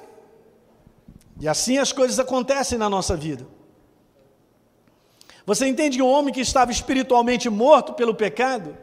E 1.40 1.48
assim 1.48 1.78
as 1.78 1.92
coisas 1.92 2.18
acontecem 2.18 2.76
na 2.76 2.90
nossa 2.90 3.16
vida. 3.16 3.46
Você 5.46 5.66
entende 5.66 5.98
que 5.98 6.02
um 6.02 6.08
homem 6.08 6.32
que 6.32 6.40
estava 6.40 6.70
espiritualmente 6.70 7.50
morto 7.50 7.92
pelo 7.92 8.14
pecado, 8.14 8.76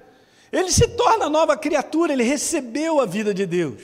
ele 0.51 0.71
se 0.71 0.87
torna 0.89 1.29
nova 1.29 1.57
criatura, 1.57 2.13
ele 2.13 2.23
recebeu 2.23 2.99
a 2.99 3.05
vida 3.05 3.33
de 3.33 3.45
Deus. 3.45 3.81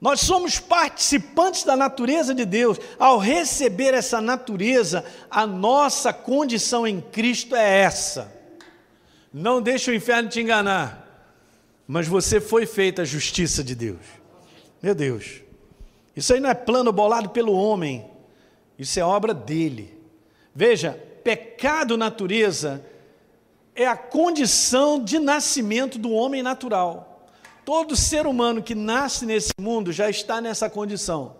Nós 0.00 0.20
somos 0.20 0.60
participantes 0.60 1.64
da 1.64 1.76
natureza 1.76 2.32
de 2.32 2.44
Deus. 2.44 2.78
Ao 2.98 3.18
receber 3.18 3.94
essa 3.94 4.20
natureza, 4.20 5.04
a 5.28 5.46
nossa 5.46 6.12
condição 6.12 6.86
em 6.86 7.00
Cristo 7.00 7.56
é 7.56 7.80
essa. 7.80 8.32
Não 9.32 9.60
deixe 9.60 9.90
o 9.90 9.94
inferno 9.94 10.28
te 10.28 10.40
enganar, 10.40 11.04
mas 11.86 12.06
você 12.06 12.40
foi 12.40 12.64
feita 12.64 13.02
a 13.02 13.04
justiça 13.04 13.62
de 13.62 13.74
Deus. 13.74 14.00
Meu 14.80 14.94
Deus. 14.94 15.42
Isso 16.14 16.32
aí 16.32 16.40
não 16.40 16.50
é 16.50 16.54
plano 16.54 16.92
bolado 16.92 17.30
pelo 17.30 17.52
homem, 17.52 18.08
isso 18.78 18.98
é 18.98 19.04
obra 19.04 19.34
dele. 19.34 19.96
Veja, 20.54 21.00
pecado 21.22 21.96
natureza 21.96 22.84
é 23.74 23.86
a 23.86 23.96
condição 23.96 25.02
de 25.02 25.18
nascimento 25.18 25.98
do 25.98 26.10
homem 26.10 26.42
natural. 26.42 27.28
Todo 27.64 27.94
ser 27.94 28.26
humano 28.26 28.62
que 28.62 28.74
nasce 28.74 29.26
nesse 29.26 29.52
mundo 29.60 29.92
já 29.92 30.08
está 30.08 30.40
nessa 30.40 30.68
condição. 30.68 31.36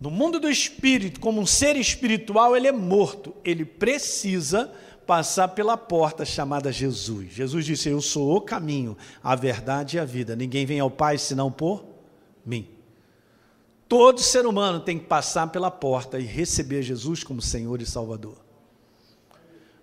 No 0.00 0.10
mundo 0.10 0.40
do 0.40 0.48
espírito, 0.48 1.20
como 1.20 1.40
um 1.40 1.46
ser 1.46 1.76
espiritual, 1.76 2.56
ele 2.56 2.66
é 2.66 2.72
morto. 2.72 3.34
Ele 3.44 3.64
precisa 3.64 4.72
passar 5.06 5.48
pela 5.48 5.76
porta 5.76 6.24
chamada 6.24 6.72
Jesus. 6.72 7.32
Jesus 7.32 7.66
disse: 7.66 7.88
Eu 7.88 8.00
sou 8.00 8.34
o 8.34 8.40
caminho, 8.40 8.96
a 9.22 9.36
verdade 9.36 9.96
e 9.96 10.00
a 10.00 10.04
vida. 10.04 10.34
Ninguém 10.34 10.64
vem 10.64 10.80
ao 10.80 10.90
Pai 10.90 11.18
senão 11.18 11.52
por 11.52 11.84
mim. 12.44 12.68
Todo 13.90 14.20
ser 14.20 14.46
humano 14.46 14.78
tem 14.78 15.00
que 15.00 15.06
passar 15.06 15.48
pela 15.48 15.68
porta 15.68 16.16
e 16.20 16.22
receber 16.22 16.80
Jesus 16.80 17.24
como 17.24 17.42
Senhor 17.42 17.82
e 17.82 17.84
Salvador. 17.84 18.36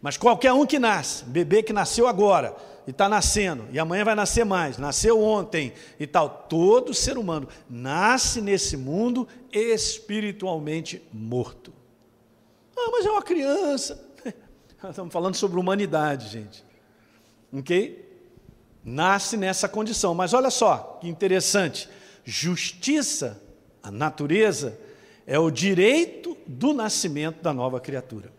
Mas 0.02 0.16
qualquer 0.16 0.54
um 0.54 0.66
que 0.66 0.80
nasce, 0.80 1.26
bebê 1.26 1.62
que 1.62 1.74
nasceu 1.74 2.08
agora, 2.08 2.56
e 2.88 2.92
está 2.92 3.10
nascendo, 3.10 3.66
e 3.70 3.78
amanhã 3.78 4.06
vai 4.06 4.16
nascer 4.16 4.46
mais, 4.46 4.78
nasceu 4.78 5.22
ontem 5.22 5.74
e 6.00 6.08
tal. 6.08 6.46
Todo 6.48 6.94
ser 6.94 7.18
humano 7.18 7.50
nasce 7.70 8.40
nesse 8.40 8.78
mundo 8.78 9.28
espiritualmente 9.52 11.06
morto. 11.12 11.74
Ah, 12.78 12.88
mas 12.90 13.06
é 13.06 13.12
uma 13.12 13.22
criança. 13.22 14.02
Estamos 14.90 15.12
falando 15.12 15.36
sobre 15.36 15.60
humanidade, 15.60 16.30
gente. 16.30 16.64
Ok? 17.52 18.10
Nasce 18.86 19.36
nessa 19.36 19.68
condição. 19.68 20.16
Mas 20.16 20.34
olha 20.34 20.50
só 20.50 20.98
que 21.02 21.10
interessante: 21.10 21.90
justiça, 22.24 23.46
a 23.82 23.92
natureza, 23.92 24.80
é 25.26 25.38
o 25.38 25.52
direito 25.52 26.38
do 26.48 26.74
nascimento 26.74 27.42
da 27.42 27.54
nova 27.54 27.80
criatura. 27.80 28.32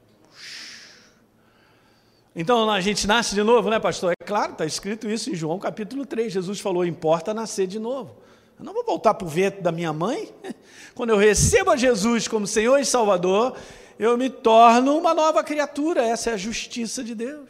Então 2.35 2.71
a 2.71 2.81
gente 2.81 3.07
nasce 3.07 3.35
de 3.35 3.43
novo, 3.43 3.69
né, 3.69 3.81
pastor? 3.81 4.15
É 4.19 4.25
claro, 4.25 4.53
está 4.53 4.65
escrito 4.65 5.11
isso 5.11 5.29
em 5.29 5.35
João 5.35 5.59
capítulo 5.59 6.07
3. 6.07 6.33
Jesus 6.33 6.61
falou: 6.61 6.85
importa 6.85 7.35
nascer 7.35 7.67
de 7.67 7.79
novo. 7.79 8.17
Eu 8.59 8.65
não 8.65 8.73
vou 8.73 8.85
voltar 8.85 9.15
para 9.15 9.27
o 9.27 9.29
vento 9.29 9.61
da 9.61 9.73
minha 9.73 9.93
mãe. 9.93 10.33
Quando 10.95 11.11
eu 11.11 11.17
recebo 11.17 11.71
a 11.71 11.77
Jesus 11.77 12.29
como 12.29 12.47
Senhor 12.47 12.79
e 12.79 12.85
Salvador, 12.85 13.57
eu 13.99 14.17
me 14.17 14.31
torno 14.31 14.97
uma 14.97 15.13
nova 15.15 15.43
criatura. 15.43 16.03
Essa 16.03 16.31
é 16.31 16.33
a 16.35 16.37
justiça 16.37 17.03
de 17.03 17.15
Deus. 17.15 17.49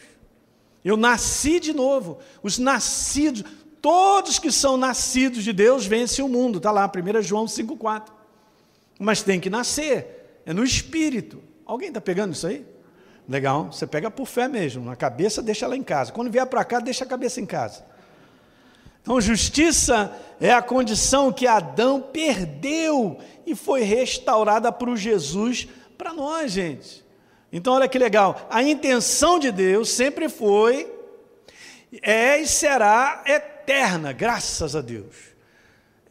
Eu 0.84 0.96
nasci 0.96 1.60
de 1.60 1.72
novo. 1.72 2.18
Os 2.42 2.58
nascidos, 2.58 3.44
todos 3.80 4.38
que 4.38 4.50
são 4.50 4.76
nascidos 4.76 5.44
de 5.44 5.52
Deus 5.52 5.86
vencem 5.86 6.24
o 6.24 6.28
mundo. 6.28 6.58
Está 6.58 6.70
lá, 6.70 6.90
1 6.90 7.22
João 7.22 7.46
5,4. 7.46 8.08
Mas 8.98 9.22
tem 9.22 9.38
que 9.38 9.48
nascer, 9.48 10.40
é 10.44 10.52
no 10.52 10.64
espírito. 10.64 11.42
Alguém 11.64 11.88
está 11.88 12.00
pegando 12.00 12.32
isso 12.32 12.46
aí? 12.46 12.66
Legal, 13.28 13.70
você 13.70 13.86
pega 13.86 14.10
por 14.10 14.26
fé 14.26 14.48
mesmo, 14.48 14.84
na 14.84 14.96
cabeça 14.96 15.42
deixa 15.42 15.66
ela 15.66 15.76
em 15.76 15.82
casa. 15.82 16.10
Quando 16.10 16.30
vier 16.30 16.46
para 16.46 16.64
cá, 16.64 16.80
deixa 16.80 17.04
a 17.04 17.06
cabeça 17.06 17.40
em 17.40 17.46
casa. 17.46 17.84
Então, 19.02 19.20
justiça 19.20 20.12
é 20.40 20.52
a 20.52 20.62
condição 20.62 21.32
que 21.32 21.46
Adão 21.46 22.00
perdeu 22.00 23.18
e 23.46 23.54
foi 23.54 23.82
restaurada 23.82 24.72
por 24.72 24.96
Jesus 24.96 25.68
para 25.96 26.12
nós, 26.12 26.52
gente. 26.52 27.04
Então, 27.52 27.74
olha 27.74 27.88
que 27.88 27.98
legal. 27.98 28.46
A 28.50 28.62
intenção 28.62 29.38
de 29.38 29.50
Deus 29.52 29.90
sempre 29.90 30.28
foi, 30.28 30.90
é 32.02 32.40
e 32.40 32.46
será 32.46 33.22
eterna, 33.26 33.57
graças 34.16 34.74
a 34.74 34.80
Deus. 34.80 35.14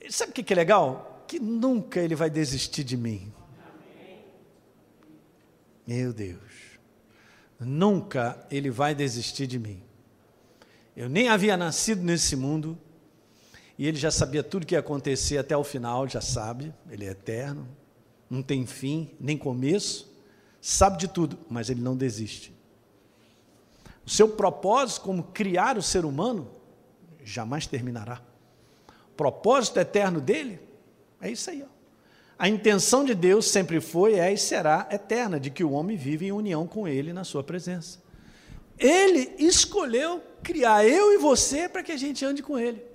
Sabe 0.09 0.31
o 0.31 0.33
que 0.33 0.53
é 0.53 0.55
legal? 0.55 1.25
Que 1.27 1.39
nunca 1.39 1.99
Ele 1.99 2.15
vai 2.15 2.29
desistir 2.29 2.83
de 2.83 2.95
mim. 2.95 3.33
Meu 5.85 6.13
Deus 6.13 6.47
nunca 7.59 8.45
ele 8.49 8.69
vai 8.69 8.93
desistir 8.93 9.47
de 9.47 9.57
mim. 9.57 9.81
Eu 10.95 11.09
nem 11.09 11.29
havia 11.29 11.55
nascido 11.55 12.01
nesse 12.01 12.35
mundo, 12.35 12.77
e 13.77 13.87
ele 13.87 13.97
já 13.97 14.09
sabia 14.09 14.43
tudo 14.43 14.65
que 14.65 14.75
ia 14.75 14.79
acontecer 14.79 15.37
até 15.37 15.55
o 15.55 15.63
final, 15.63 16.07
já 16.07 16.21
sabe, 16.21 16.73
ele 16.89 17.05
é 17.05 17.09
eterno, 17.09 17.67
não 18.29 18.41
tem 18.41 18.65
fim, 18.65 19.11
nem 19.19 19.37
começo, 19.37 20.11
sabe 20.59 20.97
de 20.97 21.07
tudo, 21.07 21.37
mas 21.49 21.69
ele 21.69 21.81
não 21.81 21.95
desiste. 21.95 22.53
O 24.05 24.09
seu 24.09 24.29
propósito 24.29 25.01
como 25.01 25.23
criar 25.23 25.77
o 25.77 25.81
ser 25.81 26.05
humano 26.05 26.49
jamais 27.29 27.67
terminará. 27.67 28.21
O 29.11 29.15
propósito 29.15 29.79
eterno 29.79 30.21
dele 30.21 30.59
é 31.21 31.29
isso 31.29 31.49
aí, 31.49 31.63
ó. 31.63 31.77
A 32.39 32.47
intenção 32.47 33.03
de 33.03 33.15
Deus 33.15 33.47
sempre 33.49 33.81
foi, 33.81 34.13
é 34.13 34.31
e 34.31 34.37
será 34.37 34.87
eterna, 34.91 35.39
de 35.39 35.49
que 35.49 35.63
o 35.63 35.71
homem 35.71 35.97
vive 35.97 36.27
em 36.27 36.31
união 36.31 36.67
com 36.67 36.87
Ele 36.87 37.11
na 37.11 37.23
Sua 37.23 37.43
presença. 37.43 37.99
Ele 38.77 39.33
escolheu 39.39 40.21
criar 40.43 40.85
eu 40.85 41.11
e 41.13 41.17
você 41.17 41.67
para 41.67 41.81
que 41.81 41.91
a 41.91 41.97
gente 41.97 42.23
ande 42.23 42.43
com 42.43 42.59
Ele. 42.59 42.85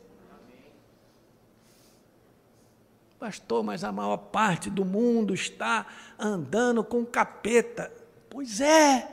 Pastor, 3.19 3.65
mas 3.65 3.83
a 3.83 3.91
maior 3.91 4.17
parte 4.17 4.71
do 4.71 4.85
mundo 4.85 5.35
está 5.35 5.87
andando 6.19 6.85
com 6.85 7.05
capeta. 7.05 7.93
Pois 8.31 8.61
é. 8.61 9.09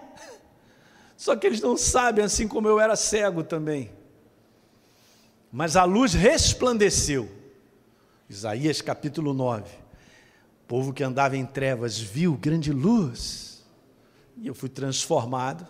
Só 1.18 1.36
que 1.36 1.46
eles 1.46 1.60
não 1.60 1.76
sabem, 1.76 2.24
assim 2.24 2.48
como 2.48 2.68
eu 2.68 2.80
era 2.80 2.96
cego 2.96 3.44
também. 3.44 3.92
Mas 5.52 5.76
a 5.76 5.84
luz 5.84 6.14
resplandeceu. 6.14 7.30
Isaías 8.30 8.82
capítulo 8.82 9.34
9 9.34 9.90
povo 10.70 10.94
que 10.94 11.04
andava 11.04 11.36
em 11.36 11.48
trevas 11.48 12.00
viu 12.00 12.38
grande 12.38 12.72
luz, 12.72 13.66
e 14.38 14.46
eu 14.46 14.54
fui 14.54 14.70
transformado 14.70 15.68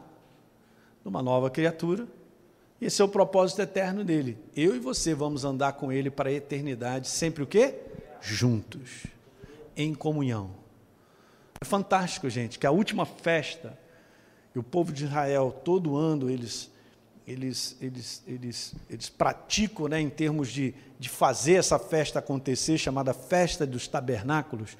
numa 1.05 1.21
nova 1.21 1.49
criatura. 1.49 2.05
E 2.81 2.85
esse 2.85 3.01
é 3.01 3.05
o 3.05 3.07
propósito 3.07 3.61
eterno 3.61 4.03
dele. 4.03 4.37
Eu 4.53 4.75
e 4.75 4.79
você 4.79 5.15
vamos 5.15 5.45
andar 5.45 5.73
com 5.73 5.89
ele 5.89 6.11
para 6.11 6.29
a 6.29 6.33
eternidade, 6.33 7.07
sempre 7.07 7.41
o 7.41 7.47
quê? 7.47 7.75
Juntos, 8.19 9.05
em 9.75 9.93
comunhão. 9.93 10.51
É 11.61 11.65
fantástico, 11.65 12.29
gente, 12.29 12.59
que 12.59 12.67
a 12.67 12.71
última 12.71 13.05
festa 13.05 13.79
que 14.51 14.59
o 14.59 14.63
povo 14.63 14.91
de 14.91 15.05
Israel, 15.05 15.61
todo 15.63 15.95
ano, 15.95 16.29
eles 16.29 16.69
eles, 17.29 17.77
eles, 17.79 18.23
eles, 18.25 18.73
eles 18.89 19.07
praticam 19.07 19.87
né, 19.87 20.01
em 20.01 20.09
termos 20.09 20.49
de, 20.49 20.73
de 20.97 21.07
fazer 21.07 21.53
essa 21.53 21.77
festa 21.77 22.17
acontecer, 22.17 22.79
chamada 22.79 23.13
Festa 23.13 23.67
dos 23.67 23.87
Tabernáculos. 23.87 24.75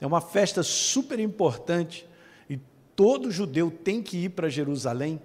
É 0.00 0.06
uma 0.06 0.22
festa 0.22 0.62
super 0.62 1.20
importante 1.20 2.08
e 2.48 2.58
todo 2.96 3.30
judeu 3.30 3.70
tem 3.70 4.02
que 4.02 4.16
ir 4.16 4.30
para 4.30 4.48
Jerusalém 4.48 5.20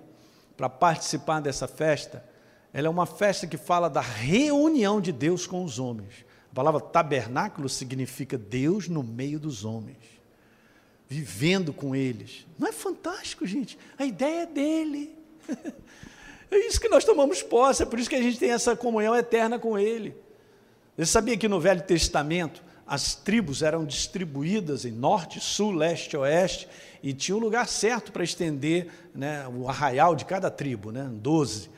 para 0.58 0.68
participar 0.68 1.40
dessa 1.40 1.70
festa. 1.70 2.22
Ela 2.74 2.88
é 2.88 2.90
uma 2.90 3.06
festa 3.06 3.48
que 3.48 3.56
fala 3.56 3.90
da 3.90 4.02
reunião 4.02 5.00
de 5.00 5.14
Deus 5.14 5.48
com 5.48 5.64
os 5.64 5.80
homens. 5.80 6.26
A 6.52 6.56
palavra 6.56 6.82
tabernáculo 6.82 7.70
significa 7.70 8.38
Deus 8.38 8.90
no 8.90 9.04
meio 9.04 9.40
dos 9.40 9.64
homens, 9.64 10.04
vivendo 11.08 11.72
com 11.72 11.96
eles. 11.96 12.46
Não 12.60 12.68
é 12.68 12.74
fantástico, 12.74 13.48
gente? 13.48 13.80
A 13.98 14.04
ideia 14.04 14.42
é 14.42 14.46
dele. 14.46 15.18
É 16.50 16.58
isso 16.68 16.80
que 16.80 16.90
nós 16.90 17.04
tomamos 17.04 17.44
posse, 17.44 17.84
é 17.84 17.86
por 17.86 18.00
isso 18.00 18.10
que 18.10 18.16
a 18.16 18.22
gente 18.22 18.40
tem 18.40 18.52
essa 18.52 18.76
comunhão 18.76 19.16
eterna 19.16 19.60
com 19.60 19.78
Ele. 19.78 20.16
Você 20.96 21.06
sabia 21.06 21.38
que 21.38 21.48
no 21.48 21.60
Velho 21.60 21.82
Testamento 21.82 22.64
as 22.86 23.16
tribos 23.16 23.62
eram 23.62 23.86
distribuídas 23.86 24.86
em 24.86 24.92
norte, 24.92 25.42
sul, 25.42 25.72
leste, 25.74 26.16
oeste, 26.16 26.70
e 27.04 27.14
tinha 27.14 27.36
um 27.36 27.40
lugar 27.40 27.68
certo 27.68 28.12
para 28.12 28.24
estender 28.24 28.88
né, 29.14 29.46
o 29.48 29.70
arraial 29.70 30.16
de 30.16 30.24
cada 30.24 30.50
tribo, 30.50 30.92
né, 30.92 31.08
12. 31.12 31.70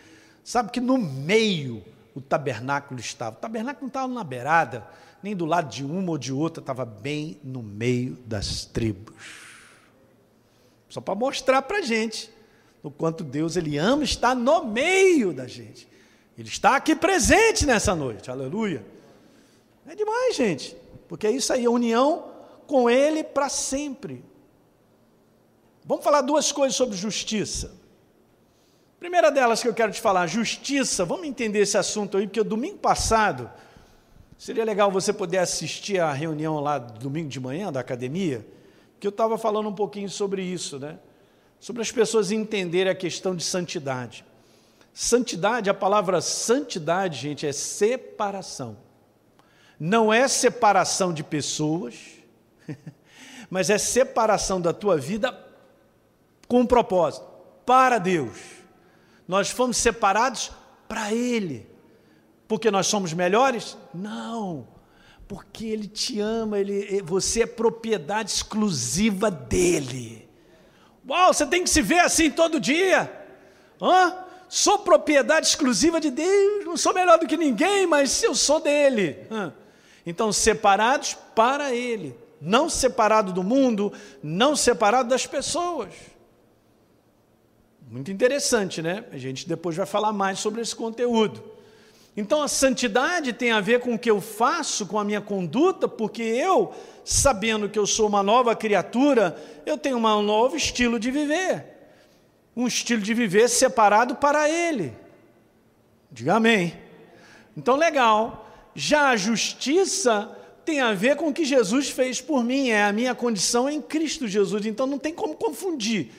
Sabe 0.44 0.72
que 0.72 0.80
no 0.80 0.98
meio 0.98 1.84
o 2.16 2.22
tabernáculo 2.22 3.00
estava. 3.00 3.36
O 3.36 3.40
tabernáculo 3.40 3.84
não 3.84 3.88
estava 3.88 4.14
na 4.14 4.24
beirada, 4.24 4.88
nem 5.22 5.36
do 5.36 5.46
lado 5.46 5.70
de 5.70 5.84
uma 5.84 6.12
ou 6.12 6.18
de 6.18 6.32
outra, 6.32 6.62
estava 6.62 6.86
bem 6.86 7.40
no 7.44 7.62
meio 7.62 8.18
das 8.26 8.66
tribos. 8.66 9.16
Só 10.88 11.02
para 11.02 11.16
mostrar 11.16 11.62
para 11.64 11.80
a 11.80 11.82
gente 11.82 12.32
o 12.82 12.90
quanto 12.90 13.24
Deus 13.24 13.56
ele 13.56 13.78
ama 13.78 14.04
estar 14.04 14.36
no 14.36 14.66
meio 14.66 15.34
da 15.34 15.48
gente. 15.48 15.88
Ele 16.38 16.48
está 16.48 16.76
aqui 16.76 16.96
presente 16.96 17.66
nessa 17.66 17.94
noite, 17.94 18.32
aleluia. 18.32 18.86
É 19.86 19.96
demais, 19.96 20.36
gente, 20.36 20.76
porque 21.08 21.28
é 21.28 21.32
isso 21.32 21.52
aí, 21.52 21.66
a 21.66 21.70
união 21.70 22.32
com 22.66 22.90
Ele 22.90 23.24
para 23.24 23.50
sempre. 23.50 24.24
Vamos 25.84 26.04
falar 26.04 26.22
duas 26.22 26.52
coisas 26.52 26.76
sobre 26.76 26.96
justiça. 26.96 27.74
Primeira 29.00 29.32
delas 29.32 29.62
que 29.62 29.68
eu 29.68 29.74
quero 29.74 29.92
te 29.92 30.00
falar, 30.00 30.28
justiça. 30.28 31.04
Vamos 31.04 31.26
entender 31.26 31.62
esse 31.62 31.78
assunto 31.78 32.18
aí, 32.18 32.28
porque 32.28 32.44
domingo 32.44 32.78
passado, 32.78 33.50
seria 34.38 34.64
legal 34.64 34.92
você 34.92 35.12
poder 35.12 35.40
assistir 35.40 36.00
a 36.00 36.14
reunião 36.14 36.60
lá 36.60 36.78
domingo 36.78 37.28
de 37.28 37.40
manhã 37.40 37.72
da 37.72 37.80
academia, 37.80 38.46
que 39.00 39.08
eu 39.08 39.10
estava 39.10 39.38
falando 39.38 39.68
um 39.68 39.74
pouquinho 39.74 40.10
sobre 40.10 40.44
isso, 40.44 40.78
né? 40.78 41.00
Sobre 41.60 41.82
as 41.82 41.92
pessoas 41.92 42.32
entenderem 42.32 42.92
a 42.92 42.96
questão 42.96 43.36
de 43.36 43.44
santidade. 43.44 44.26
Santidade, 44.94 45.70
a 45.70 45.74
palavra 45.74 46.22
santidade, 46.22 47.20
gente, 47.20 47.46
é 47.46 47.52
separação. 47.52 48.78
não 49.80 50.12
é 50.12 50.28
separação 50.28 51.14
de 51.14 51.24
pessoas, 51.24 51.96
mas 53.50 53.70
é 53.70 53.78
separação 53.78 54.60
da 54.60 54.74
tua 54.74 54.98
vida 54.98 55.38
com 56.48 56.62
um 56.62 56.66
propósito, 56.66 57.26
para 57.66 57.98
Deus. 58.00 58.38
Nós 59.28 59.50
fomos 59.50 59.78
separados 59.78 60.52
para 60.88 61.14
Ele. 61.14 61.70
Porque 62.48 62.72
nós 62.72 62.88
somos 62.88 63.14
melhores? 63.14 63.78
Não. 63.94 64.68
Porque 65.28 65.66
Ele 65.68 65.88
te 65.88 66.20
ama, 66.20 66.58
ele, 66.58 67.04
você 67.04 67.44
é 67.44 67.46
propriedade 67.46 68.32
exclusiva 68.32 69.30
dEle. 69.30 70.29
Uau, 71.10 71.34
você 71.34 71.46
tem 71.46 71.64
que 71.64 71.70
se 71.70 71.82
ver 71.82 72.00
assim 72.00 72.30
todo 72.30 72.60
dia. 72.60 73.12
Hã? 73.82 74.16
Sou 74.48 74.80
propriedade 74.80 75.48
exclusiva 75.48 76.00
de 76.00 76.12
Deus, 76.12 76.66
não 76.66 76.78
sou 76.78 76.94
melhor 76.94 77.18
do 77.18 77.28
que 77.28 77.38
ninguém, 77.38 77.88
mas 77.88 78.22
eu 78.22 78.36
sou 78.36 78.60
dele. 78.60 79.26
Hã? 79.32 79.54
Então, 80.06 80.32
separados 80.32 81.18
para 81.36 81.74
Ele, 81.74 82.16
não 82.40 82.70
separado 82.70 83.32
do 83.34 83.44
mundo, 83.44 83.92
não 84.24 84.56
separado 84.56 85.10
das 85.10 85.26
pessoas. 85.26 85.94
Muito 87.88 88.12
interessante, 88.12 88.82
né? 88.82 89.06
A 89.12 89.18
gente 89.18 89.48
depois 89.48 89.76
vai 89.76 89.86
falar 89.86 90.14
mais 90.14 90.40
sobre 90.40 90.62
esse 90.62 90.76
conteúdo. 90.76 91.59
Então, 92.20 92.42
a 92.42 92.50
santidade 92.50 93.32
tem 93.32 93.50
a 93.50 93.62
ver 93.62 93.80
com 93.80 93.94
o 93.94 93.98
que 93.98 94.12
eu 94.12 94.20
faço, 94.20 94.86
com 94.86 95.00
a 95.00 95.06
minha 95.06 95.22
conduta, 95.22 95.88
porque 95.88 96.22
eu, 96.22 96.74
sabendo 97.06 97.70
que 97.70 97.80
eu 97.80 97.88
sou 97.88 98.10
uma 98.10 98.22
nova 98.22 98.54
criatura, 98.58 99.42
eu 99.66 99.78
tenho 99.78 99.96
um 99.96 100.22
novo 100.22 100.58
estilo 100.58 101.00
de 101.00 101.10
viver. 101.12 101.66
Um 102.54 102.68
estilo 102.68 103.02
de 103.02 103.14
viver 103.14 103.48
separado 103.48 104.16
para 104.16 104.50
Ele. 104.50 104.94
Diga 106.12 106.36
amém. 106.36 106.74
Então, 107.56 107.78
legal. 107.78 108.46
Já 108.76 109.12
a 109.12 109.16
justiça 109.16 110.30
tem 110.66 110.82
a 110.82 110.94
ver 110.94 111.16
com 111.16 111.30
o 111.30 111.34
que 111.34 111.46
Jesus 111.46 111.90
fez 111.90 112.20
por 112.20 112.44
mim, 112.44 112.68
é 112.68 112.84
a 112.84 112.92
minha 112.92 113.16
condição 113.16 113.70
em 113.70 113.82
Cristo 113.82 114.28
Jesus. 114.28 114.66
Então 114.66 114.86
não 114.86 115.00
tem 115.00 115.14
como 115.14 115.36
confundir. 115.36 116.12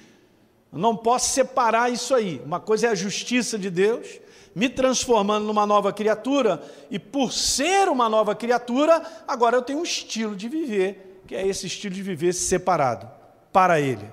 Eu 0.72 0.78
não 0.78 0.96
posso 0.96 1.34
separar 1.34 1.92
isso 1.92 2.14
aí. 2.14 2.40
Uma 2.42 2.58
coisa 2.58 2.86
é 2.86 2.90
a 2.90 2.94
justiça 2.94 3.58
de 3.58 3.68
Deus, 3.68 4.18
me 4.54 4.68
transformando 4.68 5.46
numa 5.46 5.66
nova 5.66 5.92
criatura, 5.92 6.62
e 6.90 6.98
por 6.98 7.32
ser 7.32 7.88
uma 7.88 8.08
nova 8.08 8.34
criatura, 8.34 9.02
agora 9.26 9.56
eu 9.56 9.62
tenho 9.62 9.78
um 9.78 9.84
estilo 9.84 10.34
de 10.34 10.48
viver, 10.48 11.22
que 11.26 11.34
é 11.34 11.46
esse 11.46 11.66
estilo 11.66 11.94
de 11.94 12.02
viver 12.02 12.32
separado 12.32 13.08
para 13.52 13.80
Ele. 13.80 14.10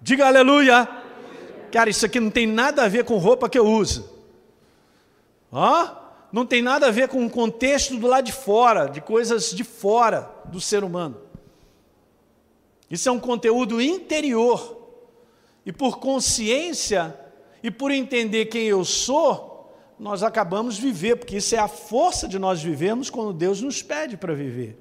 Diga 0.00 0.26
aleluia! 0.26 0.88
Cara, 1.72 1.90
isso 1.90 2.04
aqui 2.06 2.18
não 2.18 2.30
tem 2.30 2.46
nada 2.46 2.84
a 2.84 2.88
ver 2.88 3.04
com 3.04 3.16
roupa 3.18 3.48
que 3.48 3.58
eu 3.58 3.66
uso. 3.66 4.08
Ó, 5.52 5.88
não 6.32 6.46
tem 6.46 6.62
nada 6.62 6.86
a 6.86 6.90
ver 6.90 7.08
com 7.08 7.24
o 7.24 7.30
contexto 7.30 7.96
do 7.96 8.06
lado 8.06 8.24
de 8.24 8.32
fora, 8.32 8.86
de 8.86 9.00
coisas 9.00 9.50
de 9.50 9.64
fora 9.64 10.30
do 10.46 10.60
ser 10.60 10.84
humano. 10.84 11.16
Isso 12.90 13.08
é 13.08 13.12
um 13.12 13.20
conteúdo 13.20 13.80
interior. 13.80 14.78
E 15.64 15.72
por 15.72 15.98
consciência 15.98 17.16
e 17.62 17.70
por 17.70 17.90
entender 17.90 18.46
quem 18.46 18.64
eu 18.64 18.84
sou, 18.84 19.49
nós 20.00 20.22
acabamos 20.22 20.76
de 20.76 20.80
viver, 20.80 21.16
porque 21.16 21.36
isso 21.36 21.54
é 21.54 21.58
a 21.58 21.68
força 21.68 22.26
de 22.26 22.38
nós 22.38 22.62
vivermos 22.62 23.10
quando 23.10 23.34
Deus 23.34 23.60
nos 23.60 23.82
pede 23.82 24.16
para 24.16 24.32
viver. 24.32 24.78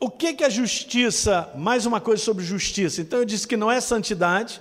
O 0.00 0.10
que, 0.10 0.34
que 0.34 0.42
a 0.42 0.48
justiça, 0.48 1.52
mais 1.54 1.86
uma 1.86 2.00
coisa 2.00 2.20
sobre 2.20 2.44
justiça. 2.44 3.00
Então 3.00 3.20
eu 3.20 3.24
disse 3.24 3.46
que 3.46 3.56
não 3.56 3.70
é 3.70 3.80
santidade, 3.80 4.60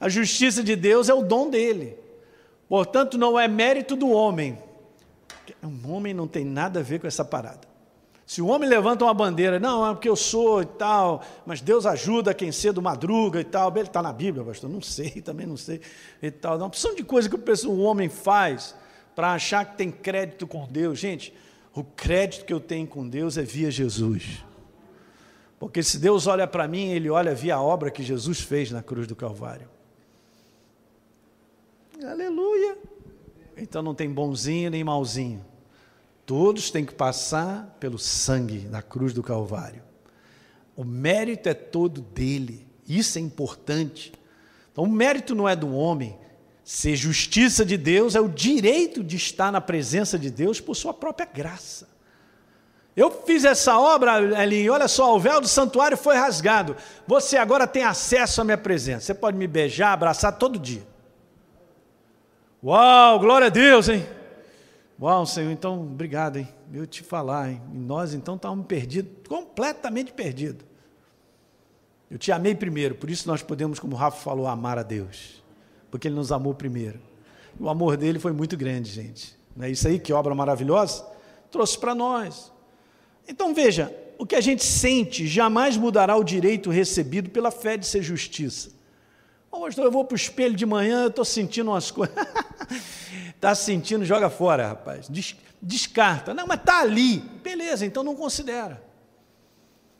a 0.00 0.08
justiça 0.08 0.64
de 0.64 0.74
Deus 0.74 1.08
é 1.08 1.14
o 1.14 1.22
dom 1.22 1.48
dele. 1.48 1.96
Portanto, 2.68 3.16
não 3.16 3.38
é 3.38 3.46
mérito 3.46 3.94
do 3.94 4.10
homem. 4.10 4.58
Um 5.62 5.92
homem 5.92 6.12
não 6.12 6.26
tem 6.26 6.44
nada 6.44 6.80
a 6.80 6.82
ver 6.82 6.98
com 6.98 7.06
essa 7.06 7.24
parada. 7.24 7.68
Se 8.26 8.42
o 8.42 8.48
homem 8.48 8.68
levanta 8.68 9.04
uma 9.04 9.14
bandeira, 9.14 9.60
não, 9.60 9.88
é 9.88 9.94
porque 9.94 10.08
eu 10.08 10.16
sou 10.16 10.60
e 10.60 10.66
tal, 10.66 11.22
mas 11.46 11.60
Deus 11.60 11.86
ajuda 11.86 12.34
quem 12.34 12.50
cedo 12.50 12.82
madruga 12.82 13.40
e 13.40 13.44
tal. 13.44 13.70
Ele 13.70 13.82
está 13.82 14.02
na 14.02 14.12
Bíblia, 14.12 14.44
pastor? 14.44 14.68
Não 14.68 14.82
sei, 14.82 15.10
também 15.22 15.46
não 15.46 15.56
sei 15.56 15.80
e 16.20 16.28
tal. 16.28 16.58
Não, 16.58 16.66
opção 16.66 16.92
de 16.92 17.04
coisa 17.04 17.28
que 17.28 17.36
o 17.36 17.78
homem 17.78 18.08
faz 18.08 18.74
para 19.14 19.32
achar 19.32 19.64
que 19.64 19.76
tem 19.76 19.92
crédito 19.92 20.44
com 20.44 20.66
Deus. 20.66 20.98
Gente, 20.98 21.32
o 21.72 21.84
crédito 21.84 22.44
que 22.44 22.52
eu 22.52 22.58
tenho 22.58 22.86
com 22.88 23.08
Deus 23.08 23.38
é 23.38 23.42
via 23.42 23.70
Jesus. 23.70 24.44
Porque 25.56 25.80
se 25.80 25.96
Deus 25.96 26.26
olha 26.26 26.48
para 26.48 26.66
mim, 26.66 26.90
Ele 26.90 27.08
olha 27.08 27.32
via 27.32 27.54
a 27.54 27.62
obra 27.62 27.92
que 27.92 28.02
Jesus 28.02 28.40
fez 28.40 28.72
na 28.72 28.82
cruz 28.82 29.06
do 29.06 29.14
Calvário. 29.14 29.68
Aleluia! 32.04 32.76
Então 33.56 33.82
não 33.82 33.94
tem 33.94 34.10
bonzinho 34.10 34.68
nem 34.68 34.82
malzinho. 34.82 35.44
Todos 36.26 36.72
têm 36.72 36.84
que 36.84 36.92
passar 36.92 37.76
pelo 37.78 38.00
sangue 38.00 38.58
da 38.58 38.82
cruz 38.82 39.12
do 39.12 39.22
Calvário. 39.22 39.82
O 40.74 40.82
mérito 40.84 41.48
é 41.48 41.54
todo 41.54 42.00
dele. 42.00 42.66
Isso 42.86 43.16
é 43.16 43.20
importante. 43.20 44.12
Então, 44.72 44.84
o 44.84 44.90
mérito 44.90 45.36
não 45.36 45.48
é 45.48 45.54
do 45.54 45.72
homem. 45.72 46.18
Ser 46.64 46.96
justiça 46.96 47.64
de 47.64 47.76
Deus 47.76 48.16
é 48.16 48.20
o 48.20 48.28
direito 48.28 49.04
de 49.04 49.14
estar 49.14 49.52
na 49.52 49.60
presença 49.60 50.18
de 50.18 50.28
Deus 50.28 50.60
por 50.60 50.74
sua 50.74 50.92
própria 50.92 51.28
graça. 51.32 51.88
Eu 52.96 53.10
fiz 53.24 53.44
essa 53.44 53.78
obra, 53.78 54.42
Elinho, 54.42 54.72
olha 54.72 54.88
só, 54.88 55.14
o 55.14 55.20
véu 55.20 55.40
do 55.40 55.46
santuário 55.46 55.96
foi 55.96 56.16
rasgado. 56.16 56.76
Você 57.06 57.36
agora 57.36 57.68
tem 57.68 57.84
acesso 57.84 58.40
à 58.40 58.44
minha 58.44 58.58
presença. 58.58 59.06
Você 59.06 59.14
pode 59.14 59.36
me 59.36 59.46
beijar, 59.46 59.92
abraçar 59.92 60.36
todo 60.36 60.58
dia. 60.58 60.82
Uau, 62.64 63.20
glória 63.20 63.46
a 63.46 63.50
Deus, 63.50 63.88
hein? 63.88 64.15
Uau, 64.98 65.26
Senhor, 65.26 65.50
então, 65.50 65.82
obrigado, 65.82 66.38
hein? 66.38 66.48
Eu 66.72 66.86
te 66.86 67.02
falar, 67.02 67.50
hein? 67.50 67.60
E 67.74 67.76
nós, 67.76 68.14
então, 68.14 68.36
estávamos 68.36 68.66
perdidos, 68.66 69.12
completamente 69.28 70.10
perdidos. 70.10 70.64
Eu 72.10 72.16
te 72.16 72.32
amei 72.32 72.54
primeiro, 72.54 72.94
por 72.94 73.10
isso 73.10 73.28
nós 73.28 73.42
podemos, 73.42 73.78
como 73.78 73.94
o 73.94 73.98
Rafa 73.98 74.22
falou, 74.22 74.46
amar 74.46 74.78
a 74.78 74.82
Deus. 74.82 75.42
Porque 75.90 76.08
Ele 76.08 76.14
nos 76.14 76.32
amou 76.32 76.54
primeiro. 76.54 76.98
O 77.60 77.68
amor 77.68 77.96
dele 77.98 78.18
foi 78.18 78.32
muito 78.32 78.56
grande, 78.56 78.90
gente. 78.90 79.36
Não 79.54 79.66
é 79.66 79.70
isso 79.70 79.86
aí, 79.86 79.98
que 79.98 80.12
obra 80.12 80.34
maravilhosa? 80.34 81.06
Trouxe 81.50 81.78
para 81.78 81.94
nós. 81.94 82.50
Então, 83.28 83.52
veja, 83.52 83.94
o 84.18 84.24
que 84.24 84.34
a 84.34 84.40
gente 84.40 84.64
sente 84.64 85.26
jamais 85.26 85.76
mudará 85.76 86.16
o 86.16 86.24
direito 86.24 86.70
recebido 86.70 87.28
pela 87.28 87.50
fé 87.50 87.76
de 87.76 87.86
ser 87.86 88.02
justiça. 88.02 88.70
Eu 89.76 89.90
vou 89.90 90.04
para 90.04 90.14
o 90.14 90.16
espelho 90.16 90.54
de 90.54 90.66
manhã, 90.66 91.02
eu 91.02 91.08
estou 91.08 91.24
sentindo 91.24 91.70
umas 91.70 91.90
coisas. 91.90 92.14
Está 93.46 93.54
sentindo, 93.54 94.04
joga 94.04 94.28
fora, 94.28 94.66
rapaz. 94.66 95.08
descarta. 95.62 96.34
Não, 96.34 96.48
mas 96.48 96.58
está 96.58 96.80
ali. 96.80 97.18
Beleza, 97.44 97.86
então 97.86 98.02
não 98.02 98.16
considera. 98.16 98.82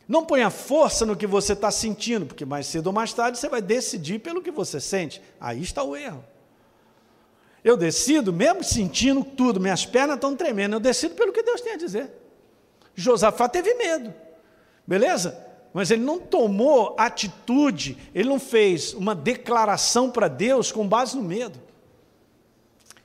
Não 0.05 0.25
ponha 0.25 0.49
força 0.49 1.05
no 1.05 1.15
que 1.15 1.25
você 1.25 1.53
está 1.53 1.71
sentindo, 1.71 2.25
porque 2.25 2.43
mais 2.43 2.67
cedo 2.67 2.87
ou 2.87 2.93
mais 2.93 3.13
tarde 3.13 3.37
você 3.37 3.47
vai 3.47 3.61
decidir 3.61 4.19
pelo 4.19 4.41
que 4.41 4.51
você 4.51 4.81
sente. 4.81 5.21
Aí 5.39 5.61
está 5.61 5.81
o 5.81 5.95
erro. 5.95 6.25
Eu 7.63 7.77
decido, 7.77 8.33
mesmo 8.33 8.65
sentindo 8.65 9.23
tudo, 9.23 9.61
minhas 9.61 9.85
pernas 9.85 10.15
estão 10.15 10.35
tremendo, 10.35 10.75
eu 10.75 10.79
decido 10.81 11.15
pelo 11.15 11.31
que 11.31 11.41
Deus 11.41 11.61
tem 11.61 11.71
a 11.71 11.77
dizer. 11.77 12.11
Josafá 12.95 13.47
teve 13.47 13.75
medo, 13.75 14.13
beleza? 14.85 15.41
Mas 15.73 15.89
ele 15.89 16.03
não 16.03 16.19
tomou 16.19 16.97
atitude, 16.99 17.97
ele 18.13 18.27
não 18.27 18.41
fez 18.41 18.93
uma 18.93 19.15
declaração 19.15 20.11
para 20.11 20.27
Deus 20.27 20.69
com 20.69 20.85
base 20.85 21.15
no 21.15 21.23
medo. 21.23 21.66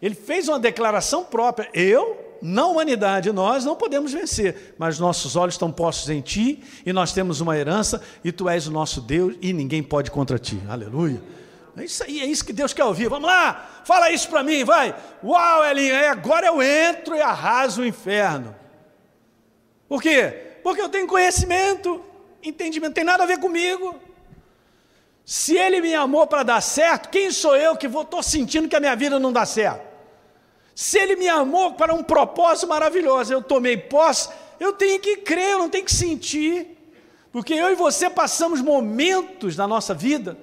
Ele 0.02 0.16
fez 0.16 0.48
uma 0.48 0.58
declaração 0.58 1.22
própria. 1.22 1.70
Eu, 1.72 2.36
na 2.42 2.66
humanidade, 2.66 3.30
nós 3.30 3.64
não 3.64 3.76
podemos 3.76 4.12
vencer, 4.12 4.74
mas 4.76 4.98
nossos 4.98 5.36
olhos 5.36 5.54
estão 5.54 5.70
postos 5.70 6.10
em 6.10 6.20
Ti 6.20 6.60
e 6.84 6.92
nós 6.92 7.12
temos 7.12 7.40
uma 7.40 7.56
herança 7.56 8.02
e 8.24 8.32
Tu 8.32 8.48
és 8.48 8.66
o 8.66 8.72
nosso 8.72 9.00
Deus 9.00 9.36
e 9.40 9.52
ninguém 9.52 9.80
pode 9.80 10.10
contra 10.10 10.40
Ti. 10.40 10.60
Aleluia. 10.68 11.22
É 11.76 11.84
isso 11.84 12.02
aí, 12.02 12.20
é 12.20 12.26
isso 12.26 12.44
que 12.44 12.52
Deus 12.52 12.74
quer 12.74 12.84
ouvir. 12.84 13.08
Vamos 13.08 13.28
lá, 13.28 13.82
fala 13.84 14.10
isso 14.10 14.28
para 14.28 14.42
mim, 14.42 14.64
vai. 14.64 14.92
Uau, 15.22 15.64
Elinho, 15.64 15.94
agora 16.10 16.48
eu 16.48 16.60
entro 16.60 17.14
e 17.14 17.20
arraso 17.20 17.82
o 17.82 17.86
inferno. 17.86 18.56
Por 19.88 20.02
quê? 20.02 20.58
Porque 20.64 20.82
eu 20.82 20.88
tenho 20.88 21.06
conhecimento, 21.06 22.02
entendimento, 22.42 22.90
não 22.90 22.94
tem 22.94 23.04
nada 23.04 23.22
a 23.22 23.26
ver 23.26 23.38
comigo. 23.38 23.94
Se 25.24 25.56
ele 25.56 25.80
me 25.80 25.94
amou 25.94 26.26
para 26.26 26.42
dar 26.42 26.60
certo, 26.60 27.08
quem 27.08 27.30
sou 27.30 27.56
eu 27.56 27.76
que 27.76 27.86
estou 27.86 28.22
sentindo 28.22 28.68
que 28.68 28.74
a 28.74 28.80
minha 28.80 28.96
vida 28.96 29.20
não 29.20 29.32
dá 29.32 29.46
certo? 29.46 29.91
Se 30.74 30.98
Ele 30.98 31.16
me 31.16 31.28
amou 31.28 31.74
para 31.74 31.94
um 31.94 32.02
propósito 32.02 32.68
maravilhoso, 32.68 33.32
eu 33.32 33.42
tomei 33.42 33.76
posse, 33.76 34.28
eu 34.58 34.72
tenho 34.72 35.00
que 35.00 35.18
crer, 35.18 35.52
eu 35.52 35.58
não 35.58 35.68
tenho 35.68 35.84
que 35.84 35.94
sentir. 35.94 36.78
Porque 37.30 37.54
eu 37.54 37.70
e 37.70 37.74
você 37.74 38.10
passamos 38.10 38.60
momentos 38.60 39.56
na 39.56 39.66
nossa 39.66 39.94
vida 39.94 40.36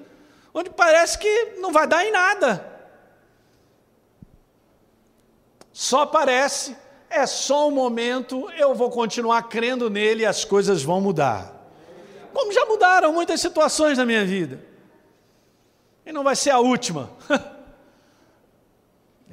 onde 0.52 0.70
parece 0.70 1.18
que 1.18 1.54
não 1.58 1.72
vai 1.72 1.86
dar 1.86 2.04
em 2.04 2.10
nada. 2.10 2.68
Só 5.72 6.04
parece, 6.04 6.76
é 7.08 7.26
só 7.26 7.68
um 7.68 7.70
momento, 7.70 8.50
eu 8.56 8.74
vou 8.74 8.90
continuar 8.90 9.44
crendo 9.44 9.88
nele 9.88 10.22
e 10.22 10.26
as 10.26 10.44
coisas 10.44 10.82
vão 10.82 11.00
mudar. 11.00 11.54
Como 12.32 12.52
já 12.52 12.64
mudaram 12.66 13.12
muitas 13.12 13.40
situações 13.40 13.96
na 13.96 14.04
minha 14.04 14.24
vida. 14.24 14.62
E 16.04 16.12
não 16.12 16.24
vai 16.24 16.36
ser 16.36 16.50
a 16.50 16.58
última. 16.58 17.10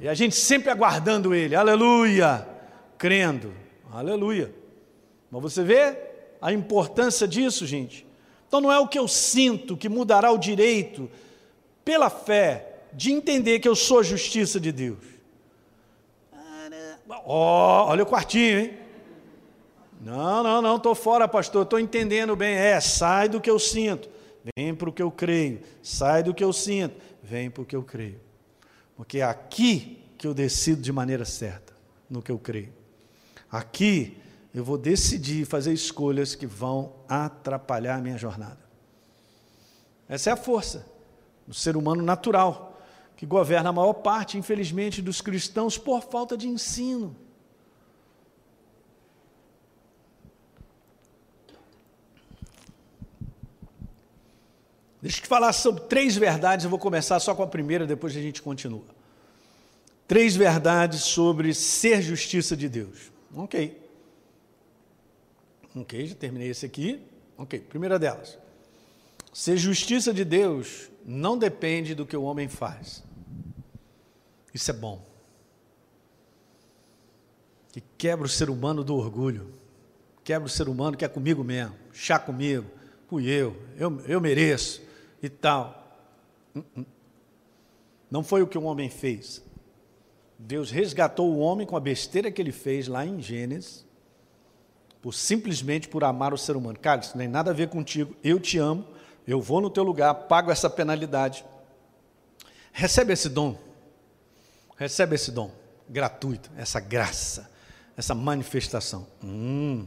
E 0.00 0.08
a 0.08 0.14
gente 0.14 0.36
sempre 0.36 0.70
aguardando 0.70 1.34
Ele, 1.34 1.54
aleluia, 1.54 2.46
crendo, 2.96 3.52
aleluia. 3.92 4.54
Mas 5.30 5.42
você 5.42 5.62
vê 5.62 5.96
a 6.40 6.52
importância 6.52 7.26
disso, 7.26 7.66
gente? 7.66 8.06
Então 8.46 8.60
não 8.60 8.72
é 8.72 8.78
o 8.78 8.88
que 8.88 8.98
eu 8.98 9.08
sinto 9.08 9.76
que 9.76 9.88
mudará 9.88 10.30
o 10.30 10.38
direito, 10.38 11.10
pela 11.84 12.08
fé, 12.08 12.80
de 12.92 13.12
entender 13.12 13.58
que 13.58 13.68
eu 13.68 13.76
sou 13.76 14.02
justiça 14.02 14.58
de 14.58 14.72
Deus. 14.72 14.98
Oh, 17.24 17.84
olha 17.88 18.02
o 18.02 18.06
quartinho, 18.06 18.60
hein? 18.60 18.78
Não, 20.00 20.42
não, 20.42 20.62
não, 20.62 20.76
estou 20.76 20.94
fora, 20.94 21.26
pastor, 21.26 21.64
estou 21.64 21.78
entendendo 21.78 22.36
bem. 22.36 22.54
É, 22.54 22.80
sai 22.80 23.28
do 23.28 23.40
que 23.40 23.50
eu 23.50 23.58
sinto, 23.58 24.08
vem 24.56 24.74
para 24.74 24.88
o 24.88 24.92
que 24.92 25.02
eu 25.02 25.10
creio. 25.10 25.60
Sai 25.82 26.22
do 26.22 26.32
que 26.32 26.44
eu 26.44 26.52
sinto, 26.52 26.96
vem 27.22 27.50
para 27.50 27.62
o 27.62 27.66
que 27.66 27.74
eu 27.74 27.82
creio. 27.82 28.27
Porque 28.98 29.18
é 29.18 29.22
aqui 29.22 30.04
que 30.18 30.26
eu 30.26 30.34
decido 30.34 30.82
de 30.82 30.92
maneira 30.92 31.24
certa, 31.24 31.72
no 32.10 32.20
que 32.20 32.32
eu 32.32 32.38
creio. 32.38 32.72
Aqui 33.48 34.18
eu 34.52 34.64
vou 34.64 34.76
decidir 34.76 35.46
fazer 35.46 35.72
escolhas 35.72 36.34
que 36.34 36.48
vão 36.48 36.96
atrapalhar 37.08 37.94
a 37.94 38.00
minha 38.00 38.18
jornada. 38.18 38.58
Essa 40.08 40.30
é 40.30 40.32
a 40.32 40.36
força 40.36 40.84
do 41.46 41.54
ser 41.54 41.76
humano 41.76 42.02
natural, 42.02 42.82
que 43.16 43.24
governa 43.24 43.70
a 43.70 43.72
maior 43.72 43.92
parte, 43.92 44.36
infelizmente, 44.36 45.00
dos 45.00 45.20
cristãos 45.20 45.78
por 45.78 46.02
falta 46.02 46.36
de 46.36 46.48
ensino. 46.48 47.14
Deixa 55.00 55.18
eu 55.18 55.22
te 55.22 55.28
falar 55.28 55.52
sobre 55.52 55.82
três 55.82 56.16
verdades, 56.16 56.64
eu 56.64 56.70
vou 56.70 56.78
começar 56.78 57.20
só 57.20 57.34
com 57.34 57.42
a 57.42 57.46
primeira, 57.46 57.86
depois 57.86 58.16
a 58.16 58.20
gente 58.20 58.42
continua. 58.42 58.84
Três 60.08 60.34
verdades 60.34 61.02
sobre 61.02 61.54
ser 61.54 62.02
justiça 62.02 62.56
de 62.56 62.68
Deus. 62.68 63.12
Ok. 63.34 63.78
Ok, 65.76 66.06
já 66.06 66.14
terminei 66.14 66.48
esse 66.48 66.66
aqui. 66.66 67.00
Ok, 67.36 67.60
primeira 67.60 67.98
delas. 67.98 68.38
Ser 69.32 69.56
justiça 69.56 70.12
de 70.12 70.24
Deus 70.24 70.90
não 71.04 71.38
depende 71.38 71.94
do 71.94 72.04
que 72.04 72.16
o 72.16 72.22
homem 72.22 72.48
faz. 72.48 73.04
Isso 74.52 74.70
é 74.70 74.74
bom. 74.74 75.06
Que 77.70 77.82
quebra 77.96 78.26
o 78.26 78.28
ser 78.28 78.50
humano 78.50 78.82
do 78.82 78.96
orgulho. 78.96 79.52
Quebra 80.24 80.46
o 80.46 80.50
ser 80.50 80.68
humano 80.68 80.96
que 80.96 81.04
é 81.04 81.08
comigo 81.08 81.44
mesmo. 81.44 81.76
Chá 81.92 82.18
comigo. 82.18 82.66
Fui 83.08 83.26
eu. 83.26 83.56
Eu, 83.76 84.00
eu 84.06 84.20
mereço. 84.20 84.87
E 85.22 85.28
tal. 85.28 85.86
Hum, 86.54 86.62
hum. 86.76 86.84
Não 88.10 88.22
foi 88.22 88.42
o 88.42 88.46
que 88.46 88.56
o 88.56 88.64
homem 88.64 88.88
fez. 88.88 89.42
Deus 90.38 90.70
resgatou 90.70 91.30
o 91.30 91.38
homem 91.38 91.66
com 91.66 91.76
a 91.76 91.80
besteira 91.80 92.30
que 92.30 92.40
ele 92.40 92.52
fez 92.52 92.88
lá 92.88 93.04
em 93.04 93.20
Gênesis 93.20 93.86
por 95.02 95.12
simplesmente 95.12 95.88
por 95.88 96.04
amar 96.04 96.32
o 96.32 96.38
ser 96.38 96.56
humano. 96.56 96.78
Cara, 96.78 97.00
isso 97.00 97.12
não 97.12 97.18
tem 97.18 97.28
nada 97.28 97.50
a 97.50 97.54
ver 97.54 97.68
contigo. 97.68 98.16
Eu 98.22 98.38
te 98.40 98.58
amo, 98.58 98.84
eu 99.26 99.40
vou 99.40 99.60
no 99.60 99.70
teu 99.70 99.82
lugar, 99.82 100.14
pago 100.14 100.50
essa 100.50 100.68
penalidade. 100.68 101.44
Recebe 102.72 103.12
esse 103.12 103.28
dom. 103.28 103.56
Recebe 104.76 105.14
esse 105.14 105.32
dom 105.32 105.50
gratuito, 105.88 106.50
essa 106.56 106.78
graça, 106.78 107.50
essa 107.96 108.14
manifestação. 108.14 109.06
Hum, 109.24 109.86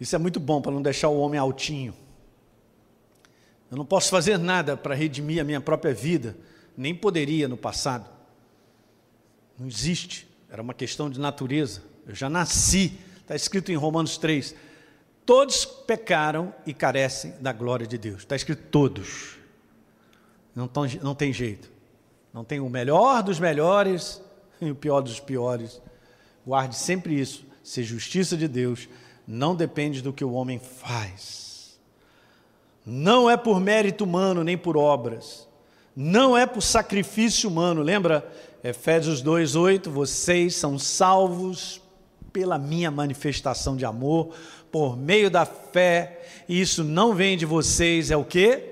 isso 0.00 0.14
é 0.14 0.18
muito 0.18 0.40
bom 0.40 0.60
para 0.60 0.72
não 0.72 0.82
deixar 0.82 1.08
o 1.08 1.18
homem 1.18 1.38
altinho. 1.38 1.94
Eu 3.70 3.76
não 3.76 3.84
posso 3.84 4.10
fazer 4.10 4.38
nada 4.38 4.76
para 4.76 4.94
redimir 4.94 5.40
a 5.40 5.44
minha 5.44 5.60
própria 5.60 5.92
vida, 5.92 6.36
nem 6.76 6.94
poderia 6.94 7.48
no 7.48 7.56
passado. 7.56 8.08
Não 9.58 9.66
existe, 9.66 10.28
era 10.50 10.62
uma 10.62 10.74
questão 10.74 11.10
de 11.10 11.18
natureza. 11.18 11.82
Eu 12.06 12.14
já 12.14 12.28
nasci 12.28 12.98
Está 13.26 13.34
escrito 13.34 13.72
em 13.72 13.74
Romanos 13.74 14.16
3: 14.16 14.54
Todos 15.26 15.64
pecaram 15.64 16.54
e 16.64 16.72
carecem 16.72 17.34
da 17.40 17.52
glória 17.52 17.84
de 17.84 17.98
Deus. 17.98 18.18
Está 18.18 18.36
escrito 18.36 18.62
todos. 18.70 19.36
Não, 20.54 20.68
tão, 20.68 20.84
não 21.02 21.12
tem 21.12 21.32
jeito. 21.32 21.68
Não 22.32 22.44
tem 22.44 22.60
o 22.60 22.70
melhor 22.70 23.24
dos 23.24 23.40
melhores 23.40 24.22
e 24.62 24.70
o 24.70 24.76
pior 24.76 25.00
dos 25.00 25.18
piores. 25.18 25.82
Guarde 26.46 26.76
sempre 26.76 27.18
isso. 27.18 27.44
Ser 27.64 27.82
justiça 27.82 28.36
de 28.36 28.46
Deus 28.46 28.88
não 29.26 29.56
depende 29.56 30.00
do 30.00 30.12
que 30.12 30.24
o 30.24 30.30
homem 30.30 30.60
faz. 30.60 31.45
Não 32.86 33.28
é 33.28 33.36
por 33.36 33.60
mérito 33.60 34.04
humano 34.04 34.44
nem 34.44 34.56
por 34.56 34.76
obras. 34.76 35.48
Não 35.94 36.38
é 36.38 36.46
por 36.46 36.60
sacrifício 36.60 37.50
humano. 37.50 37.82
Lembra 37.82 38.24
Efésios 38.62 39.20
2:8, 39.22 39.90
vocês 39.90 40.54
são 40.54 40.78
salvos 40.78 41.82
pela 42.32 42.58
minha 42.58 42.90
manifestação 42.90 43.76
de 43.76 43.84
amor, 43.84 44.34
por 44.70 44.96
meio 44.96 45.30
da 45.30 45.44
fé, 45.46 46.20
e 46.48 46.60
isso 46.60 46.84
não 46.84 47.14
vem 47.14 47.36
de 47.36 47.46
vocês, 47.46 48.10
é 48.10 48.16
o 48.16 48.24
que? 48.24 48.62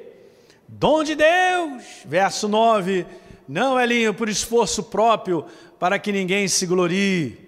Dom 0.69 1.03
de 1.03 1.15
Deus. 1.15 1.83
Verso 2.05 2.47
9: 2.47 3.07
Não, 3.49 3.81
Elinho, 3.81 4.13
por 4.15 4.29
esforço 4.29 4.83
próprio, 4.83 5.47
para 5.79 5.99
que 5.99 6.13
ninguém 6.13 6.47
se 6.47 6.67
glorie. 6.67 7.39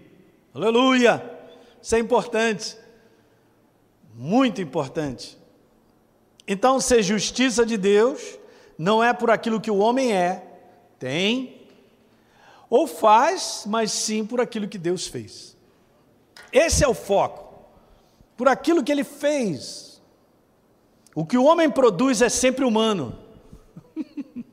Aleluia! 0.55 1.23
Isso 1.83 1.95
é 1.95 1.99
importante, 1.99 2.77
muito 4.14 4.61
importante. 4.62 5.36
Então, 6.47 6.80
ser 6.80 7.03
justiça 7.03 7.66
de 7.66 7.76
Deus 7.76 8.38
não 8.78 9.03
é 9.03 9.12
por 9.12 9.30
aquilo 9.30 9.61
que 9.61 9.70
o 9.70 9.78
homem 9.78 10.12
é, 10.12 10.42
tem, 10.99 11.66
ou 12.68 12.86
faz, 12.86 13.64
mas 13.66 13.90
sim 13.90 14.24
por 14.24 14.40
aquilo 14.40 14.68
que 14.68 14.78
Deus 14.78 15.07
fez. 15.07 15.57
Esse 16.53 16.84
é 16.84 16.88
o 16.88 16.94
foco. 16.94 17.64
Por 18.36 18.49
aquilo 18.49 18.82
que 18.82 18.92
ele 18.92 19.05
fez. 19.05 20.03
O 21.14 21.24
que 21.24 21.38
o 21.38 21.44
homem 21.44 21.70
produz 21.70 22.20
é 22.20 22.28
sempre 22.28 22.64
humano. 22.64 23.18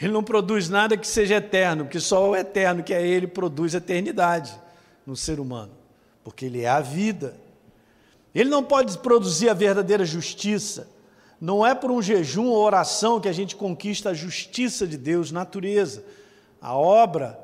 ele 0.00 0.12
não 0.12 0.24
produz 0.24 0.68
nada 0.68 0.96
que 0.96 1.06
seja 1.06 1.36
eterno, 1.36 1.84
porque 1.84 2.00
só 2.00 2.30
o 2.30 2.36
eterno, 2.36 2.82
que 2.82 2.92
é 2.92 3.06
ele, 3.06 3.26
produz 3.26 3.74
eternidade 3.74 4.58
no 5.06 5.16
ser 5.16 5.38
humano, 5.38 5.72
porque 6.24 6.46
ele 6.46 6.62
é 6.62 6.68
a 6.68 6.80
vida. 6.80 7.36
Ele 8.34 8.50
não 8.50 8.62
pode 8.62 8.96
produzir 8.98 9.48
a 9.48 9.54
verdadeira 9.54 10.04
justiça. 10.04 10.88
Não 11.40 11.66
é 11.66 11.74
por 11.74 11.90
um 11.90 12.02
jejum 12.02 12.46
ou 12.46 12.58
oração 12.58 13.20
que 13.20 13.28
a 13.28 13.32
gente 13.32 13.54
conquista 13.56 14.10
a 14.10 14.14
justiça 14.14 14.86
de 14.86 14.96
Deus, 14.96 15.30
natureza, 15.30 16.04
a 16.60 16.76
obra, 16.76 17.38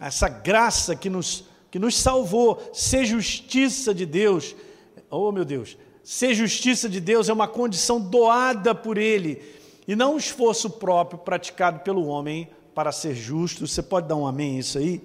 essa 0.00 0.28
graça 0.28 0.96
que 0.96 1.08
nos 1.08 1.44
que 1.70 1.78
nos 1.78 1.96
salvou, 1.98 2.70
ser 2.72 3.04
justiça 3.04 3.92
de 3.92 4.06
Deus. 4.06 4.56
Oh, 5.10 5.30
meu 5.30 5.44
Deus, 5.44 5.76
ser 6.02 6.32
justiça 6.32 6.88
de 6.88 7.00
Deus 7.00 7.28
é 7.28 7.32
uma 7.34 7.46
condição 7.46 8.00
doada 8.00 8.74
por 8.74 8.96
Ele 8.96 9.42
e 9.86 9.94
não 9.94 10.14
um 10.14 10.16
esforço 10.16 10.70
próprio 10.70 11.18
praticado 11.18 11.80
pelo 11.80 12.06
homem 12.06 12.48
para 12.74 12.92
ser 12.92 13.14
justo. 13.14 13.66
Você 13.66 13.82
pode 13.82 14.08
dar 14.08 14.16
um 14.16 14.26
amém 14.26 14.58
isso 14.58 14.78
aí? 14.78 15.02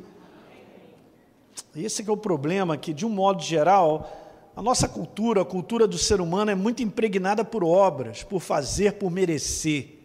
Esse 1.75 2.07
é 2.07 2.11
o 2.11 2.15
problema 2.15 2.77
que, 2.77 2.93
de 2.93 3.05
um 3.05 3.09
modo 3.09 3.43
geral, 3.43 4.20
a 4.55 4.61
nossa 4.61 4.87
cultura, 4.87 5.41
a 5.41 5.45
cultura 5.45 5.87
do 5.87 5.97
ser 5.97 6.19
humano 6.19 6.51
é 6.51 6.55
muito 6.55 6.83
impregnada 6.83 7.43
por 7.43 7.63
obras, 7.63 8.23
por 8.23 8.39
fazer, 8.39 8.93
por 8.93 9.09
merecer. 9.09 9.99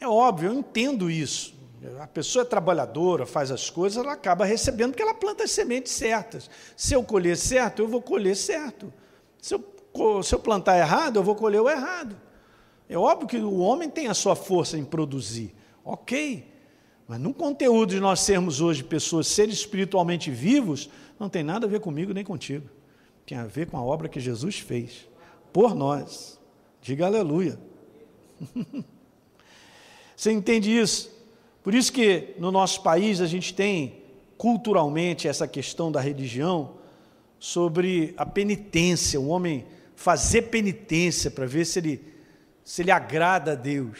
É 0.00 0.06
óbvio, 0.06 0.50
eu 0.50 0.54
entendo 0.54 1.10
isso. 1.10 1.54
A 1.98 2.06
pessoa 2.06 2.42
é 2.42 2.46
trabalhadora, 2.46 3.26
faz 3.26 3.50
as 3.50 3.70
coisas, 3.70 4.02
ela 4.02 4.12
acaba 4.12 4.44
recebendo 4.44 4.90
porque 4.90 5.02
ela 5.02 5.14
planta 5.14 5.44
as 5.44 5.50
sementes 5.50 5.92
certas. 5.92 6.48
Se 6.76 6.94
eu 6.94 7.02
colher 7.02 7.36
certo, 7.36 7.80
eu 7.80 7.88
vou 7.88 8.02
colher 8.02 8.36
certo. 8.36 8.92
Se 9.40 9.54
eu, 9.54 10.22
se 10.22 10.34
eu 10.34 10.38
plantar 10.38 10.78
errado, 10.78 11.16
eu 11.16 11.22
vou 11.22 11.34
colher 11.34 11.60
o 11.60 11.68
errado. 11.68 12.16
É 12.88 12.96
óbvio 12.96 13.28
que 13.28 13.38
o 13.38 13.58
homem 13.58 13.88
tem 13.88 14.08
a 14.08 14.14
sua 14.14 14.36
força 14.36 14.76
em 14.76 14.84
produzir. 14.84 15.54
Ok. 15.84 16.46
Mas 17.08 17.18
no 17.18 17.32
conteúdo 17.34 17.94
de 17.94 18.00
nós 18.00 18.20
sermos 18.20 18.60
hoje 18.60 18.84
pessoas, 18.84 19.26
seres 19.26 19.56
espiritualmente 19.56 20.30
vivos, 20.30 20.88
não 21.20 21.28
tem 21.28 21.42
nada 21.42 21.66
a 21.66 21.68
ver 21.68 21.80
comigo 21.80 22.14
nem 22.14 22.24
contigo. 22.24 22.68
Tem 23.26 23.36
a 23.36 23.44
ver 23.44 23.68
com 23.68 23.76
a 23.76 23.82
obra 23.82 24.08
que 24.08 24.18
Jesus 24.18 24.58
fez 24.58 25.06
por 25.52 25.74
nós. 25.74 26.40
Diga 26.80 27.04
aleluia. 27.04 27.60
Você 30.16 30.32
entende 30.32 30.76
isso? 30.76 31.10
Por 31.62 31.74
isso 31.74 31.92
que 31.92 32.34
no 32.38 32.50
nosso 32.50 32.82
país 32.82 33.20
a 33.20 33.26
gente 33.26 33.54
tem 33.54 34.02
culturalmente 34.38 35.28
essa 35.28 35.46
questão 35.46 35.92
da 35.92 36.00
religião 36.00 36.76
sobre 37.38 38.14
a 38.16 38.24
penitência, 38.24 39.20
o 39.20 39.28
homem 39.28 39.66
fazer 39.94 40.42
penitência 40.42 41.30
para 41.30 41.44
ver 41.44 41.66
se 41.66 41.78
ele, 41.78 42.14
se 42.64 42.80
ele 42.80 42.90
agrada 42.90 43.52
a 43.52 43.54
Deus. 43.54 43.98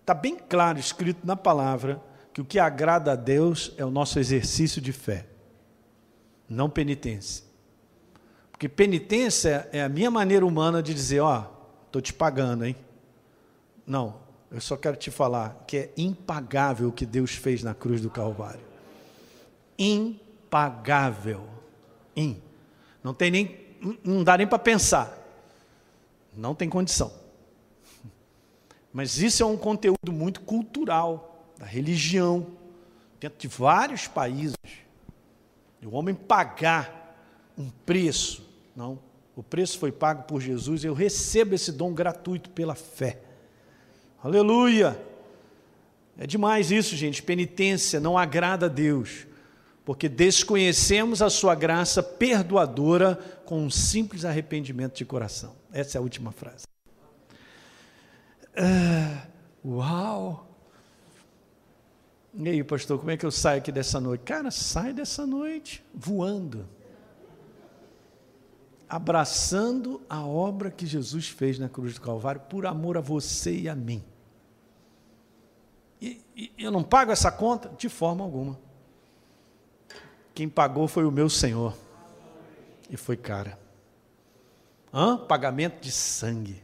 Está 0.00 0.14
bem 0.14 0.36
claro 0.36 0.78
escrito 0.78 1.26
na 1.26 1.36
palavra 1.36 2.00
que 2.32 2.40
o 2.40 2.44
que 2.44 2.60
agrada 2.60 3.12
a 3.12 3.16
Deus 3.16 3.72
é 3.76 3.84
o 3.84 3.90
nosso 3.90 4.20
exercício 4.20 4.80
de 4.80 4.92
fé, 4.92 5.26
não 6.48 6.70
penitência. 6.70 7.44
Porque 8.50 8.68
penitência 8.68 9.68
é 9.72 9.82
a 9.82 9.88
minha 9.88 10.10
maneira 10.10 10.44
humana 10.44 10.82
de 10.82 10.92
dizer, 10.92 11.20
ó, 11.20 11.40
oh, 11.40 11.86
estou 11.86 12.02
te 12.02 12.12
pagando, 12.12 12.64
hein? 12.64 12.74
Não, 13.86 14.16
eu 14.50 14.60
só 14.60 14.76
quero 14.76 14.96
te 14.96 15.10
falar 15.10 15.64
que 15.66 15.76
é 15.76 15.92
impagável 15.96 16.88
o 16.88 16.92
que 16.92 17.06
Deus 17.06 17.32
fez 17.32 17.62
na 17.62 17.74
cruz 17.74 18.00
do 18.00 18.10
Calvário. 18.10 18.60
Impagável. 19.78 21.46
In. 22.16 22.40
Não 23.02 23.14
tem 23.14 23.30
nem, 23.30 23.58
não 24.02 24.24
dá 24.24 24.36
nem 24.36 24.46
para 24.46 24.58
pensar. 24.58 25.16
Não 26.36 26.54
tem 26.54 26.68
condição. 26.68 27.12
Mas 28.92 29.18
isso 29.18 29.42
é 29.42 29.46
um 29.46 29.56
conteúdo 29.56 30.10
muito 30.10 30.40
cultural, 30.40 31.52
da 31.58 31.66
religião, 31.66 32.46
dentro 33.20 33.38
de 33.38 33.48
vários 33.48 34.06
países. 34.06 34.56
O 35.84 35.94
homem 35.96 36.14
pagar 36.14 37.16
um 37.56 37.70
preço, 37.70 38.42
não. 38.74 38.98
O 39.36 39.42
preço 39.42 39.78
foi 39.78 39.92
pago 39.92 40.24
por 40.24 40.40
Jesus, 40.40 40.84
eu 40.84 40.94
recebo 40.94 41.54
esse 41.54 41.70
dom 41.70 41.94
gratuito 41.94 42.50
pela 42.50 42.74
fé. 42.74 43.20
Aleluia! 44.22 45.00
É 46.18 46.26
demais 46.26 46.72
isso, 46.72 46.96
gente. 46.96 47.22
Penitência 47.22 48.00
não 48.00 48.18
agrada 48.18 48.66
a 48.66 48.68
Deus, 48.68 49.28
porque 49.84 50.08
desconhecemos 50.08 51.22
a 51.22 51.30
sua 51.30 51.54
graça 51.54 52.02
perdoadora 52.02 53.14
com 53.44 53.62
um 53.62 53.70
simples 53.70 54.24
arrependimento 54.24 54.96
de 54.96 55.04
coração. 55.04 55.54
Essa 55.72 55.96
é 55.96 56.00
a 56.00 56.02
última 56.02 56.32
frase. 56.32 56.64
Ah, 58.56 59.28
uau! 59.64 60.47
E 62.40 62.48
aí, 62.48 62.62
pastor, 62.62 63.00
como 63.00 63.10
é 63.10 63.16
que 63.16 63.26
eu 63.26 63.32
saio 63.32 63.58
aqui 63.58 63.72
dessa 63.72 63.98
noite? 63.98 64.22
Cara, 64.22 64.48
sai 64.52 64.92
dessa 64.92 65.26
noite 65.26 65.84
voando. 65.92 66.68
Abraçando 68.88 70.00
a 70.08 70.24
obra 70.24 70.70
que 70.70 70.86
Jesus 70.86 71.26
fez 71.26 71.58
na 71.58 71.68
cruz 71.68 71.94
do 71.94 72.00
Calvário 72.00 72.40
por 72.42 72.64
amor 72.64 72.96
a 72.96 73.00
você 73.00 73.52
e 73.52 73.68
a 73.68 73.74
mim. 73.74 74.04
E, 76.00 76.22
e 76.36 76.52
eu 76.56 76.70
não 76.70 76.84
pago 76.84 77.10
essa 77.10 77.32
conta 77.32 77.72
de 77.76 77.88
forma 77.88 78.22
alguma. 78.22 78.56
Quem 80.32 80.48
pagou 80.48 80.86
foi 80.86 81.04
o 81.04 81.10
meu 81.10 81.28
Senhor. 81.28 81.76
E 82.88 82.96
foi 82.96 83.16
cara. 83.16 83.58
Hã? 84.94 85.18
Pagamento 85.18 85.80
de 85.80 85.90
sangue. 85.90 86.62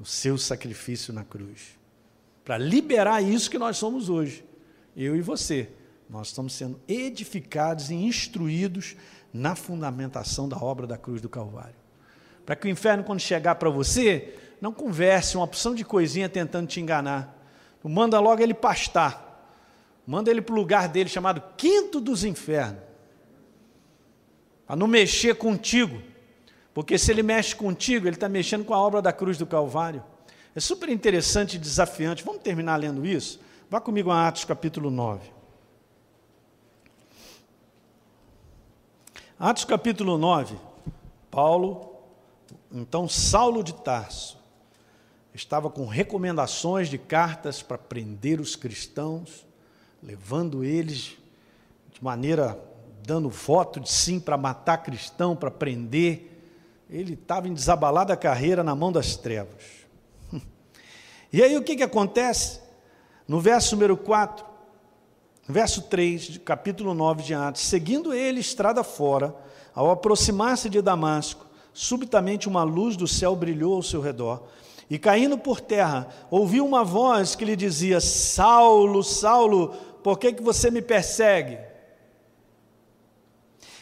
O 0.00 0.04
seu 0.04 0.36
sacrifício 0.36 1.14
na 1.14 1.22
cruz. 1.22 1.78
Para 2.44 2.58
liberar 2.58 3.22
isso 3.22 3.48
que 3.48 3.56
nós 3.56 3.76
somos 3.76 4.08
hoje 4.08 4.44
eu 4.96 5.16
e 5.16 5.20
você, 5.20 5.68
nós 6.08 6.28
estamos 6.28 6.52
sendo 6.52 6.78
edificados 6.86 7.90
e 7.90 7.94
instruídos 7.94 8.96
na 9.32 9.54
fundamentação 9.54 10.48
da 10.48 10.58
obra 10.58 10.86
da 10.86 10.98
cruz 10.98 11.20
do 11.20 11.28
Calvário. 11.28 11.74
Para 12.44 12.56
que 12.56 12.66
o 12.66 12.70
inferno, 12.70 13.04
quando 13.04 13.20
chegar 13.20 13.54
para 13.54 13.70
você, 13.70 14.34
não 14.60 14.72
converse 14.72 15.36
uma 15.36 15.44
opção 15.44 15.74
de 15.74 15.84
coisinha 15.84 16.28
tentando 16.28 16.66
te 16.66 16.80
enganar. 16.80 17.38
Manda 17.82 18.20
logo 18.20 18.42
ele 18.42 18.54
pastar. 18.54 19.28
Manda 20.06 20.30
ele 20.30 20.42
para 20.42 20.52
o 20.52 20.56
lugar 20.56 20.88
dele 20.88 21.08
chamado 21.08 21.42
quinto 21.56 22.00
dos 22.00 22.24
infernos. 22.24 22.82
Para 24.66 24.76
não 24.76 24.86
mexer 24.86 25.36
contigo. 25.36 26.02
Porque 26.74 26.98
se 26.98 27.10
ele 27.10 27.22
mexe 27.22 27.54
contigo, 27.54 28.06
ele 28.06 28.16
está 28.16 28.28
mexendo 28.28 28.64
com 28.64 28.74
a 28.74 28.78
obra 28.78 29.00
da 29.00 29.12
cruz 29.12 29.38
do 29.38 29.46
Calvário. 29.46 30.02
É 30.54 30.60
super 30.60 30.88
interessante 30.88 31.56
e 31.56 31.58
desafiante. 31.58 32.24
Vamos 32.24 32.42
terminar 32.42 32.76
lendo 32.76 33.06
isso? 33.06 33.40
Vá 33.72 33.80
comigo 33.80 34.10
a 34.10 34.28
Atos 34.28 34.44
capítulo 34.44 34.90
9. 34.90 35.30
Atos 39.40 39.64
capítulo 39.64 40.18
9, 40.18 40.58
Paulo, 41.30 41.96
então 42.70 43.08
Saulo 43.08 43.64
de 43.64 43.72
Tarso, 43.72 44.38
estava 45.32 45.70
com 45.70 45.86
recomendações 45.86 46.90
de 46.90 46.98
cartas 46.98 47.62
para 47.62 47.78
prender 47.78 48.42
os 48.42 48.54
cristãos, 48.56 49.46
levando 50.02 50.62
eles 50.62 51.16
de 51.94 52.04
maneira, 52.04 52.62
dando 53.02 53.30
voto 53.30 53.80
de 53.80 53.90
sim 53.90 54.20
para 54.20 54.36
matar 54.36 54.82
cristão, 54.82 55.34
para 55.34 55.50
prender. 55.50 56.44
Ele 56.90 57.14
estava 57.14 57.48
em 57.48 57.54
desabalada 57.54 58.14
carreira 58.18 58.62
na 58.62 58.74
mão 58.74 58.92
das 58.92 59.16
trevas. 59.16 59.64
E 61.32 61.42
aí 61.42 61.56
o 61.56 61.62
que, 61.62 61.76
que 61.76 61.82
acontece? 61.82 62.61
No 63.32 63.40
verso 63.40 63.74
número 63.76 63.96
4, 63.96 64.44
verso 65.48 65.80
3, 65.80 66.36
capítulo 66.44 66.92
9 66.92 67.22
de 67.22 67.32
Atos, 67.32 67.62
seguindo 67.62 68.12
ele 68.12 68.40
estrada 68.40 68.84
fora, 68.84 69.34
ao 69.74 69.90
aproximar-se 69.90 70.68
de 70.68 70.82
Damasco, 70.82 71.46
subitamente 71.72 72.46
uma 72.46 72.62
luz 72.62 72.94
do 72.94 73.08
céu 73.08 73.34
brilhou 73.34 73.76
ao 73.76 73.82
seu 73.82 74.02
redor, 74.02 74.42
e 74.90 74.98
caindo 74.98 75.38
por 75.38 75.62
terra, 75.62 76.08
ouviu 76.30 76.66
uma 76.66 76.84
voz 76.84 77.34
que 77.34 77.46
lhe 77.46 77.56
dizia: 77.56 78.02
Saulo, 78.02 79.02
Saulo, 79.02 79.68
por 80.02 80.18
que, 80.18 80.34
que 80.34 80.42
você 80.42 80.70
me 80.70 80.82
persegue? 80.82 81.58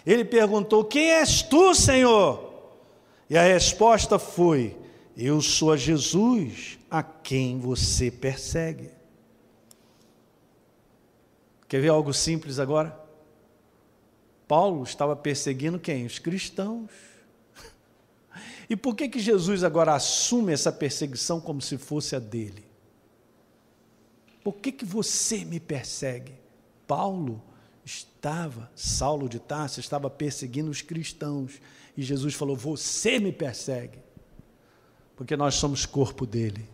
Ele 0.07 0.25
perguntou: 0.25 0.85
Quem 0.85 1.11
és 1.11 1.43
tu, 1.43 1.75
Senhor? 1.75 2.53
E 3.29 3.37
a 3.37 3.43
resposta 3.43 4.17
foi: 4.17 4.77
Eu 5.17 5.43
sou 5.43 5.73
a 5.73 5.77
Jesus 5.77 6.79
a 6.89 7.03
quem 7.03 7.59
você 7.59 8.13
persegue. 8.13 9.00
Quer 11.71 11.81
ver 11.81 11.91
algo 11.91 12.13
simples 12.13 12.59
agora? 12.59 13.01
Paulo 14.49 14.83
estava 14.83 15.15
perseguindo 15.15 15.79
quem? 15.79 16.05
Os 16.05 16.19
cristãos. 16.19 16.91
E 18.69 18.77
por 18.77 18.95
que, 18.95 19.09
que 19.09 19.19
Jesus 19.19 19.65
agora 19.65 19.95
assume 19.95 20.53
essa 20.53 20.71
perseguição 20.71 21.41
como 21.41 21.61
se 21.61 21.77
fosse 21.79 22.15
a 22.15 22.19
dele? 22.19 22.65
Por 24.45 24.55
que, 24.55 24.71
que 24.71 24.85
você 24.85 25.45
me 25.45 25.59
persegue? 25.59 26.35
Paulo 26.87 27.43
estava, 27.85 28.71
Saulo 28.77 29.29
de 29.29 29.39
Tarso 29.41 29.81
estava 29.81 30.09
perseguindo 30.09 30.71
os 30.71 30.83
cristãos. 30.83 31.61
E 31.97 32.03
Jesus 32.03 32.35
falou: 32.35 32.57
Você 32.57 33.19
me 33.19 33.33
persegue. 33.33 33.99
Porque 35.17 35.37
nós 35.37 35.57
somos 35.57 35.87
corpo 35.87 36.25
dele 36.27 36.69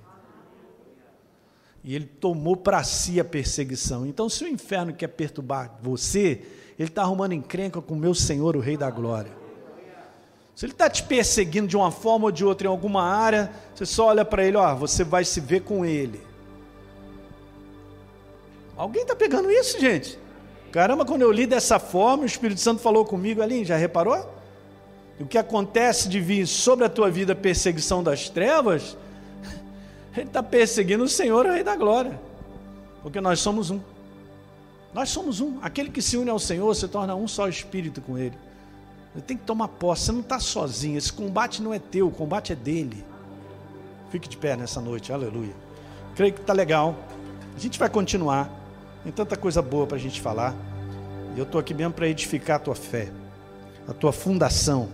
e 1.86 1.94
ele 1.94 2.04
tomou 2.04 2.56
para 2.56 2.82
si 2.82 3.20
a 3.20 3.24
perseguição. 3.24 4.04
Então, 4.04 4.28
se 4.28 4.42
o 4.42 4.48
inferno 4.48 4.92
quer 4.92 5.06
perturbar 5.06 5.78
você, 5.80 6.42
ele 6.76 6.88
está 6.88 7.02
arrumando 7.02 7.32
encrenca 7.32 7.80
com 7.80 7.94
o 7.94 7.96
meu 7.96 8.12
Senhor, 8.12 8.56
o 8.56 8.60
Rei 8.60 8.76
da 8.76 8.90
Glória. 8.90 9.30
Se 10.52 10.66
ele 10.66 10.72
está 10.72 10.90
te 10.90 11.04
perseguindo 11.04 11.68
de 11.68 11.76
uma 11.76 11.92
forma 11.92 12.24
ou 12.24 12.32
de 12.32 12.44
outra 12.44 12.66
em 12.66 12.70
alguma 12.70 13.04
área, 13.04 13.52
você 13.72 13.86
só 13.86 14.06
olha 14.06 14.24
para 14.24 14.44
ele, 14.44 14.56
ó, 14.56 14.74
você 14.74 15.04
vai 15.04 15.24
se 15.24 15.38
ver 15.38 15.60
com 15.60 15.86
ele. 15.86 16.20
Alguém 18.76 19.02
está 19.02 19.14
pegando 19.14 19.48
isso, 19.48 19.78
gente? 19.78 20.18
Caramba, 20.72 21.04
quando 21.04 21.22
eu 21.22 21.30
li 21.30 21.46
dessa 21.46 21.78
forma, 21.78 22.24
o 22.24 22.26
Espírito 22.26 22.60
Santo 22.60 22.82
falou 22.82 23.04
comigo 23.04 23.40
ali, 23.40 23.64
já 23.64 23.76
reparou? 23.76 24.28
O 25.20 25.24
que 25.24 25.38
acontece 25.38 26.08
de 26.08 26.20
vir 26.20 26.48
sobre 26.48 26.84
a 26.84 26.88
tua 26.88 27.08
vida 27.08 27.32
perseguição 27.32 28.02
das 28.02 28.28
trevas, 28.28 28.96
ele 30.20 30.28
está 30.28 30.42
perseguindo 30.42 31.04
o 31.04 31.08
Senhor, 31.08 31.46
o 31.46 31.52
Rei 31.52 31.62
da 31.62 31.76
Glória. 31.76 32.18
Porque 33.02 33.20
nós 33.20 33.40
somos 33.40 33.70
um. 33.70 33.80
Nós 34.92 35.10
somos 35.10 35.40
um. 35.40 35.58
Aquele 35.62 35.90
que 35.90 36.00
se 36.00 36.16
une 36.16 36.30
ao 36.30 36.38
Senhor 36.38 36.74
se 36.74 36.88
torna 36.88 37.14
um 37.14 37.28
só 37.28 37.48
espírito 37.48 38.00
com 38.00 38.16
Ele. 38.16 38.36
Você 39.14 39.20
tem 39.20 39.36
que 39.36 39.44
tomar 39.44 39.68
posse, 39.68 40.06
você 40.06 40.12
não 40.12 40.20
está 40.20 40.40
sozinho. 40.40 40.98
Esse 40.98 41.12
combate 41.12 41.62
não 41.62 41.72
é 41.72 41.78
teu, 41.78 42.08
o 42.08 42.10
combate 42.10 42.52
é 42.52 42.56
dele. 42.56 43.04
Fique 44.10 44.28
de 44.28 44.36
pé 44.36 44.56
nessa 44.56 44.80
noite, 44.80 45.12
aleluia. 45.12 45.54
Creio 46.14 46.32
que 46.32 46.40
está 46.40 46.52
legal. 46.52 46.94
A 47.54 47.58
gente 47.58 47.78
vai 47.78 47.88
continuar. 47.88 48.50
Tem 49.02 49.12
tanta 49.12 49.36
coisa 49.36 49.62
boa 49.62 49.86
para 49.86 49.96
a 49.96 50.00
gente 50.00 50.20
falar. 50.20 50.54
E 51.34 51.38
eu 51.38 51.44
estou 51.44 51.60
aqui 51.60 51.74
mesmo 51.74 51.92
para 51.92 52.08
edificar 52.08 52.56
a 52.56 52.58
tua 52.58 52.74
fé, 52.74 53.10
a 53.86 53.92
tua 53.92 54.12
fundação, 54.12 54.88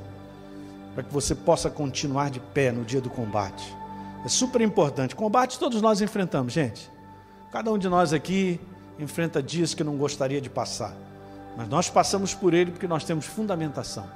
para 0.95 1.05
que 1.05 1.13
você 1.13 1.35
possa 1.35 1.71
continuar 1.71 2.31
de 2.31 2.41
pé 2.41 2.73
no 2.73 2.85
dia 2.85 3.01
do 3.01 3.09
combate. 3.09 3.82
É 4.25 4.29
super 4.29 4.61
importante. 4.61 5.17
Combate 5.17 5.59
todos 5.59 5.83
nós 5.83 6.01
enfrentamos, 6.01 6.53
gente. 6.53 6.91
Cada 7.51 7.71
um 7.73 7.79
de 7.79 7.89
nós 7.89 8.13
aqui 8.13 8.61
enfrenta 8.99 9.43
dias 9.43 9.75
que 9.75 9.83
não 9.83 9.97
gostaria 9.97 10.41
de 10.41 10.49
passar. 10.49 10.95
Mas 11.57 11.69
nós 11.69 11.91
passamos 11.91 12.35
por 12.35 12.55
ele 12.55 12.71
porque 12.71 12.87
nós 12.87 13.05
temos 13.05 13.27
fundamentação. 13.27 14.07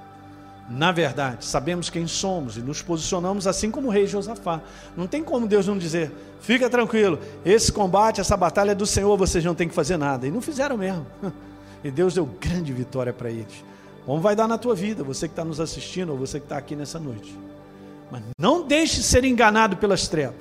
Na 0.69 0.91
verdade, 0.91 1.45
sabemos 1.45 1.89
quem 1.89 2.09
somos 2.09 2.57
e 2.57 2.61
nos 2.61 2.83
posicionamos 2.83 3.47
assim 3.47 3.71
como 3.71 3.89
o 3.89 3.91
rei 3.91 4.07
Josafá. 4.07 4.61
Não 4.97 5.07
tem 5.07 5.23
como 5.23 5.47
Deus 5.47 5.67
não 5.67 5.79
dizer: 5.79 6.11
fica 6.41 6.69
tranquilo, 6.69 7.21
esse 7.45 7.71
combate, 7.71 8.21
essa 8.21 8.37
batalha 8.37 8.73
é 8.73 8.75
do 8.75 8.87
Senhor, 8.87 9.17
vocês 9.17 9.45
não 9.45 9.55
têm 9.55 9.69
que 9.69 9.75
fazer 9.75 9.97
nada. 9.97 10.27
E 10.27 10.31
não 10.31 10.41
fizeram 10.41 10.77
mesmo. 10.77 11.07
E 11.85 11.91
Deus 11.91 12.15
deu 12.15 12.27
grande 12.27 12.73
vitória 12.73 13.13
para 13.13 13.31
eles. 13.31 13.65
Como 14.05 14.21
vai 14.21 14.35
dar 14.35 14.49
na 14.49 14.59
tua 14.59 14.75
vida, 14.75 15.05
você 15.05 15.29
que 15.29 15.33
está 15.33 15.45
nos 15.45 15.61
assistindo 15.61 16.11
ou 16.11 16.19
você 16.19 16.41
que 16.41 16.47
está 16.47 16.57
aqui 16.57 16.75
nessa 16.75 16.99
noite. 16.99 17.39
Mas 18.11 18.23
não 18.39 18.67
deixe 18.67 19.03
ser 19.03 19.25
enganado 19.25 19.77
pelas 19.77 20.09
trevas. 20.09 20.37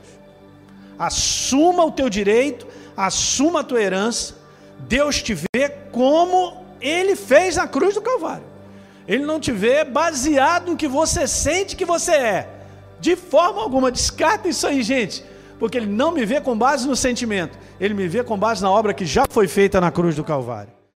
Assuma 0.98 1.84
o 1.86 1.92
teu 1.92 2.10
direito, 2.10 2.68
assuma 2.96 3.62
a 3.62 3.64
tua 3.64 3.82
herança. 3.82 4.36
Deus 4.80 5.22
te 5.22 5.34
vê 5.34 5.70
como 5.92 6.64
ele 6.80 7.16
fez 7.16 7.56
na 7.56 7.68
cruz 7.68 7.96
do 7.96 8.02
Calvário. 8.02 8.46
Ele 9.08 9.26
não 9.26 9.40
te 9.40 9.52
vê 9.52 9.84
baseado 9.84 10.72
no 10.72 10.78
que 10.78 10.88
você 10.88 11.28
sente 11.28 11.76
que 11.76 11.86
você 11.86 12.12
é. 12.12 12.50
De 13.00 13.16
forma 13.16 13.62
alguma, 13.62 13.92
descarta 13.92 14.48
isso 14.48 14.66
aí, 14.66 14.82
gente. 14.82 15.24
Porque 15.60 15.78
ele 15.78 15.86
não 15.86 16.12
me 16.12 16.26
vê 16.26 16.42
com 16.42 16.58
base 16.58 16.88
no 16.88 16.96
sentimento, 16.96 17.58
ele 17.80 17.94
me 17.94 18.08
vê 18.08 18.24
com 18.24 18.38
base 18.38 18.62
na 18.62 18.70
obra 18.70 18.94
que 18.94 19.06
já 19.06 19.26
foi 19.30 19.48
feita 19.48 19.80
na 19.80 19.92
cruz 19.92 20.16
do 20.16 20.24
Calvário. 20.24 20.75